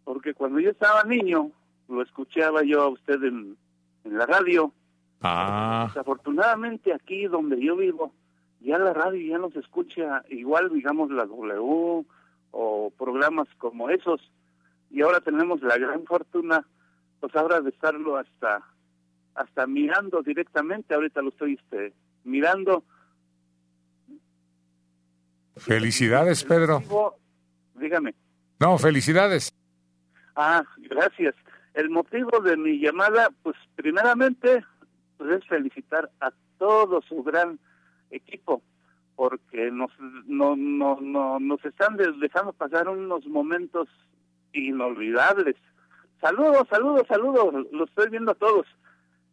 [0.04, 1.52] Porque cuando yo estaba niño,
[1.88, 3.56] lo escuchaba yo a usted en,
[4.04, 4.74] en la radio.
[5.22, 8.12] Ah, Desafortunadamente aquí donde yo vivo,
[8.60, 12.04] ya la radio ya no se escucha igual, digamos, la W
[12.52, 14.22] o programas como esos.
[14.90, 16.66] Y ahora tenemos la gran fortuna,
[17.20, 18.64] pues ahora de estarlo hasta
[19.36, 20.94] hasta mirando directamente.
[20.94, 21.94] Ahorita lo estoy este,
[22.24, 22.84] mirando.
[25.58, 26.82] felicidades, Pedro.
[27.76, 28.16] Dígame.
[28.60, 29.54] No, felicidades.
[30.36, 31.36] Ah, gracias.
[31.74, 34.64] El motivo de mi llamada, pues primeramente,
[35.18, 37.60] pues es felicitar a todo su gran
[38.12, 38.62] equipo,
[39.16, 39.92] porque nos,
[40.28, 43.90] no, no, no, nos están de- dejando pasar unos momentos
[44.54, 45.56] inolvidables.
[46.22, 48.66] Saludos, saludos, saludos, lo estoy viendo a todos.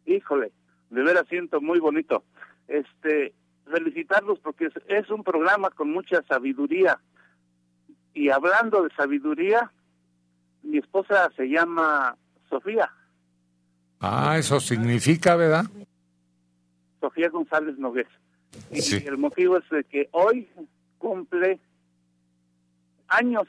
[0.05, 0.51] Híjole,
[0.89, 2.23] de veras siento muy bonito.
[2.67, 3.33] Este,
[3.69, 6.99] felicitarlos porque es, es un programa con mucha sabiduría.
[8.13, 9.71] Y hablando de sabiduría,
[10.63, 12.15] mi esposa se llama
[12.49, 12.91] Sofía,
[14.03, 15.65] Ah, eso significa, ¿verdad?
[16.99, 18.07] Sofía González Nogués.
[18.71, 19.03] Y Sí.
[19.05, 20.49] el motivo es de que hoy
[20.97, 21.59] cumple
[23.07, 23.47] años.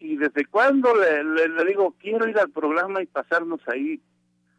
[0.00, 4.00] Y desde cuando le, le- le digo, quiero ir al programa y pasarnos ahí,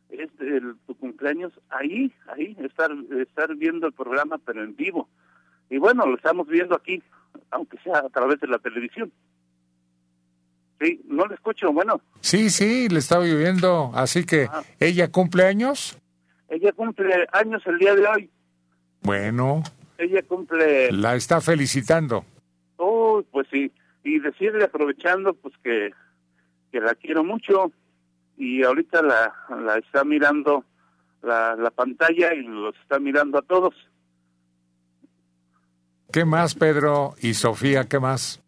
[0.09, 5.07] es el, tu cumpleaños, ahí, ahí, estar, estar viendo el programa, pero en vivo.
[5.69, 7.01] Y bueno, lo estamos viendo aquí,
[7.51, 9.11] aunque sea a través de la televisión.
[10.81, 13.91] Sí, no le escucho, bueno, Sí, sí, le estaba viendo.
[13.93, 14.47] Así que,
[14.79, 15.97] ¿ella cumple años?
[16.49, 18.29] ella cumple años el día de hoy,
[19.03, 19.61] Bueno,
[19.97, 22.25] ella cumple la está felicitando.
[22.77, 23.71] Oh, pues sí,
[24.03, 25.91] y decirle aprovechando pues que,
[26.71, 27.71] que la quiero mucho
[28.39, 30.63] y ahorita la, la está mirando
[31.21, 33.75] la, la pantalla y los está mirando a todos.
[36.11, 37.13] ¿Qué más, Pedro?
[37.21, 38.41] Y Sofía, ¿qué más?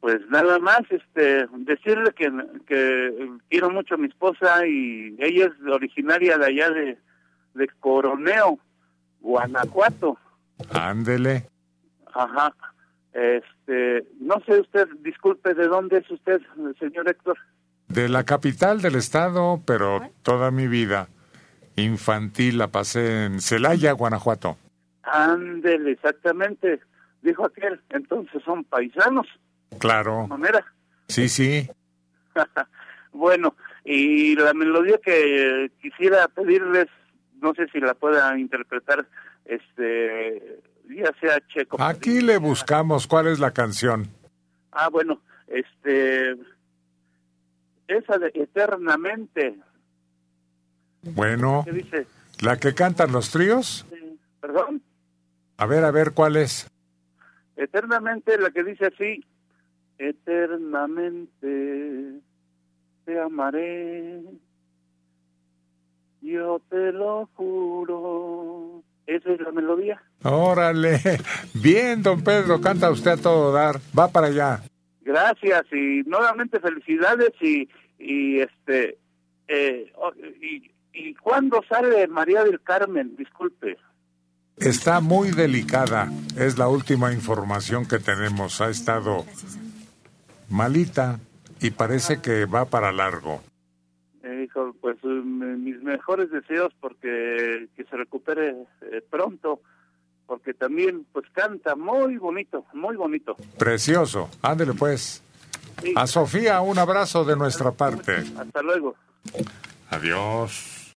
[0.00, 2.32] Pues nada más, este, decirle que,
[2.66, 6.98] que quiero mucho a mi esposa y ella es originaria de allá de,
[7.54, 8.58] de Coroneo,
[9.20, 10.16] Guanajuato.
[10.72, 11.48] Ándele.
[12.14, 12.54] Ajá.
[13.12, 16.40] Este, no sé usted, disculpe, ¿de dónde es usted,
[16.78, 17.36] señor Héctor?
[17.92, 21.08] De la capital del estado, pero toda mi vida
[21.76, 24.56] infantil la pasé en Celaya, Guanajuato.
[25.02, 26.80] Ándele, exactamente,
[27.22, 27.80] dijo aquel.
[27.90, 29.26] Entonces son paisanos,
[29.78, 30.22] Claro.
[30.22, 30.64] de manera.
[31.08, 31.68] Sí, sí.
[33.12, 36.86] bueno, y la melodía que quisiera pedirles,
[37.40, 39.06] no sé si la pueda interpretar,
[39.44, 41.82] este, ya sea checo.
[41.82, 44.08] Aquí le buscamos cuál es la canción.
[44.70, 46.36] Ah, bueno, este,
[47.98, 49.56] esa de Eternamente,
[51.02, 52.06] Bueno, ¿qué dice?
[52.40, 53.86] la que cantan los tríos.
[54.40, 54.82] Perdón,
[55.56, 56.68] A ver, a ver, ¿cuál es?
[57.56, 59.24] Eternamente, la que dice así,
[59.98, 62.20] Eternamente
[63.04, 64.22] te amaré,
[66.20, 68.82] yo te lo juro.
[69.06, 70.00] Esa es la melodía.
[70.22, 71.00] Órale.
[71.54, 73.80] Bien, don Pedro, canta usted a todo dar.
[73.98, 74.62] Va para allá.
[75.04, 77.68] Gracias y nuevamente felicidades y,
[77.98, 78.98] y este,
[79.48, 83.76] eh, oh, y, y cuándo sale María del Carmen, disculpe.
[84.56, 86.08] Está muy delicada.
[86.38, 88.60] Es la última información que tenemos.
[88.60, 89.24] Ha estado
[90.48, 91.18] malita
[91.60, 93.42] y parece que va para largo.
[94.22, 99.60] Eh, hijo, pues me- mis mejores deseos porque que se recupere eh, pronto,
[100.26, 103.36] porque también pues canta muy bonito, muy bonito.
[103.58, 104.28] Precioso.
[104.42, 105.22] Ándele pues.
[105.82, 105.92] Sí.
[105.96, 108.24] A Sofía, un abrazo de nuestra parte.
[108.38, 108.94] Hasta luego.
[109.90, 110.94] Adiós.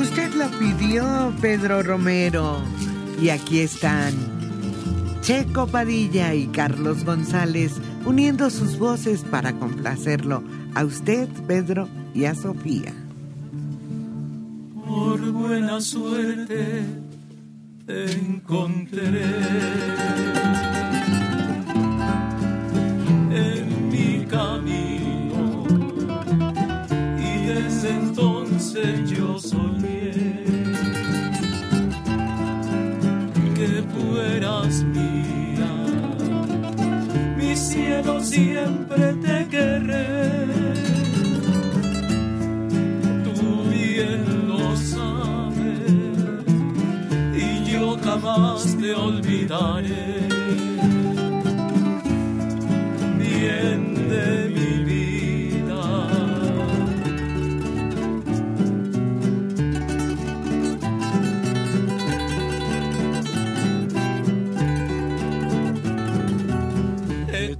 [0.00, 2.62] Usted la pidió, Pedro Romero.
[3.20, 4.38] Y aquí están
[5.20, 10.42] Checo Padilla y Carlos González uniendo sus voces para complacerlo
[10.74, 12.94] a usted, Pedro, y a Sofía.
[14.86, 16.84] Por buena suerte
[17.84, 19.26] te encontré
[23.30, 25.66] en mi camino
[27.18, 30.12] y desde entonces yo soñé
[33.54, 35.27] que fueras mi
[37.78, 40.06] cielo siempre te querré.
[43.24, 43.38] Tú
[43.70, 45.92] bien lo sabes
[47.44, 50.28] y yo jamás te olvidaré.
[53.18, 54.47] Bien de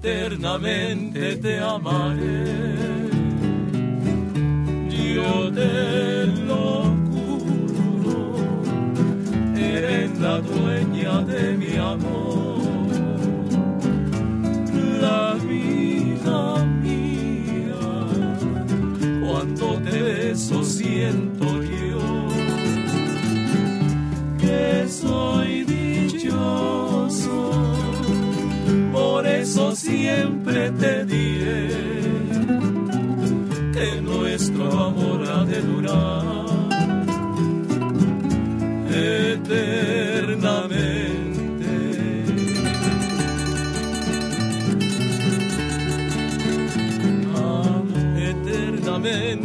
[0.01, 2.45] Eternamente te amaré.
[4.89, 8.37] Yo te lo juro,
[9.57, 12.61] eres la dueña de mi amor,
[15.01, 16.58] la vida
[29.59, 31.69] eso siempre te diré
[33.73, 36.23] que nuestro amor ha de durar
[38.89, 40.85] eternamente.
[47.37, 47.83] Ah,
[48.31, 49.38] eternamente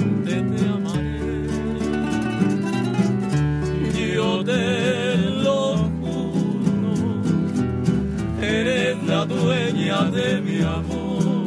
[9.84, 11.44] de mi amor.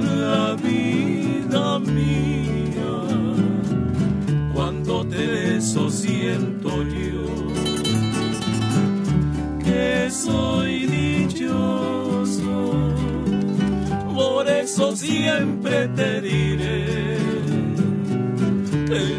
[0.00, 2.94] La vida mía,
[4.52, 7.26] cuando te beso siento yo
[9.64, 12.74] que soy dichoso.
[14.12, 17.18] Por eso siempre te diré
[18.88, 19.18] que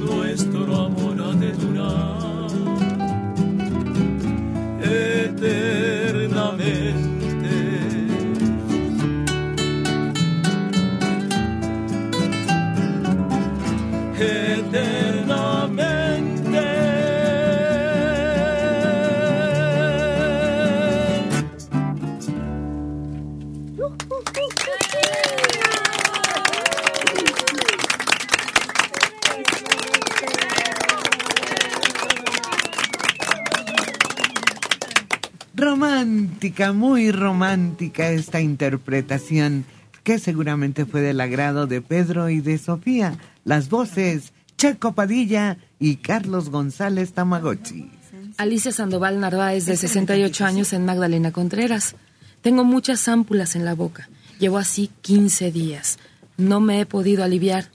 [35.57, 39.65] Romántica, muy romántica esta interpretación
[40.03, 43.17] que seguramente fue del agrado de Pedro y de Sofía.
[43.43, 47.89] Las voces Checo Padilla y Carlos González Tamagotchi.
[48.37, 51.95] Alicia Sandoval Narváez, de 68 años, en Magdalena Contreras.
[52.43, 54.09] Tengo muchas ámpulas en la boca.
[54.37, 55.97] Llevo así 15 días.
[56.37, 57.71] No me he podido aliviar.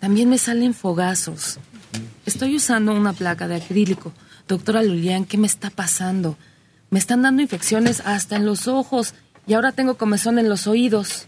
[0.00, 1.58] También me salen fogazos.
[2.26, 4.12] Estoy usando una placa de acrílico.
[4.46, 6.36] Doctora Lulián, ¿qué me está pasando?
[6.92, 9.14] Me están dando infecciones hasta en los ojos
[9.46, 11.26] y ahora tengo comezón en los oídos.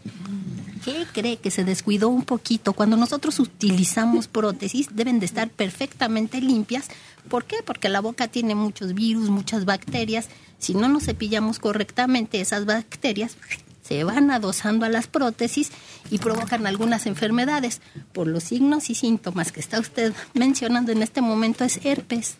[0.84, 2.74] ¿Qué cree que se descuidó un poquito?
[2.74, 6.88] Cuando nosotros utilizamos prótesis deben de estar perfectamente limpias.
[7.30, 7.62] ¿Por qué?
[7.64, 10.28] Porque la boca tiene muchos virus, muchas bacterias.
[10.58, 13.38] Si no nos cepillamos correctamente, esas bacterias
[13.80, 15.70] se van adosando a las prótesis
[16.10, 17.80] y provocan algunas enfermedades.
[18.12, 22.36] Por los signos y síntomas que está usted mencionando en este momento es herpes.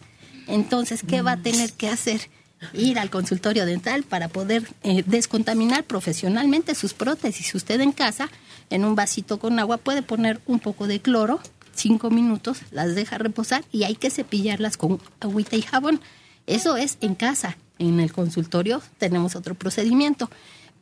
[0.47, 2.29] Entonces, ¿qué va a tener que hacer?
[2.73, 7.55] Ir al consultorio dental para poder eh, descontaminar profesionalmente sus prótesis.
[7.55, 8.31] Usted en casa,
[8.71, 11.41] en un vasito con agua, puede poner un poco de cloro,
[11.75, 16.01] cinco minutos, las deja reposar y hay que cepillarlas con agüita y jabón.
[16.47, 17.57] Eso es en casa.
[17.79, 20.31] En el consultorio tenemos otro procedimiento.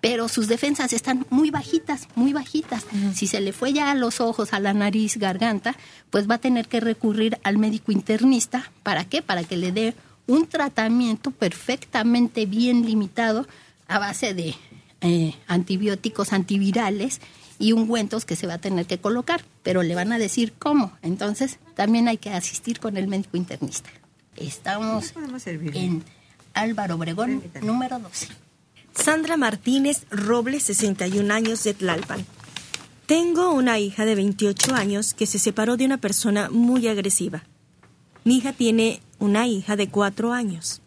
[0.03, 2.85] Pero sus defensas están muy bajitas, muy bajitas.
[3.15, 5.77] Si se le fue ya a los ojos, a la nariz, garganta,
[6.11, 8.73] pues va a tener que recurrir al médico internista.
[8.83, 9.23] ¿Para qué?
[9.23, 9.95] Para que le dé
[10.27, 13.47] un tratamiento perfectamente bien limitado
[13.89, 14.55] a base de
[15.01, 17.21] eh, antibióticos antivirales
[17.59, 20.93] y ungüentos que se va a tener que colocar, pero le van a decir cómo.
[21.03, 23.91] Entonces, también hay que asistir con el médico internista.
[24.37, 25.13] Estamos
[25.75, 26.03] en
[26.55, 28.29] Álvaro Obregón, número 12.
[28.95, 32.25] Sandra Martínez Robles, 61 años de Tlalpan.
[33.07, 37.45] Tengo una hija de 28 años que se separó de una persona muy agresiva.
[38.25, 40.83] Mi hija tiene una hija de 4 años.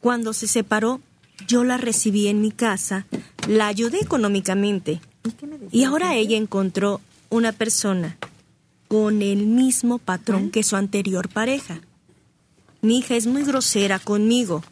[0.00, 1.00] Cuando se separó,
[1.48, 3.06] yo la recibí en mi casa,
[3.48, 5.00] la ayudé económicamente
[5.72, 8.16] y ahora ella encontró una persona
[8.86, 11.80] con el mismo patrón que su anterior pareja.
[12.80, 14.62] Mi hija es muy grosera conmigo.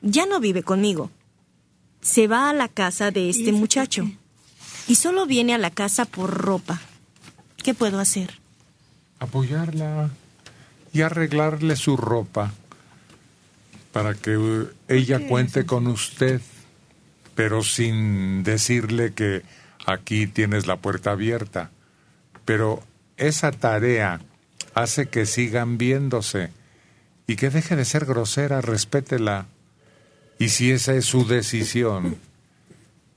[0.00, 1.10] Ya no vive conmigo.
[2.00, 4.10] Se va a la casa de este muchacho
[4.88, 6.80] y solo viene a la casa por ropa.
[7.62, 8.40] ¿Qué puedo hacer?
[9.18, 10.10] Apoyarla
[10.94, 12.54] y arreglarle su ropa
[13.92, 16.40] para que uh, ella cuente con usted,
[17.34, 19.42] pero sin decirle que
[19.86, 21.70] aquí tienes la puerta abierta.
[22.44, 22.82] Pero
[23.16, 24.20] esa tarea
[24.74, 26.50] hace que sigan viéndose
[27.26, 29.46] y que deje de ser grosera, respétela.
[30.38, 32.16] Y si esa es su decisión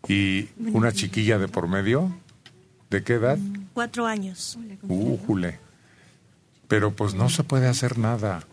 [0.07, 2.11] y una chiquilla de por medio,
[2.89, 3.37] ¿de qué edad?
[3.73, 4.57] Cuatro años.
[4.81, 5.66] Újule.
[6.67, 8.45] Pero pues no se puede hacer nada.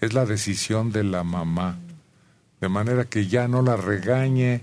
[0.00, 1.78] Es la decisión de la mamá.
[2.60, 4.62] De manera que ya no la regañe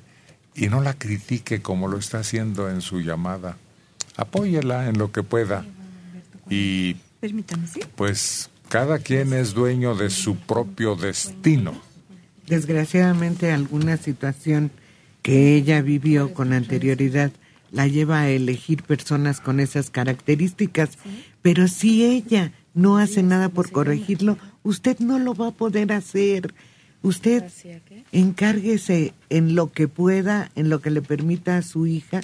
[0.53, 3.57] y no la critique como lo está haciendo en su llamada.
[4.17, 5.65] Apóyela en lo que pueda.
[6.49, 6.95] Y
[7.95, 11.73] pues cada quien es dueño de su propio destino.
[12.47, 14.71] Desgraciadamente alguna situación
[15.21, 17.31] que ella vivió con anterioridad
[17.71, 20.91] la lleva a elegir personas con esas características,
[21.41, 26.53] pero si ella no hace nada por corregirlo, usted no lo va a poder hacer.
[27.01, 27.43] Usted
[28.11, 32.21] encárguese en lo que pueda, en lo que le permita a su hija,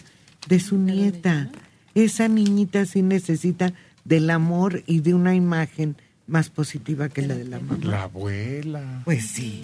[0.48, 1.50] de su nieta.
[1.96, 3.74] Esa niñita sí necesita
[4.06, 5.96] del amor y de una imagen
[6.28, 7.84] más positiva que la de la mamá.
[7.84, 9.02] La abuela.
[9.06, 9.62] Pues sí.